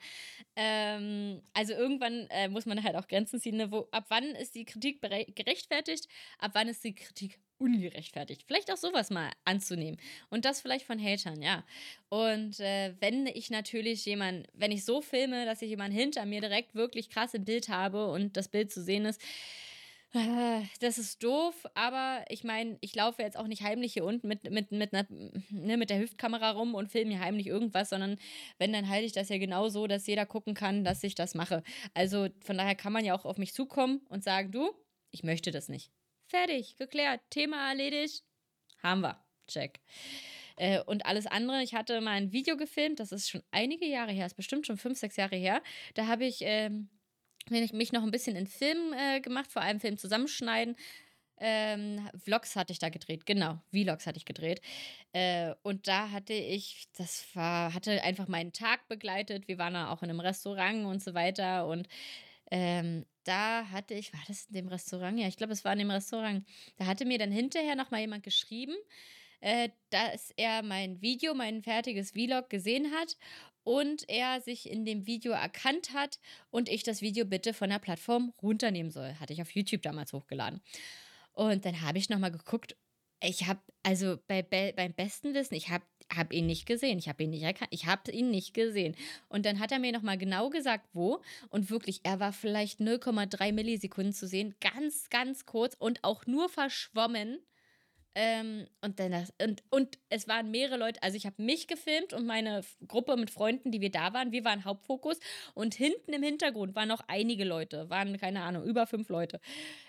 Ähm, 0.56 1.42
also 1.52 1.72
irgendwann 1.74 2.26
äh, 2.30 2.48
muss 2.48 2.66
man 2.66 2.82
halt 2.82 2.96
auch 2.96 3.06
Grenzen 3.06 3.40
ziehen, 3.40 3.56
ne, 3.56 3.70
wo, 3.70 3.88
ab 3.90 4.06
wann 4.08 4.24
ist 4.34 4.54
die 4.54 4.64
Kritik 4.64 5.00
gerechtfertigt, 5.00 6.08
ab 6.38 6.52
wann 6.54 6.68
ist 6.68 6.82
die 6.84 6.94
Kritik 6.94 7.38
ungerechtfertigt. 7.58 8.44
Vielleicht 8.46 8.70
auch 8.70 8.76
sowas 8.76 9.10
mal 9.10 9.30
anzunehmen. 9.44 9.98
Und 10.30 10.44
das 10.44 10.60
vielleicht 10.60 10.86
von 10.86 11.02
Hatern, 11.02 11.42
ja. 11.42 11.64
Und 12.08 12.60
äh, 12.60 12.94
wenn 13.00 13.26
ich 13.26 13.50
natürlich 13.50 14.04
jemanden, 14.06 14.46
wenn 14.52 14.72
ich 14.72 14.84
so 14.84 15.00
filme, 15.00 15.44
dass 15.44 15.62
ich 15.62 15.70
jemanden 15.70 15.96
hinter 15.96 16.26
mir 16.26 16.40
direkt 16.40 16.74
wirklich 16.74 17.10
krass 17.10 17.34
im 17.34 17.44
Bild 17.44 17.68
habe 17.68 18.08
und 18.08 18.36
das 18.36 18.48
Bild 18.48 18.72
zu 18.72 18.82
sehen 18.82 19.04
ist, 19.04 19.20
äh, 20.14 20.62
das 20.78 20.98
ist 20.98 21.24
doof, 21.24 21.66
aber 21.74 22.24
ich 22.28 22.44
meine, 22.44 22.78
ich 22.80 22.94
laufe 22.94 23.20
jetzt 23.20 23.36
auch 23.36 23.48
nicht 23.48 23.62
heimlich 23.62 23.94
hier 23.94 24.04
unten 24.04 24.28
mit, 24.28 24.48
mit, 24.48 24.70
mit, 24.70 24.94
einer, 24.94 25.06
ne, 25.50 25.76
mit 25.76 25.90
der 25.90 25.98
Hüftkamera 25.98 26.52
rum 26.52 26.76
und 26.76 26.90
filme 26.92 27.10
hier 27.10 27.20
heimlich 27.20 27.48
irgendwas, 27.48 27.88
sondern 27.88 28.16
wenn, 28.58 28.72
dann 28.72 28.88
halte 28.88 29.06
ich 29.06 29.12
das 29.12 29.28
ja 29.28 29.38
genau 29.38 29.68
so, 29.68 29.88
dass 29.88 30.06
jeder 30.06 30.24
gucken 30.24 30.54
kann, 30.54 30.84
dass 30.84 31.02
ich 31.02 31.16
das 31.16 31.34
mache. 31.34 31.64
Also 31.94 32.28
von 32.44 32.56
daher 32.56 32.76
kann 32.76 32.92
man 32.92 33.04
ja 33.04 33.14
auch 33.14 33.24
auf 33.24 33.38
mich 33.38 33.54
zukommen 33.54 34.02
und 34.08 34.22
sagen, 34.22 34.52
du, 34.52 34.70
ich 35.10 35.24
möchte 35.24 35.50
das 35.50 35.68
nicht. 35.68 35.90
Fertig, 36.34 36.76
geklärt, 36.78 37.20
Thema 37.30 37.68
erledigt. 37.68 38.24
Haben 38.82 39.02
wir. 39.02 39.24
Check. 39.46 39.78
Äh, 40.56 40.80
und 40.82 41.06
alles 41.06 41.28
andere, 41.28 41.62
ich 41.62 41.74
hatte 41.74 42.00
mal 42.00 42.10
ein 42.10 42.32
Video 42.32 42.56
gefilmt, 42.56 42.98
das 42.98 43.12
ist 43.12 43.30
schon 43.30 43.44
einige 43.52 43.86
Jahre 43.86 44.10
her, 44.10 44.26
ist 44.26 44.34
bestimmt 44.34 44.66
schon 44.66 44.76
fünf, 44.76 44.98
sechs 44.98 45.14
Jahre 45.14 45.36
her. 45.36 45.62
Da 45.94 46.08
habe 46.08 46.24
ich, 46.24 46.38
ähm, 46.40 46.88
ich 47.50 47.72
mich 47.72 47.92
noch 47.92 48.02
ein 48.02 48.10
bisschen 48.10 48.34
in 48.34 48.48
Film 48.48 48.92
äh, 48.94 49.20
gemacht, 49.20 49.52
vor 49.52 49.62
allem 49.62 49.78
Film 49.78 49.96
zusammenschneiden. 49.96 50.74
Ähm, 51.38 52.10
Vlogs 52.18 52.56
hatte 52.56 52.72
ich 52.72 52.80
da 52.80 52.88
gedreht, 52.88 53.26
genau, 53.26 53.60
Vlogs 53.70 54.04
hatte 54.04 54.18
ich 54.18 54.24
gedreht. 54.24 54.60
Äh, 55.12 55.54
und 55.62 55.86
da 55.86 56.10
hatte 56.10 56.32
ich, 56.32 56.88
das 56.96 57.28
war, 57.34 57.72
hatte 57.74 58.02
einfach 58.02 58.26
meinen 58.26 58.52
Tag 58.52 58.88
begleitet. 58.88 59.46
Wir 59.46 59.58
waren 59.58 59.74
da 59.74 59.92
auch 59.92 60.02
in 60.02 60.10
einem 60.10 60.18
Restaurant 60.18 60.84
und 60.84 61.00
so 61.00 61.14
weiter. 61.14 61.68
Und 61.68 61.86
ähm, 62.50 63.06
da 63.24 63.68
hatte 63.70 63.94
ich, 63.94 64.12
war 64.12 64.22
das 64.28 64.46
in 64.46 64.54
dem 64.54 64.68
Restaurant? 64.68 65.18
Ja, 65.18 65.26
ich 65.26 65.36
glaube, 65.36 65.52
es 65.52 65.64
war 65.64 65.72
in 65.72 65.80
dem 65.80 65.90
Restaurant. 65.90 66.46
Da 66.76 66.86
hatte 66.86 67.04
mir 67.04 67.18
dann 67.18 67.32
hinterher 67.32 67.76
nochmal 67.76 68.00
jemand 68.00 68.22
geschrieben, 68.22 68.74
äh, 69.40 69.70
dass 69.90 70.30
er 70.36 70.62
mein 70.62 71.00
Video, 71.02 71.34
mein 71.34 71.62
fertiges 71.62 72.12
Vlog 72.12 72.48
gesehen 72.50 72.92
hat 72.92 73.16
und 73.64 74.08
er 74.08 74.40
sich 74.40 74.70
in 74.70 74.84
dem 74.84 75.06
Video 75.06 75.32
erkannt 75.32 75.92
hat 75.92 76.20
und 76.50 76.68
ich 76.68 76.82
das 76.82 77.02
Video 77.02 77.24
bitte 77.24 77.54
von 77.54 77.70
der 77.70 77.78
Plattform 77.78 78.32
runternehmen 78.42 78.92
soll. 78.92 79.14
Hatte 79.18 79.32
ich 79.32 79.42
auf 79.42 79.50
YouTube 79.50 79.82
damals 79.82 80.12
hochgeladen. 80.12 80.60
Und 81.32 81.64
dann 81.64 81.80
habe 81.80 81.98
ich 81.98 82.08
nochmal 82.08 82.30
geguckt. 82.30 82.76
Ich 83.22 83.46
habe, 83.46 83.60
also 83.82 84.18
bei, 84.28 84.42
bei, 84.42 84.72
beim 84.72 84.92
besten 84.92 85.34
Wissen, 85.34 85.54
ich 85.54 85.70
habe 85.70 85.84
habe 86.12 86.34
ihn 86.34 86.46
nicht 86.46 86.66
gesehen. 86.66 86.98
Ich 86.98 87.08
habe 87.08 87.22
ihn 87.22 87.30
nicht 87.30 87.42
erkannt. 87.42 87.70
Ich 87.72 87.86
habe 87.86 88.10
ihn 88.10 88.30
nicht 88.30 88.54
gesehen. 88.54 88.96
Und 89.28 89.46
dann 89.46 89.58
hat 89.58 89.72
er 89.72 89.78
mir 89.78 89.92
nochmal 89.92 90.18
genau 90.18 90.50
gesagt, 90.50 90.86
wo. 90.92 91.20
Und 91.50 91.70
wirklich, 91.70 92.00
er 92.04 92.20
war 92.20 92.32
vielleicht 92.32 92.80
0,3 92.80 93.52
Millisekunden 93.52 94.12
zu 94.12 94.26
sehen. 94.26 94.54
Ganz, 94.60 95.08
ganz 95.10 95.46
kurz 95.46 95.74
und 95.78 96.02
auch 96.04 96.26
nur 96.26 96.48
verschwommen. 96.48 97.38
Ähm, 98.16 98.68
und, 98.80 99.00
dann 99.00 99.10
das, 99.10 99.32
und, 99.42 99.64
und 99.70 99.98
es 100.08 100.28
waren 100.28 100.50
mehrere 100.52 100.76
Leute, 100.76 101.02
also 101.02 101.16
ich 101.16 101.26
habe 101.26 101.42
mich 101.42 101.66
gefilmt 101.66 102.12
und 102.12 102.26
meine 102.26 102.62
Gruppe 102.86 103.16
mit 103.16 103.30
Freunden, 103.30 103.72
die 103.72 103.80
wir 103.80 103.90
da 103.90 104.12
waren, 104.12 104.30
wir 104.30 104.44
waren 104.44 104.64
Hauptfokus 104.64 105.18
und 105.54 105.74
hinten 105.74 106.12
im 106.12 106.22
Hintergrund 106.22 106.76
waren 106.76 106.88
noch 106.88 107.02
einige 107.08 107.44
Leute, 107.44 107.90
waren 107.90 108.16
keine 108.18 108.42
Ahnung, 108.42 108.62
über 108.64 108.86
fünf 108.86 109.08
Leute, 109.08 109.40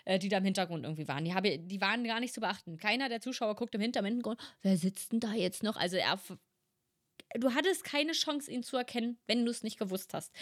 äh, 0.06 0.18
die 0.18 0.30
da 0.30 0.38
im 0.38 0.44
Hintergrund 0.44 0.86
irgendwie 0.86 1.08
waren. 1.08 1.24
Die, 1.24 1.36
habe, 1.36 1.60
die 1.60 1.82
waren 1.82 2.04
gar 2.04 2.20
nicht 2.20 2.34
zu 2.34 2.42
beachten. 2.42 2.78
Keiner 2.78 3.10
der 3.10 3.22
Zuschauer 3.22 3.56
guckt 3.56 3.76
im 3.76 3.82
Hintergrund, 3.82 4.42
wer 4.64 4.78
sitzt 4.78 5.12
denn 5.12 5.20
da 5.20 5.34
jetzt 5.34 5.62
noch? 5.62 5.78
Also 5.78 5.98
er, 5.98 6.20
du 7.36 7.54
hattest 7.54 7.84
keine 7.84 8.14
Chance, 8.14 8.52
ihn 8.52 8.64
zu 8.64 8.76
erkennen, 8.76 9.20
wenn 9.28 9.46
du 9.46 9.52
es 9.52 9.62
nicht 9.62 9.78
gewusst 9.78 10.16
hast. 10.16 10.34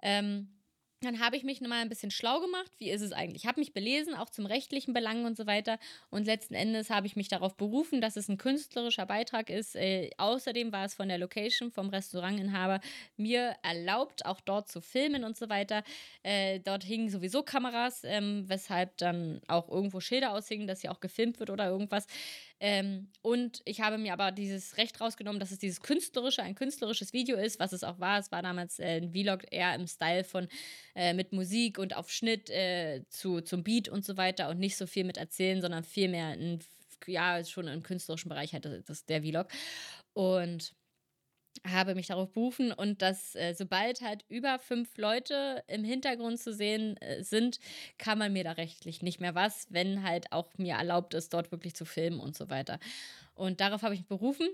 Ähm, 0.00 0.59
dann 1.00 1.20
habe 1.20 1.36
ich 1.36 1.44
mich 1.44 1.60
nochmal 1.60 1.80
ein 1.80 1.88
bisschen 1.88 2.10
schlau 2.10 2.40
gemacht. 2.40 2.70
Wie 2.78 2.90
ist 2.90 3.00
es 3.00 3.12
eigentlich? 3.12 3.42
Ich 3.42 3.48
habe 3.48 3.58
mich 3.58 3.72
belesen, 3.72 4.14
auch 4.14 4.28
zum 4.28 4.44
rechtlichen 4.44 4.92
Belangen 4.92 5.24
und 5.24 5.36
so 5.36 5.46
weiter. 5.46 5.78
Und 6.10 6.26
letzten 6.26 6.54
Endes 6.54 6.90
habe 6.90 7.06
ich 7.06 7.16
mich 7.16 7.28
darauf 7.28 7.56
berufen, 7.56 8.02
dass 8.02 8.16
es 8.16 8.28
ein 8.28 8.36
künstlerischer 8.36 9.06
Beitrag 9.06 9.48
ist. 9.48 9.76
Äh, 9.76 10.10
außerdem 10.18 10.72
war 10.72 10.84
es 10.84 10.94
von 10.94 11.08
der 11.08 11.16
Location, 11.16 11.70
vom 11.70 11.88
Restaurantinhaber, 11.88 12.80
mir 13.16 13.56
erlaubt, 13.62 14.26
auch 14.26 14.40
dort 14.40 14.68
zu 14.68 14.82
filmen 14.82 15.24
und 15.24 15.38
so 15.38 15.48
weiter. 15.48 15.84
Äh, 16.22 16.60
dort 16.60 16.84
hingen 16.84 17.08
sowieso 17.08 17.42
Kameras, 17.42 18.02
ähm, 18.04 18.44
weshalb 18.46 18.98
dann 18.98 19.40
auch 19.48 19.70
irgendwo 19.70 20.00
Schilder 20.00 20.32
aushingen, 20.32 20.66
dass 20.66 20.82
hier 20.82 20.92
auch 20.92 21.00
gefilmt 21.00 21.40
wird 21.40 21.48
oder 21.48 21.66
irgendwas. 21.66 22.06
Ähm, 22.62 23.08
und 23.22 23.62
ich 23.64 23.80
habe 23.80 23.96
mir 23.96 24.12
aber 24.12 24.32
dieses 24.32 24.76
Recht 24.76 25.00
rausgenommen, 25.00 25.40
dass 25.40 25.50
es 25.50 25.58
dieses 25.58 25.80
künstlerische, 25.80 26.42
ein 26.42 26.54
künstlerisches 26.54 27.14
Video 27.14 27.38
ist, 27.38 27.58
was 27.58 27.72
es 27.72 27.82
auch 27.82 27.98
war. 27.98 28.18
Es 28.18 28.30
war 28.30 28.42
damals 28.42 28.78
äh, 28.78 29.00
ein 29.00 29.12
Vlog 29.12 29.44
eher 29.50 29.74
im 29.74 29.86
Style 29.86 30.24
von 30.24 30.46
äh, 30.94 31.14
mit 31.14 31.32
Musik 31.32 31.78
und 31.78 31.96
auf 31.96 32.10
Schnitt 32.10 32.50
äh, 32.50 33.02
zu, 33.08 33.40
zum 33.40 33.64
Beat 33.64 33.88
und 33.88 34.04
so 34.04 34.18
weiter 34.18 34.50
und 34.50 34.58
nicht 34.58 34.76
so 34.76 34.86
viel 34.86 35.04
mit 35.04 35.16
Erzählen, 35.16 35.62
sondern 35.62 35.84
vielmehr 35.84 36.26
ein, 36.26 36.58
ja, 37.06 37.42
schon 37.44 37.66
im 37.66 37.82
künstlerischen 37.82 38.28
Bereich 38.28 38.52
halt 38.52 38.66
das, 38.66 38.84
das 38.84 39.06
der 39.06 39.22
Vlog. 39.22 39.48
Und 40.12 40.74
habe 41.66 41.94
mich 41.94 42.06
darauf 42.06 42.32
berufen 42.32 42.72
und 42.72 43.02
dass 43.02 43.34
äh, 43.34 43.54
sobald 43.54 44.00
halt 44.00 44.24
über 44.28 44.58
fünf 44.58 44.96
Leute 44.96 45.62
im 45.68 45.84
Hintergrund 45.84 46.38
zu 46.38 46.52
sehen 46.52 46.96
äh, 46.98 47.22
sind, 47.22 47.58
kann 47.98 48.18
man 48.18 48.32
mir 48.32 48.44
da 48.44 48.52
rechtlich 48.52 49.02
nicht 49.02 49.20
mehr 49.20 49.34
was, 49.34 49.66
wenn 49.70 50.02
halt 50.02 50.32
auch 50.32 50.48
mir 50.56 50.74
erlaubt 50.74 51.14
ist, 51.14 51.34
dort 51.34 51.52
wirklich 51.52 51.74
zu 51.74 51.84
filmen 51.84 52.20
und 52.20 52.36
so 52.36 52.48
weiter. 52.50 52.78
Und 53.40 53.62
darauf 53.62 53.82
habe 53.82 53.94
ich 53.94 54.00
mich 54.00 54.06
berufen. 54.06 54.46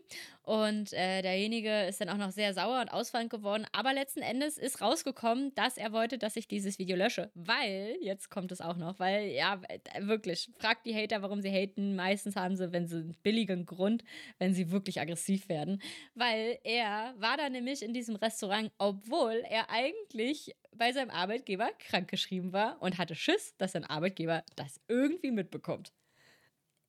Und 0.42 0.92
äh, 0.92 1.20
derjenige 1.20 1.86
ist 1.86 2.00
dann 2.00 2.08
auch 2.08 2.18
noch 2.18 2.30
sehr 2.30 2.54
sauer 2.54 2.80
und 2.80 2.88
ausfallend 2.88 3.30
geworden. 3.30 3.66
Aber 3.72 3.92
letzten 3.92 4.20
Endes 4.22 4.58
ist 4.58 4.80
rausgekommen, 4.80 5.52
dass 5.56 5.76
er 5.76 5.90
wollte, 5.90 6.18
dass 6.18 6.36
ich 6.36 6.46
dieses 6.46 6.78
Video 6.78 6.96
lösche. 6.96 7.32
Weil, 7.34 7.96
jetzt 8.00 8.30
kommt 8.30 8.52
es 8.52 8.60
auch 8.60 8.76
noch, 8.76 9.00
weil, 9.00 9.26
ja, 9.30 9.60
wirklich, 9.98 10.50
fragt 10.60 10.86
die 10.86 10.94
Hater, 10.94 11.20
warum 11.20 11.42
sie 11.42 11.50
haten. 11.50 11.96
Meistens 11.96 12.36
haben 12.36 12.54
sie, 12.54 12.72
wenn 12.72 12.86
sie 12.86 12.98
einen 12.98 13.16
billigen 13.24 13.66
Grund, 13.66 14.04
wenn 14.38 14.54
sie 14.54 14.70
wirklich 14.70 15.00
aggressiv 15.00 15.48
werden. 15.48 15.82
Weil 16.14 16.60
er 16.62 17.12
war 17.18 17.36
da 17.36 17.48
nämlich 17.48 17.82
in 17.82 17.92
diesem 17.92 18.14
Restaurant, 18.14 18.70
obwohl 18.78 19.42
er 19.50 19.68
eigentlich 19.68 20.54
bei 20.76 20.92
seinem 20.92 21.10
Arbeitgeber 21.10 21.70
krankgeschrieben 21.80 22.52
war 22.52 22.80
und 22.80 22.98
hatte 22.98 23.16
Schiss, 23.16 23.56
dass 23.58 23.72
sein 23.72 23.84
Arbeitgeber 23.84 24.44
das 24.54 24.80
irgendwie 24.86 25.32
mitbekommt. 25.32 25.92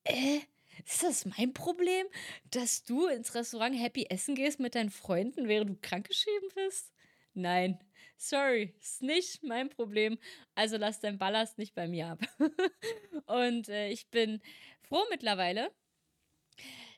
Äh? 0.03 0.41
Ist 0.85 1.03
das 1.03 1.25
mein 1.25 1.53
Problem, 1.53 2.07
dass 2.51 2.83
du 2.83 3.07
ins 3.07 3.33
Restaurant 3.35 3.75
Happy 3.79 4.05
essen 4.09 4.35
gehst 4.35 4.59
mit 4.59 4.75
deinen 4.75 4.89
Freunden, 4.89 5.47
während 5.47 5.69
du 5.69 5.77
krankgeschrieben 5.81 6.49
bist? 6.55 6.93
Nein, 7.33 7.79
sorry, 8.17 8.73
ist 8.79 9.01
nicht 9.01 9.43
mein 9.43 9.69
Problem. 9.69 10.17
Also 10.55 10.77
lass 10.77 10.99
dein 10.99 11.17
Ballast 11.17 11.57
nicht 11.57 11.75
bei 11.75 11.87
mir 11.87 12.07
ab. 12.07 12.19
Und 13.27 13.69
äh, 13.69 13.89
ich 13.89 14.09
bin 14.09 14.41
froh 14.81 15.03
mittlerweile, 15.09 15.71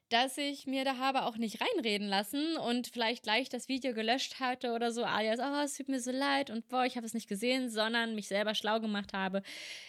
dass 0.10 0.38
ich 0.38 0.66
mir 0.68 0.84
da 0.84 0.98
habe 0.98 1.24
auch 1.24 1.38
nicht 1.38 1.62
reinreden 1.62 2.08
lassen 2.08 2.58
und 2.58 2.88
vielleicht 2.88 3.24
gleich 3.24 3.50
das 3.50 3.68
Video 3.68 3.94
gelöscht 3.94 4.40
hatte 4.40 4.74
oder 4.74 4.92
so, 4.92 5.04
alias, 5.04 5.40
oh, 5.40 5.64
es 5.64 5.76
tut 5.76 5.88
mir 5.88 6.00
so 6.00 6.12
leid 6.12 6.50
und 6.50 6.68
boah, 6.68 6.86
ich 6.86 6.98
habe 6.98 7.06
es 7.06 7.14
nicht 7.14 7.28
gesehen, 7.30 7.70
sondern 7.70 8.16
mich 8.16 8.28
selber 8.28 8.56
schlau 8.56 8.80
gemacht 8.80 9.14
habe 9.14 9.44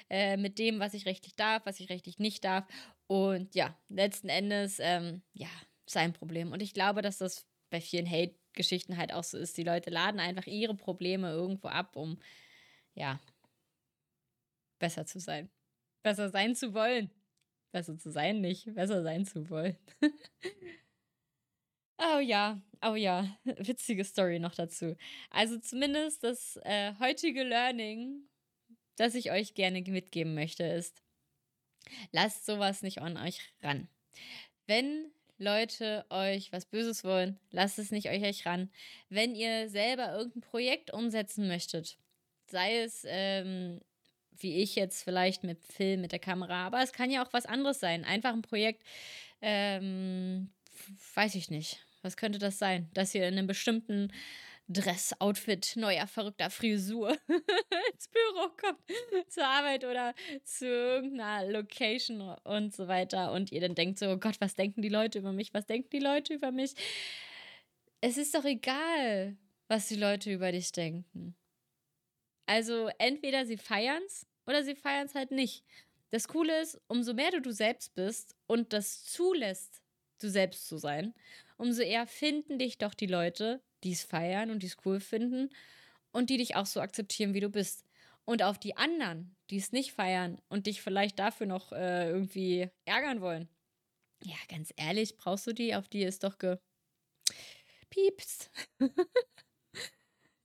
äh, 0.08 0.36
mit 0.36 0.58
dem, 0.58 0.78
was 0.78 0.94
ich 0.94 1.06
rechtlich 1.06 1.36
darf, 1.36 1.64
was 1.64 1.80
ich 1.80 1.88
rechtlich 1.88 2.18
nicht 2.18 2.44
darf. 2.44 2.66
Und 3.06 3.54
ja, 3.54 3.76
letzten 3.88 4.28
Endes, 4.28 4.78
ähm, 4.80 5.22
ja, 5.32 5.48
sein 5.86 6.12
Problem. 6.12 6.52
Und 6.52 6.62
ich 6.62 6.74
glaube, 6.74 7.02
dass 7.02 7.18
das 7.18 7.46
bei 7.70 7.80
vielen 7.80 8.08
Hate-Geschichten 8.08 8.96
halt 8.96 9.12
auch 9.12 9.24
so 9.24 9.38
ist. 9.38 9.56
Die 9.56 9.64
Leute 9.64 9.90
laden 9.90 10.20
einfach 10.20 10.46
ihre 10.46 10.74
Probleme 10.74 11.30
irgendwo 11.30 11.68
ab, 11.68 11.96
um, 11.96 12.18
ja, 12.94 13.20
besser 14.78 15.06
zu 15.06 15.18
sein. 15.18 15.50
Besser 16.02 16.30
sein 16.30 16.54
zu 16.54 16.74
wollen. 16.74 17.10
Besser 17.72 17.96
zu 17.98 18.10
sein 18.10 18.40
nicht, 18.40 18.74
besser 18.74 19.02
sein 19.02 19.24
zu 19.24 19.48
wollen. 19.50 19.76
Oh 22.02 22.18
ja, 22.18 22.58
oh 22.82 22.94
ja, 22.94 23.36
witzige 23.44 24.04
Story 24.04 24.38
noch 24.38 24.54
dazu. 24.54 24.96
Also 25.28 25.58
zumindest 25.58 26.24
das 26.24 26.58
äh, 26.62 26.94
heutige 26.98 27.42
Learning, 27.42 28.22
das 28.96 29.14
ich 29.14 29.30
euch 29.30 29.52
gerne 29.52 29.82
mitgeben 29.82 30.34
möchte, 30.34 30.64
ist, 30.64 31.02
lasst 32.10 32.46
sowas 32.46 32.80
nicht 32.80 33.02
an 33.02 33.18
euch 33.18 33.40
ran. 33.62 33.86
Wenn 34.66 35.12
Leute 35.36 36.06
euch 36.08 36.52
was 36.52 36.64
Böses 36.64 37.04
wollen, 37.04 37.38
lasst 37.50 37.78
es 37.78 37.90
nicht 37.90 38.08
euch, 38.08 38.22
euch 38.22 38.46
ran. 38.46 38.70
Wenn 39.10 39.34
ihr 39.34 39.68
selber 39.68 40.12
irgendein 40.12 40.40
Projekt 40.42 40.94
umsetzen 40.94 41.48
möchtet, 41.48 41.98
sei 42.46 42.78
es 42.78 43.04
ähm, 43.06 43.80
wie 44.38 44.62
ich 44.62 44.74
jetzt 44.74 45.02
vielleicht 45.02 45.44
mit 45.44 45.64
Film, 45.64 46.00
mit 46.00 46.12
der 46.12 46.18
Kamera, 46.18 46.66
aber 46.66 46.82
es 46.82 46.92
kann 46.92 47.10
ja 47.10 47.24
auch 47.24 47.32
was 47.32 47.46
anderes 47.46 47.80
sein. 47.80 48.04
Einfach 48.04 48.32
ein 48.32 48.42
Projekt, 48.42 48.82
ähm, 49.42 50.50
weiß 51.14 51.34
ich 51.34 51.50
nicht 51.50 51.80
was 52.02 52.16
könnte 52.16 52.38
das 52.38 52.58
sein? 52.58 52.88
Dass 52.94 53.14
ihr 53.14 53.26
in 53.26 53.36
einem 53.36 53.46
bestimmten 53.46 54.12
Dress-Outfit, 54.68 55.74
neuer, 55.76 56.06
verrückter 56.06 56.48
Frisur 56.48 57.10
ins 57.92 58.08
Büro 58.08 58.48
kommt, 58.56 58.78
zur 59.28 59.44
Arbeit 59.44 59.84
oder 59.84 60.14
zu 60.44 60.66
irgendeiner 60.66 61.50
Location 61.50 62.20
und 62.44 62.74
so 62.74 62.86
weiter. 62.86 63.32
Und 63.32 63.50
ihr 63.50 63.60
dann 63.60 63.74
denkt 63.74 63.98
so, 63.98 64.10
oh 64.10 64.16
Gott, 64.16 64.40
was 64.40 64.54
denken 64.54 64.82
die 64.82 64.88
Leute 64.88 65.18
über 65.18 65.32
mich? 65.32 65.52
Was 65.52 65.66
denken 65.66 65.90
die 65.90 65.98
Leute 65.98 66.34
über 66.34 66.52
mich? 66.52 66.74
Es 68.00 68.16
ist 68.16 68.34
doch 68.34 68.44
egal, 68.44 69.36
was 69.68 69.88
die 69.88 69.96
Leute 69.96 70.32
über 70.32 70.52
dich 70.52 70.72
denken. 70.72 71.34
Also 72.50 72.90
entweder 72.98 73.46
sie 73.46 73.56
feiern 73.56 74.02
es 74.04 74.26
oder 74.44 74.64
sie 74.64 74.74
feiern 74.74 75.06
es 75.06 75.14
halt 75.14 75.30
nicht. 75.30 75.64
Das 76.10 76.26
Coole 76.26 76.60
ist, 76.60 76.80
umso 76.88 77.14
mehr 77.14 77.30
du 77.30 77.40
du 77.40 77.52
selbst 77.52 77.94
bist 77.94 78.34
und 78.48 78.72
das 78.72 79.04
zulässt, 79.04 79.80
du 80.20 80.28
selbst 80.28 80.66
zu 80.66 80.76
sein, 80.76 81.14
umso 81.58 81.82
eher 81.82 82.08
finden 82.08 82.58
dich 82.58 82.76
doch 82.76 82.92
die 82.92 83.06
Leute, 83.06 83.62
die 83.84 83.92
es 83.92 84.02
feiern 84.02 84.50
und 84.50 84.64
die 84.64 84.66
es 84.66 84.78
cool 84.84 84.98
finden 84.98 85.50
und 86.10 86.28
die 86.28 86.38
dich 86.38 86.56
auch 86.56 86.66
so 86.66 86.80
akzeptieren, 86.80 87.34
wie 87.34 87.40
du 87.40 87.50
bist. 87.50 87.84
Und 88.24 88.42
auf 88.42 88.58
die 88.58 88.76
anderen, 88.76 89.36
die 89.50 89.58
es 89.58 89.70
nicht 89.70 89.92
feiern 89.92 90.40
und 90.48 90.66
dich 90.66 90.82
vielleicht 90.82 91.20
dafür 91.20 91.46
noch 91.46 91.70
äh, 91.70 92.08
irgendwie 92.10 92.68
ärgern 92.84 93.20
wollen. 93.20 93.48
Ja, 94.24 94.36
ganz 94.48 94.72
ehrlich, 94.76 95.16
brauchst 95.18 95.46
du 95.46 95.52
die? 95.52 95.76
Auf 95.76 95.86
die 95.88 96.02
ist 96.02 96.24
doch 96.24 96.36
ge. 96.38 96.58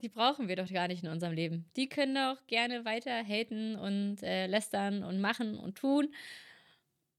Die 0.05 0.09
brauchen 0.09 0.47
wir 0.47 0.55
doch 0.55 0.69
gar 0.69 0.87
nicht 0.87 1.03
in 1.03 1.09
unserem 1.09 1.33
Leben. 1.33 1.65
Die 1.75 1.89
können 1.89 2.13
doch 2.13 2.45
gerne 2.45 2.85
weiter 2.85 3.23
haten 3.23 3.75
und 3.75 4.21
äh, 4.21 4.45
lästern 4.45 5.03
und 5.03 5.19
machen 5.19 5.57
und 5.57 5.79
tun 5.79 6.13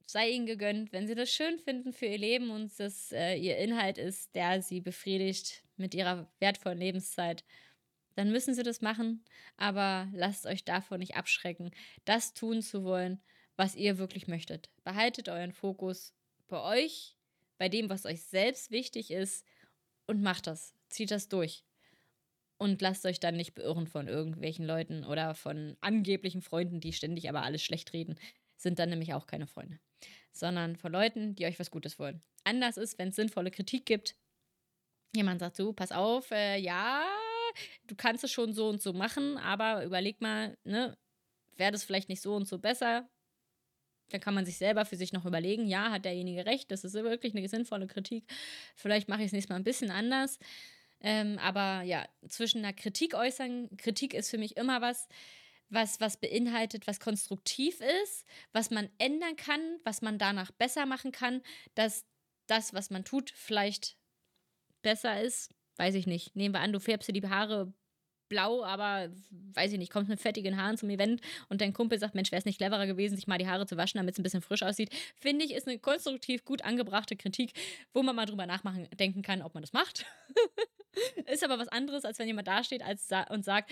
sei 0.07 0.30
ihnen 0.30 0.47
gegönnt, 0.47 0.93
wenn 0.93 1.09
sie 1.09 1.16
das 1.16 1.32
schön 1.32 1.59
finden 1.59 1.93
für 1.93 2.07
ihr 2.07 2.18
Leben 2.18 2.51
und 2.51 2.78
das 2.78 3.11
äh, 3.11 3.34
ihr 3.34 3.57
Inhalt 3.59 3.99
ist, 3.99 4.32
der 4.37 4.62
sie 4.62 4.80
befriedigt 4.80 5.64
mit 5.76 5.95
ihrer 5.95 6.30
wertvollen 6.39 6.78
Lebenszeit, 6.78 7.45
dann 8.14 8.30
müssen 8.30 8.55
sie 8.55 8.62
das 8.62 8.80
machen, 8.80 9.24
aber 9.57 10.09
lasst 10.12 10.47
euch 10.47 10.64
davon 10.64 11.01
nicht 11.01 11.16
abschrecken, 11.16 11.72
das 12.05 12.34
tun 12.34 12.62
zu 12.62 12.84
wollen, 12.84 13.20
was 13.57 13.74
ihr 13.74 13.99
wirklich 13.99 14.28
möchtet. 14.28 14.70
Behaltet 14.84 15.28
euren 15.28 15.53
Fokus 15.53 16.14
bei 16.47 16.62
euch, 16.62 17.16
bei 17.59 17.68
dem, 17.68 17.91
was 17.91 18.07
euch 18.07 18.22
selbst 18.22 18.70
wichtig 18.70 19.11
ist 19.11 19.45
und 20.07 20.22
macht 20.22 20.47
das, 20.47 20.72
zieht 20.89 21.11
das 21.11 21.28
durch. 21.28 21.64
Und 22.59 22.80
lasst 22.80 23.04
euch 23.04 23.20
dann 23.20 23.36
nicht 23.36 23.54
beirren 23.54 23.86
von 23.86 24.09
irgendwelchen 24.09 24.66
Leuten 24.66 25.04
oder 25.04 25.34
von 25.34 25.76
angeblichen 25.80 26.40
Freunden, 26.40 26.80
die 26.80 26.92
ständig 26.94 27.28
aber 27.28 27.42
alles 27.42 27.62
schlecht 27.62 27.92
reden 27.92 28.16
sind 28.57 28.78
dann 28.78 28.90
nämlich 28.90 29.14
auch 29.14 29.26
keine 29.26 29.46
Freunde, 29.46 29.78
sondern 30.32 30.76
von 30.76 30.92
Leuten, 30.92 31.34
die 31.34 31.46
euch 31.46 31.59
was 31.59 31.70
Gutes 31.70 31.98
wollen. 31.98 32.22
Anders 32.44 32.76
ist, 32.76 32.98
wenn 32.98 33.09
es 33.09 33.16
sinnvolle 33.16 33.50
Kritik 33.50 33.86
gibt. 33.86 34.16
Jemand 35.14 35.40
sagt 35.40 35.57
so, 35.57 35.72
pass 35.72 35.92
auf, 35.92 36.30
äh, 36.30 36.59
ja, 36.59 37.04
du 37.86 37.94
kannst 37.96 38.24
es 38.24 38.32
schon 38.32 38.52
so 38.52 38.68
und 38.68 38.82
so 38.82 38.92
machen, 38.92 39.38
aber 39.38 39.84
überleg 39.84 40.20
mal, 40.20 40.57
ne, 40.64 40.96
wäre 41.57 41.72
das 41.72 41.84
vielleicht 41.84 42.09
nicht 42.09 42.20
so 42.20 42.34
und 42.34 42.46
so 42.46 42.59
besser? 42.59 43.09
Dann 44.11 44.20
kann 44.20 44.34
man 44.34 44.46
sich 44.46 44.57
selber 44.57 44.84
für 44.84 44.96
sich 44.96 45.12
noch 45.12 45.24
überlegen, 45.24 45.66
ja, 45.66 45.90
hat 45.90 46.04
derjenige 46.04 46.46
recht, 46.46 46.70
das 46.70 46.84
ist 46.84 46.94
wirklich 46.94 47.34
eine 47.34 47.48
sinnvolle 47.48 47.88
Kritik. 47.88 48.24
Vielleicht 48.76 49.09
mache 49.09 49.22
ich 49.22 49.26
es 49.26 49.32
nächstes 49.32 49.48
Mal 49.48 49.57
ein 49.57 49.64
bisschen 49.64 49.90
anders. 49.90 50.38
Ähm, 51.01 51.38
aber 51.38 51.82
ja, 51.82 52.07
zwischen 52.28 52.59
einer 52.59 52.72
Kritik 52.72 53.14
äußern, 53.14 53.76
Kritik 53.76 54.14
ist 54.14 54.30
für 54.30 54.38
mich 54.38 54.57
immer 54.57 54.80
was, 54.80 55.09
was, 55.68 56.01
was 56.01 56.16
beinhaltet, 56.16 56.86
was 56.86 57.01
konstruktiv 57.01 57.80
ist, 58.03 58.24
was 58.53 58.70
man 58.70 58.88
ändern 58.99 59.36
kann, 59.36 59.61
was 59.84 60.03
man 60.03 60.18
danach 60.18 60.51
besser 60.53 60.86
machen 60.86 61.12
kann, 61.12 61.42
dass 61.74 62.05
das, 62.47 62.72
was 62.72 62.90
man 62.90 63.05
tut, 63.05 63.30
vielleicht 63.30 63.97
besser 64.82 65.20
ist. 65.20 65.53
Weiß 65.76 65.94
ich 65.94 66.07
nicht. 66.07 66.34
Nehmen 66.36 66.55
wir 66.55 66.61
an, 66.61 66.72
du 66.72 66.80
färbst 66.80 67.09
dir 67.09 67.12
die 67.12 67.28
Haare 67.28 67.72
blau, 68.28 68.64
aber 68.64 69.11
weiß 69.30 69.72
ich 69.72 69.78
nicht, 69.78 69.92
kommst 69.92 70.09
mit 70.09 70.20
fettigen 70.20 70.57
Haaren 70.57 70.76
zum 70.76 70.90
Event 70.90 71.20
und 71.49 71.61
dein 71.61 71.72
Kumpel 71.72 71.99
sagt, 71.99 72.14
Mensch, 72.14 72.32
wäre 72.32 72.40
es 72.40 72.44
nicht 72.44 72.59
cleverer 72.59 72.86
gewesen, 72.86 73.16
sich 73.16 73.26
mal 73.26 73.38
die 73.38 73.47
Haare 73.47 73.66
zu 73.66 73.76
waschen, 73.76 73.99
damit 73.99 74.14
es 74.14 74.18
ein 74.18 74.22
bisschen 74.22 74.42
frisch 74.42 74.62
aussieht, 74.62 74.90
finde 75.14 75.44
ich, 75.44 75.53
ist 75.53 75.68
eine 75.68 75.78
konstruktiv 75.78 76.44
gut 76.44 76.64
angebrachte 76.64 77.16
Kritik, 77.16 77.53
wo 77.92 78.03
man 78.03 78.16
mal 78.16 78.26
drüber 78.26 78.47
nachmachen 78.47 78.88
denken 78.99 79.22
kann, 79.22 79.42
ob 79.42 79.55
man 79.55 79.62
das 79.62 79.72
macht. 79.72 80.07
Ist 81.26 81.44
aber 81.44 81.59
was 81.59 81.68
anderes, 81.68 82.05
als 82.05 82.18
wenn 82.18 82.26
jemand 82.26 82.49
dasteht 82.49 82.82
als 82.82 83.09
sa 83.09 83.22
und 83.24 83.44
sagt, 83.44 83.70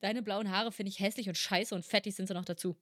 deine 0.00 0.22
blauen 0.22 0.50
Haare 0.50 0.72
finde 0.72 0.90
ich 0.90 1.00
hässlich 1.00 1.28
und 1.28 1.36
scheiße 1.36 1.74
und 1.74 1.84
fettig 1.84 2.14
sind 2.14 2.28
sie 2.28 2.34
noch 2.34 2.44
dazu. 2.44 2.76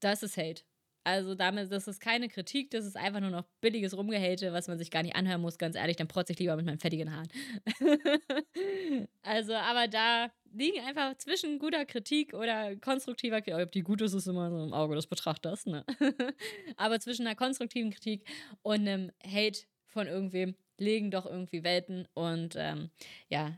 Das 0.00 0.22
ist 0.22 0.36
Hate. 0.36 0.62
Also 1.06 1.36
damit, 1.36 1.70
das 1.70 1.86
ist 1.86 2.00
keine 2.00 2.28
Kritik, 2.28 2.72
das 2.72 2.84
ist 2.84 2.96
einfach 2.96 3.20
nur 3.20 3.30
noch 3.30 3.44
billiges 3.60 3.96
Rumgehate, 3.96 4.52
was 4.52 4.66
man 4.66 4.76
sich 4.76 4.90
gar 4.90 5.04
nicht 5.04 5.14
anhören 5.14 5.40
muss, 5.40 5.56
ganz 5.56 5.76
ehrlich, 5.76 5.94
dann 5.94 6.08
protze 6.08 6.32
ich 6.32 6.40
lieber 6.40 6.56
mit 6.56 6.66
meinen 6.66 6.80
fettigen 6.80 7.14
Haaren. 7.14 7.28
also, 9.22 9.54
aber 9.54 9.86
da 9.86 10.32
liegen 10.52 10.80
einfach 10.80 11.16
zwischen 11.18 11.60
guter 11.60 11.84
Kritik 11.84 12.34
oder 12.34 12.74
konstruktiver 12.74 13.40
Kritik, 13.40 13.62
ob 13.62 13.70
die 13.70 13.82
gut 13.82 14.02
ist, 14.02 14.14
ist 14.14 14.26
immer 14.26 14.50
so 14.50 14.64
im 14.64 14.72
Auge 14.72 14.96
des 14.96 15.06
Betrachters, 15.06 15.66
ne? 15.66 15.84
aber 16.76 16.98
zwischen 16.98 17.24
einer 17.24 17.36
konstruktiven 17.36 17.92
Kritik 17.92 18.24
und 18.62 18.80
einem 18.80 19.12
Hate 19.24 19.60
von 19.86 20.08
irgendwem 20.08 20.56
legen 20.78 21.10
doch 21.10 21.26
irgendwie 21.26 21.64
Welten 21.64 22.06
und 22.14 22.54
ähm, 22.56 22.90
ja, 23.28 23.56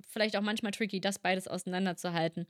vielleicht 0.00 0.36
auch 0.36 0.42
manchmal 0.42 0.72
tricky, 0.72 1.00
das 1.00 1.18
beides 1.18 1.48
auseinanderzuhalten. 1.48 2.46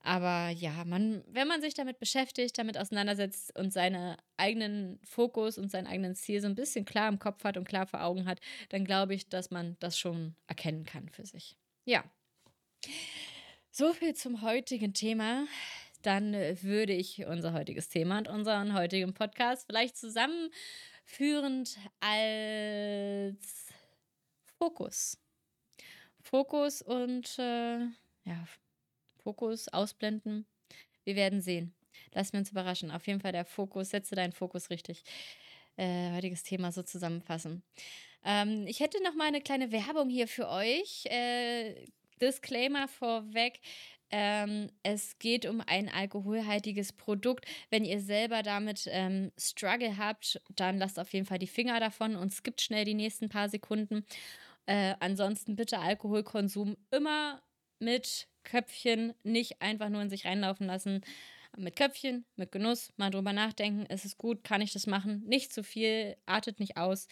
Aber 0.00 0.50
ja, 0.50 0.84
man, 0.84 1.24
wenn 1.26 1.48
man 1.48 1.60
sich 1.60 1.74
damit 1.74 1.98
beschäftigt, 1.98 2.56
damit 2.58 2.78
auseinandersetzt 2.78 3.58
und 3.58 3.72
seinen 3.72 4.16
eigenen 4.36 5.00
Fokus 5.02 5.58
und 5.58 5.68
seinen 5.70 5.88
eigenen 5.88 6.14
Ziel 6.14 6.40
so 6.40 6.46
ein 6.46 6.54
bisschen 6.54 6.84
klar 6.84 7.08
im 7.08 7.18
Kopf 7.18 7.42
hat 7.42 7.56
und 7.56 7.66
klar 7.66 7.86
vor 7.86 8.04
Augen 8.04 8.24
hat, 8.24 8.38
dann 8.68 8.84
glaube 8.84 9.14
ich, 9.14 9.28
dass 9.28 9.50
man 9.50 9.76
das 9.80 9.98
schon 9.98 10.36
erkennen 10.46 10.84
kann 10.84 11.08
für 11.08 11.26
sich. 11.26 11.56
Ja. 11.84 12.04
So 13.72 13.92
viel 13.92 14.14
zum 14.14 14.42
heutigen 14.42 14.94
Thema. 14.94 15.46
Dann 16.02 16.34
würde 16.62 16.92
ich 16.92 17.26
unser 17.26 17.52
heutiges 17.52 17.88
Thema 17.88 18.18
und 18.18 18.28
unseren 18.28 18.74
heutigen 18.74 19.12
Podcast 19.12 19.66
vielleicht 19.66 19.96
zusammen 19.96 20.50
führend 21.06 21.78
als 22.00 23.66
Fokus. 24.58 25.18
Fokus 26.20 26.82
und 26.82 27.38
äh, 27.38 27.78
ja, 28.24 28.46
Fokus 29.22 29.68
ausblenden. 29.68 30.46
Wir 31.04 31.16
werden 31.16 31.40
sehen. 31.40 31.74
Lass 32.12 32.32
wir 32.32 32.40
uns 32.40 32.50
überraschen. 32.50 32.90
Auf 32.90 33.06
jeden 33.06 33.20
Fall 33.20 33.32
der 33.32 33.44
Fokus, 33.44 33.90
setze 33.90 34.16
deinen 34.16 34.32
Fokus 34.32 34.68
richtig. 34.70 35.04
Äh, 35.76 36.12
heutiges 36.12 36.42
Thema 36.42 36.72
so 36.72 36.82
zusammenfassen. 36.82 37.62
Ähm, 38.24 38.66
ich 38.66 38.80
hätte 38.80 39.02
noch 39.02 39.14
mal 39.14 39.28
eine 39.28 39.40
kleine 39.40 39.70
Werbung 39.70 40.08
hier 40.08 40.26
für 40.26 40.48
euch. 40.48 41.06
Äh, 41.06 41.86
Disclaimer 42.20 42.88
vorweg. 42.88 43.60
Ähm, 44.10 44.70
es 44.82 45.18
geht 45.18 45.46
um 45.46 45.60
ein 45.66 45.88
alkoholhaltiges 45.88 46.92
Produkt. 46.92 47.44
Wenn 47.70 47.84
ihr 47.84 48.00
selber 48.00 48.42
damit 48.42 48.88
ähm, 48.90 49.32
Struggle 49.38 49.96
habt, 49.98 50.40
dann 50.54 50.78
lasst 50.78 50.98
auf 50.98 51.12
jeden 51.12 51.26
Fall 51.26 51.38
die 51.38 51.46
Finger 51.46 51.80
davon 51.80 52.16
und 52.16 52.32
skippt 52.32 52.60
schnell 52.60 52.84
die 52.84 52.94
nächsten 52.94 53.28
paar 53.28 53.48
Sekunden. 53.48 54.04
Äh, 54.66 54.94
ansonsten 55.00 55.56
bitte 55.56 55.78
Alkoholkonsum 55.78 56.76
immer 56.90 57.42
mit 57.78 58.28
Köpfchen, 58.44 59.14
nicht 59.24 59.60
einfach 59.60 59.88
nur 59.88 60.02
in 60.02 60.10
sich 60.10 60.24
reinlaufen 60.24 60.66
lassen. 60.66 61.02
Mit 61.56 61.76
Köpfchen, 61.76 62.26
mit 62.36 62.52
Genuss, 62.52 62.92
mal 62.96 63.10
drüber 63.10 63.32
nachdenken, 63.32 63.86
ist 63.86 64.04
es 64.04 64.18
gut, 64.18 64.44
kann 64.44 64.60
ich 64.60 64.72
das 64.72 64.86
machen? 64.86 65.22
Nicht 65.26 65.52
zu 65.52 65.64
viel, 65.64 66.16
artet 66.26 66.60
nicht 66.60 66.76
aus 66.76 67.08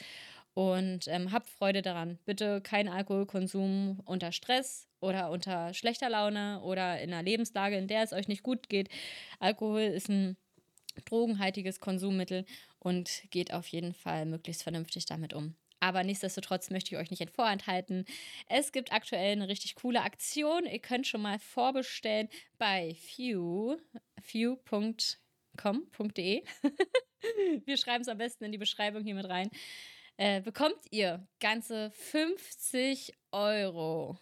und 0.54 1.08
ähm, 1.08 1.32
habt 1.32 1.50
Freude 1.50 1.82
daran. 1.82 2.18
Bitte 2.24 2.60
kein 2.60 2.88
Alkoholkonsum 2.88 4.00
unter 4.04 4.32
Stress 4.32 4.88
oder 5.00 5.30
unter 5.30 5.74
schlechter 5.74 6.08
Laune 6.08 6.60
oder 6.62 7.00
in 7.00 7.12
einer 7.12 7.22
Lebenslage, 7.22 7.76
in 7.76 7.88
der 7.88 8.02
es 8.04 8.12
euch 8.12 8.28
nicht 8.28 8.42
gut 8.42 8.68
geht. 8.68 8.88
Alkohol 9.40 9.82
ist 9.82 10.08
ein 10.08 10.36
drogenhaltiges 11.04 11.80
Konsummittel 11.80 12.44
und 12.78 13.24
geht 13.30 13.52
auf 13.52 13.66
jeden 13.68 13.94
Fall 13.94 14.26
möglichst 14.26 14.62
vernünftig 14.62 15.06
damit 15.06 15.34
um. 15.34 15.56
Aber 15.80 16.04
nichtsdestotrotz 16.04 16.70
möchte 16.70 16.94
ich 16.94 17.00
euch 17.00 17.10
nicht 17.10 17.30
vorenthalten. 17.30 18.06
Es 18.48 18.72
gibt 18.72 18.92
aktuell 18.92 19.32
eine 19.32 19.48
richtig 19.48 19.74
coole 19.74 20.00
Aktion. 20.02 20.64
Ihr 20.66 20.78
könnt 20.78 21.06
schon 21.06 21.20
mal 21.20 21.38
vorbestellen 21.38 22.30
bei 22.56 22.94
few, 22.94 23.76
few.com.de. 24.22 25.14
Wir 27.66 27.76
schreiben 27.76 28.02
es 28.02 28.08
am 28.08 28.16
besten 28.18 28.44
in 28.44 28.52
die 28.52 28.58
Beschreibung 28.58 29.02
hier 29.02 29.14
mit 29.14 29.28
rein. 29.28 29.50
Äh, 30.16 30.40
bekommt 30.40 30.78
ihr 30.90 31.26
ganze 31.40 31.90
50 31.90 33.14
Euro 33.32 34.18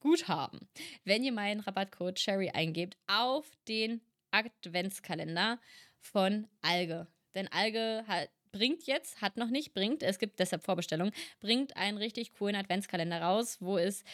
Guthaben, 0.00 0.68
wenn 1.04 1.24
ihr 1.24 1.32
meinen 1.32 1.60
Rabattcode 1.60 2.16
Cherry 2.16 2.50
eingebt 2.50 2.96
auf 3.06 3.50
den 3.66 4.00
Adventskalender 4.30 5.58
von 5.98 6.46
Alge. 6.62 7.08
Denn 7.34 7.48
Alge 7.48 8.04
hat, 8.06 8.30
bringt 8.52 8.86
jetzt, 8.86 9.20
hat 9.20 9.36
noch 9.36 9.50
nicht, 9.50 9.74
bringt, 9.74 10.02
es 10.02 10.18
gibt 10.18 10.38
deshalb 10.38 10.62
Vorbestellungen, 10.62 11.12
bringt 11.40 11.76
einen 11.76 11.98
richtig 11.98 12.34
coolen 12.34 12.56
Adventskalender 12.56 13.20
raus, 13.20 13.58
wo 13.60 13.78
es 13.78 14.04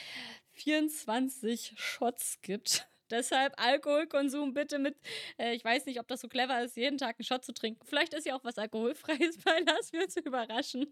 24 0.53 1.75
Shots 1.77 2.41
gibt. 2.43 2.87
Deshalb 3.13 3.53
Alkoholkonsum 3.63 4.55
bitte 4.55 4.79
mit, 4.79 4.97
äh, 5.39 5.55
ich 5.55 5.63
weiß 5.63 5.85
nicht, 5.85 6.01
ob 6.01 6.09
das 6.09 6.23
so 6.23 6.29
clever 6.29 6.63
ist, 6.63 6.77
jeden 6.79 6.97
Tag 6.97 7.17
einen 7.19 7.27
Shot 7.27 7.45
zu 7.45 7.53
trinken. 7.53 7.85
Vielleicht 7.87 8.15
ist 8.15 8.27
ja 8.27 8.35
auch 8.35 8.43
was 8.43 8.57
Alkoholfreies 8.57 9.39
bei, 9.45 9.61
lass 9.67 9.93
wir 9.93 10.03
uns 10.03 10.17
überraschen. 10.17 10.87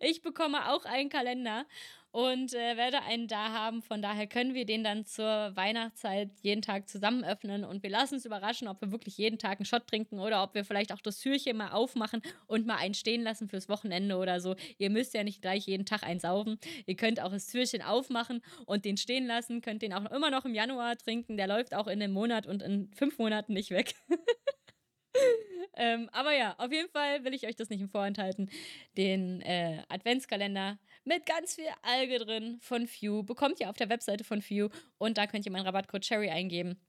Ich 0.00 0.22
bekomme 0.22 0.70
auch 0.70 0.84
einen 0.84 1.10
Kalender 1.10 1.66
und 2.12 2.54
äh, 2.54 2.76
werde 2.76 3.02
einen 3.02 3.28
da 3.28 3.52
haben. 3.52 3.82
Von 3.82 4.02
daher 4.02 4.26
können 4.26 4.54
wir 4.54 4.64
den 4.64 4.82
dann 4.82 5.04
zur 5.04 5.24
Weihnachtszeit 5.54 6.30
jeden 6.42 6.62
Tag 6.62 6.88
zusammen 6.88 7.24
öffnen 7.24 7.64
und 7.64 7.82
wir 7.82 7.90
lassen 7.90 8.14
uns 8.14 8.24
überraschen, 8.24 8.68
ob 8.68 8.80
wir 8.80 8.90
wirklich 8.90 9.16
jeden 9.18 9.38
Tag 9.38 9.58
einen 9.58 9.64
Shot 9.64 9.86
trinken 9.86 10.18
oder 10.18 10.42
ob 10.42 10.54
wir 10.54 10.64
vielleicht 10.64 10.92
auch 10.92 11.00
das 11.00 11.20
Türchen 11.20 11.56
mal 11.56 11.70
aufmachen 11.70 12.22
und 12.46 12.66
mal 12.66 12.76
einen 12.76 12.94
stehen 12.94 13.22
lassen 13.22 13.48
fürs 13.48 13.68
Wochenende 13.68 14.16
oder 14.16 14.40
so. 14.40 14.56
Ihr 14.78 14.90
müsst 14.90 15.14
ja 15.14 15.22
nicht 15.22 15.40
gleich 15.40 15.66
jeden 15.66 15.86
Tag 15.86 16.02
einen 16.02 16.20
saufen. 16.20 16.58
Ihr 16.86 16.96
könnt 16.96 17.20
auch 17.20 17.30
das 17.30 17.46
Türchen 17.46 17.82
aufmachen 17.82 18.42
und 18.66 18.84
den 18.84 18.96
stehen 18.96 19.26
lassen, 19.26 19.60
könnt 19.60 19.82
den 19.82 19.92
auch 19.92 20.10
immer 20.10 20.30
noch 20.30 20.44
im 20.44 20.54
Januar 20.54 20.96
trinken. 20.96 21.36
Der 21.36 21.46
läuft 21.46 21.74
auch 21.74 21.86
in 21.86 22.02
einem 22.02 22.12
Monat 22.12 22.46
und 22.46 22.62
in 22.62 22.90
fünf 22.92 23.18
Monaten 23.18 23.52
nicht 23.52 23.70
weg. 23.70 23.94
ähm, 25.76 26.08
aber 26.12 26.36
ja, 26.36 26.54
auf 26.58 26.72
jeden 26.72 26.88
Fall 26.88 27.24
will 27.24 27.34
ich 27.34 27.46
euch 27.46 27.56
das 27.56 27.70
nicht 27.70 27.84
vorenthalten. 27.90 28.50
Den 28.96 29.40
äh, 29.42 29.82
Adventskalender 29.88 30.78
mit 31.04 31.26
ganz 31.26 31.54
viel 31.54 31.68
Alge 31.82 32.18
drin 32.18 32.58
von 32.60 32.86
Few 32.86 33.22
bekommt 33.22 33.60
ihr 33.60 33.70
auf 33.70 33.76
der 33.76 33.88
Webseite 33.88 34.24
von 34.24 34.42
Few 34.42 34.68
und 34.98 35.18
da 35.18 35.26
könnt 35.26 35.46
ihr 35.46 35.52
meinen 35.52 35.66
Rabattcode 35.66 36.02
Cherry 36.02 36.30
eingeben 36.30 36.80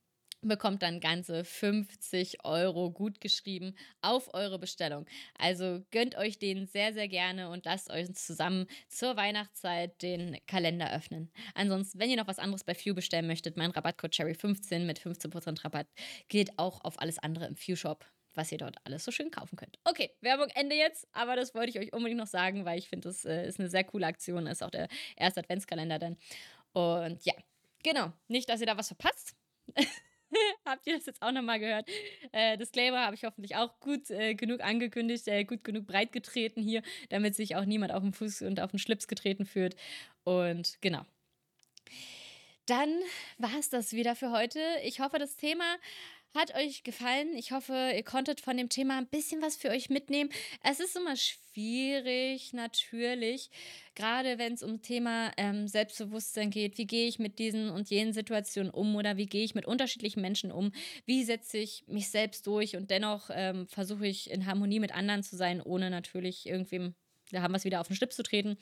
bekommt 0.41 0.81
dann 0.81 0.99
ganze 0.99 1.43
50 1.43 2.43
Euro 2.43 2.91
gut 2.91 3.21
geschrieben 3.21 3.75
auf 4.01 4.33
eure 4.33 4.59
Bestellung. 4.59 5.05
Also 5.37 5.83
gönnt 5.91 6.15
euch 6.15 6.39
den 6.39 6.67
sehr, 6.67 6.93
sehr 6.93 7.07
gerne 7.07 7.49
und 7.49 7.65
lasst 7.65 7.89
euch 7.91 8.11
zusammen 8.13 8.67
zur 8.89 9.15
Weihnachtszeit 9.15 10.01
den 10.01 10.37
Kalender 10.47 10.93
öffnen. 10.93 11.31
Ansonsten, 11.53 11.99
wenn 11.99 12.09
ihr 12.09 12.17
noch 12.17 12.27
was 12.27 12.39
anderes 12.39 12.63
bei 12.63 12.73
Few 12.73 12.95
bestellen 12.95 13.27
möchtet, 13.27 13.57
mein 13.57 13.71
Rabattcode 13.71 14.13
Cherry15 14.13 14.79
mit 14.79 14.99
15% 14.99 15.63
Rabatt 15.63 15.87
gilt 16.27 16.57
auch 16.57 16.83
auf 16.83 16.99
alles 16.99 17.19
andere 17.19 17.45
im 17.45 17.55
Few 17.55 17.75
Shop 17.75 18.05
was 18.33 18.51
ihr 18.51 18.57
dort 18.57 18.77
alles 18.83 19.03
so 19.03 19.11
schön 19.11 19.31
kaufen 19.31 19.55
könnt. 19.55 19.79
Okay, 19.83 20.11
Werbung 20.21 20.49
Ende 20.49 20.75
jetzt, 20.75 21.07
aber 21.11 21.35
das 21.35 21.53
wollte 21.53 21.69
ich 21.69 21.79
euch 21.79 21.93
unbedingt 21.93 22.19
noch 22.19 22.27
sagen, 22.27 22.65
weil 22.65 22.77
ich 22.77 22.89
finde, 22.89 23.09
das 23.09 23.25
äh, 23.25 23.47
ist 23.47 23.59
eine 23.59 23.69
sehr 23.69 23.83
coole 23.83 24.05
Aktion, 24.05 24.47
ist 24.47 24.63
auch 24.63 24.69
der 24.69 24.87
erste 25.15 25.41
Adventskalender 25.41 25.99
dann. 25.99 26.17
Und 26.73 27.23
ja, 27.25 27.33
genau, 27.83 28.13
nicht, 28.27 28.49
dass 28.49 28.61
ihr 28.61 28.67
da 28.67 28.77
was 28.77 28.87
verpasst. 28.87 29.35
Habt 30.65 30.87
ihr 30.87 30.95
das 30.95 31.05
jetzt 31.05 31.21
auch 31.21 31.31
nochmal 31.31 31.59
gehört? 31.59 31.89
Äh, 32.31 32.57
Disclaimer 32.57 33.05
habe 33.05 33.15
ich 33.15 33.25
hoffentlich 33.25 33.55
auch 33.57 33.79
gut 33.79 34.09
äh, 34.09 34.33
genug 34.35 34.61
angekündigt, 34.61 35.27
äh, 35.27 35.43
gut 35.43 35.63
genug 35.63 35.87
breit 35.87 36.13
getreten 36.13 36.61
hier, 36.61 36.81
damit 37.09 37.35
sich 37.35 37.55
auch 37.55 37.65
niemand 37.65 37.91
auf 37.91 38.01
den 38.01 38.13
Fuß 38.13 38.43
und 38.43 38.61
auf 38.61 38.71
den 38.71 38.79
Schlips 38.79 39.07
getreten 39.07 39.45
fühlt. 39.45 39.75
Und 40.23 40.77
genau. 40.81 41.05
Dann 42.65 43.01
war 43.37 43.57
es 43.59 43.69
das 43.69 43.91
wieder 43.91 44.15
für 44.15 44.31
heute. 44.31 44.61
Ich 44.83 45.01
hoffe, 45.01 45.19
das 45.19 45.35
Thema 45.35 45.65
hat 46.33 46.55
euch 46.55 46.83
gefallen? 46.83 47.35
Ich 47.35 47.51
hoffe, 47.51 47.91
ihr 47.95 48.03
konntet 48.03 48.41
von 48.41 48.57
dem 48.57 48.69
Thema 48.69 48.97
ein 48.97 49.07
bisschen 49.07 49.41
was 49.41 49.55
für 49.55 49.69
euch 49.69 49.89
mitnehmen. 49.89 50.29
Es 50.63 50.79
ist 50.79 50.95
immer 50.95 51.15
schwierig, 51.15 52.53
natürlich, 52.53 53.49
gerade 53.95 54.37
wenn 54.37 54.53
es 54.53 54.63
um 54.63 54.81
Thema 54.81 55.31
ähm, 55.37 55.67
Selbstbewusstsein 55.67 56.49
geht. 56.49 56.77
Wie 56.77 56.87
gehe 56.87 57.07
ich 57.07 57.19
mit 57.19 57.39
diesen 57.39 57.69
und 57.69 57.89
jenen 57.89 58.13
Situationen 58.13 58.71
um 58.71 58.95
oder 58.95 59.17
wie 59.17 59.25
gehe 59.25 59.43
ich 59.43 59.55
mit 59.55 59.65
unterschiedlichen 59.65 60.21
Menschen 60.21 60.51
um? 60.51 60.71
Wie 61.05 61.23
setze 61.23 61.57
ich 61.57 61.83
mich 61.87 62.09
selbst 62.09 62.47
durch 62.47 62.75
und 62.75 62.89
dennoch 62.89 63.29
ähm, 63.33 63.67
versuche 63.67 64.07
ich 64.07 64.31
in 64.31 64.45
Harmonie 64.45 64.79
mit 64.79 64.93
anderen 64.93 65.23
zu 65.23 65.35
sein, 65.35 65.61
ohne 65.61 65.89
natürlich 65.89 66.45
irgendwem 66.47 66.95
da 67.31 67.41
haben 67.41 67.53
wir 67.53 67.57
es 67.57 67.63
wieder 67.63 67.79
auf 67.79 67.87
den 67.87 67.95
Schlips 67.95 68.17
zu 68.17 68.23
treten. 68.23 68.57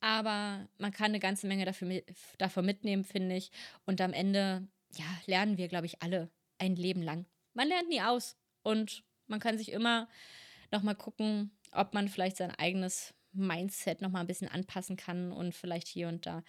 Aber 0.00 0.68
man 0.78 0.92
kann 0.92 1.06
eine 1.06 1.18
ganze 1.18 1.48
Menge 1.48 1.64
dafür, 1.64 2.02
davon 2.38 2.64
mitnehmen, 2.64 3.02
finde 3.04 3.36
ich. 3.36 3.50
Und 3.84 4.00
am 4.00 4.12
Ende, 4.12 4.68
ja, 4.94 5.04
lernen 5.26 5.58
wir, 5.58 5.66
glaube 5.66 5.86
ich, 5.86 6.02
alle 6.02 6.30
ein 6.58 6.76
Leben 6.76 7.02
lang. 7.02 7.26
Man 7.54 7.68
lernt 7.68 7.88
nie 7.88 8.00
aus 8.00 8.36
und 8.62 9.04
man 9.26 9.40
kann 9.40 9.58
sich 9.58 9.72
immer 9.72 10.08
noch 10.70 10.82
mal 10.82 10.94
gucken, 10.94 11.56
ob 11.72 11.94
man 11.94 12.08
vielleicht 12.08 12.36
sein 12.36 12.50
eigenes 12.52 13.14
Mindset 13.32 14.00
noch 14.00 14.10
mal 14.10 14.20
ein 14.20 14.26
bisschen 14.26 14.48
anpassen 14.48 14.96
kann 14.96 15.32
und 15.32 15.54
vielleicht 15.54 15.88
hier 15.88 16.08
und 16.08 16.26
da 16.26 16.42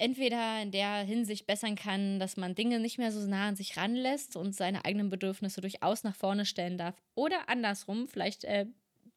entweder 0.00 0.62
in 0.62 0.70
der 0.70 1.02
Hinsicht 1.02 1.46
bessern 1.46 1.76
kann, 1.76 2.18
dass 2.18 2.38
man 2.38 2.54
Dinge 2.54 2.80
nicht 2.80 2.96
mehr 2.96 3.12
so 3.12 3.20
nah 3.20 3.48
an 3.48 3.56
sich 3.56 3.76
ranlässt 3.76 4.34
und 4.34 4.54
seine 4.54 4.84
eigenen 4.84 5.10
Bedürfnisse 5.10 5.60
durchaus 5.60 6.04
nach 6.04 6.16
vorne 6.16 6.46
stellen 6.46 6.78
darf. 6.78 6.94
Oder 7.14 7.48
andersrum, 7.48 8.08
vielleicht 8.08 8.44
äh, 8.44 8.66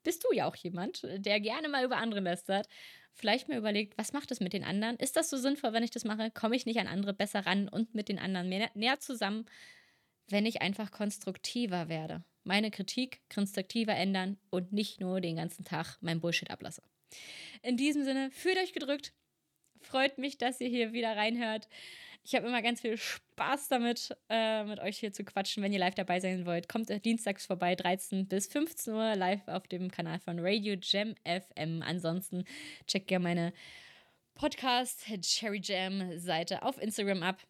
bist 0.04 0.24
du 0.24 0.34
ja 0.34 0.48
auch 0.48 0.56
jemand, 0.56 1.08
der 1.18 1.40
gerne 1.40 1.70
mal 1.70 1.86
über 1.86 1.98
andere 1.98 2.22
lästert. 2.22 2.68
Vielleicht 3.14 3.48
mir 3.48 3.58
überlegt, 3.58 3.98
was 3.98 4.14
macht 4.14 4.32
es 4.32 4.40
mit 4.40 4.54
den 4.54 4.64
anderen? 4.64 4.98
Ist 4.98 5.16
das 5.16 5.30
so 5.30 5.38
sinnvoll, 5.38 5.74
wenn 5.74 5.84
ich 5.84 5.92
das 5.92 6.04
mache? 6.04 6.32
Komme 6.32 6.56
ich 6.56 6.66
nicht 6.66 6.80
an 6.80 6.88
andere 6.88 7.14
besser 7.14 7.46
ran 7.46 7.68
und 7.70 7.94
mit 7.94 8.10
den 8.10 8.20
anderen 8.20 8.50
mehr, 8.50 8.72
näher 8.74 9.00
zusammen, 9.00 9.46
wenn 10.30 10.46
ich 10.46 10.62
einfach 10.62 10.92
konstruktiver 10.92 11.90
werde? 11.90 12.24
Meine 12.44 12.72
Kritik 12.72 13.22
konstruktiver 13.34 13.96
ändern 13.96 14.38
und 14.50 14.74
nicht 14.74 15.00
nur 15.00 15.22
den 15.22 15.36
ganzen 15.36 15.64
Tag 15.64 15.98
mein 16.02 16.20
Bullshit 16.20 16.50
ablasse. 16.50 16.84
In 17.62 17.78
diesem 17.78 18.04
Sinne, 18.04 18.32
fühlt 18.32 18.58
euch 18.58 18.74
gedrückt. 18.74 19.14
Freut 19.82 20.18
mich, 20.18 20.38
dass 20.38 20.60
ihr 20.60 20.70
hier 20.70 20.94
wieder 20.94 21.16
reinhört. 21.16 21.68
Ich 22.26 22.36
habe 22.36 22.48
immer 22.48 22.62
ganz 22.62 22.80
viel 22.80 22.98
Spaß 22.98 23.68
damit, 23.68 24.16
äh, 24.30 24.64
mit 24.64 24.80
euch 24.80 24.98
hier 24.98 25.12
zu 25.12 25.26
quatschen. 25.26 25.62
Wenn 25.62 25.74
ihr 25.74 25.80
live 25.80 25.96
dabei 25.96 26.22
sein 26.22 26.46
wollt, 26.46 26.70
kommt 26.70 26.88
dienstags 27.04 27.46
vorbei, 27.46 27.76
13 27.76 28.28
bis 28.30 28.48
15 28.48 28.94
Uhr, 28.94 29.16
live 29.16 29.46
auf 29.48 29.68
dem 29.68 29.92
Kanal 29.92 30.20
von 30.20 30.40
Radio 30.40 30.76
Jam 30.82 31.16
FM. 31.26 31.82
Ansonsten 31.82 32.46
checkt 32.88 33.08
gerne 33.08 33.24
meine 33.24 33.54
Podcast 34.36 35.06
Cherry 35.22 35.60
Jam 35.62 36.18
Seite 36.18 36.64
auf 36.64 36.82
Instagram 36.82 37.24
ab. 37.24 37.44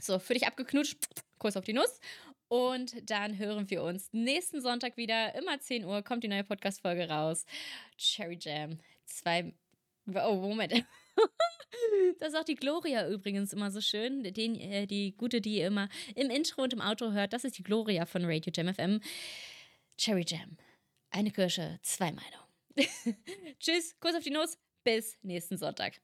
So, 0.00 0.18
für 0.18 0.32
dich 0.32 0.46
abgeknutscht, 0.46 0.96
Kuss 1.38 1.56
auf 1.58 1.64
die 1.64 1.74
Nuss. 1.74 2.00
Und 2.48 3.10
dann 3.10 3.36
hören 3.36 3.68
wir 3.68 3.82
uns 3.82 4.08
nächsten 4.12 4.62
Sonntag 4.62 4.96
wieder. 4.96 5.34
Immer 5.34 5.60
10 5.60 5.84
Uhr 5.84 6.02
kommt 6.02 6.24
die 6.24 6.28
neue 6.28 6.44
Podcast-Folge 6.44 7.10
raus. 7.10 7.44
Cherry 7.98 8.38
Jam. 8.40 8.78
Zwei. 9.04 9.52
Oh, 10.06 10.36
Moment. 10.36 10.86
Das 12.18 12.30
ist 12.30 12.34
auch 12.34 12.44
die 12.44 12.54
Gloria 12.54 13.08
übrigens 13.08 13.52
immer 13.52 13.70
so 13.70 13.80
schön. 13.80 14.22
Den, 14.22 14.54
äh, 14.56 14.86
die 14.86 15.16
gute, 15.16 15.40
die 15.40 15.58
ihr 15.58 15.66
immer 15.66 15.88
im 16.14 16.30
Intro 16.30 16.62
und 16.62 16.72
im 16.72 16.80
Auto 16.80 17.12
hört. 17.12 17.32
Das 17.32 17.44
ist 17.44 17.58
die 17.58 17.62
Gloria 17.62 18.06
von 18.06 18.24
Radio 18.24 18.52
Jam 18.54 18.72
FM. 18.72 19.00
Cherry 19.96 20.24
Jam. 20.26 20.56
Eine 21.10 21.30
Kirsche, 21.30 21.78
zwei 21.82 22.12
Meinungen. 22.12 22.48
Tschüss, 23.60 23.98
Kuss 24.00 24.14
auf 24.14 24.22
die 24.22 24.30
Nuss. 24.30 24.58
Bis 24.84 25.18
nächsten 25.22 25.56
Sonntag. 25.58 26.00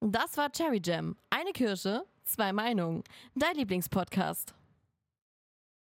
Das 0.00 0.36
war 0.36 0.50
Cherry 0.52 0.80
Jam. 0.84 1.16
Eine 1.30 1.52
Kirsche, 1.52 2.04
zwei 2.24 2.52
Meinungen. 2.52 3.02
Dein 3.34 3.56
Lieblingspodcast. 3.56 4.54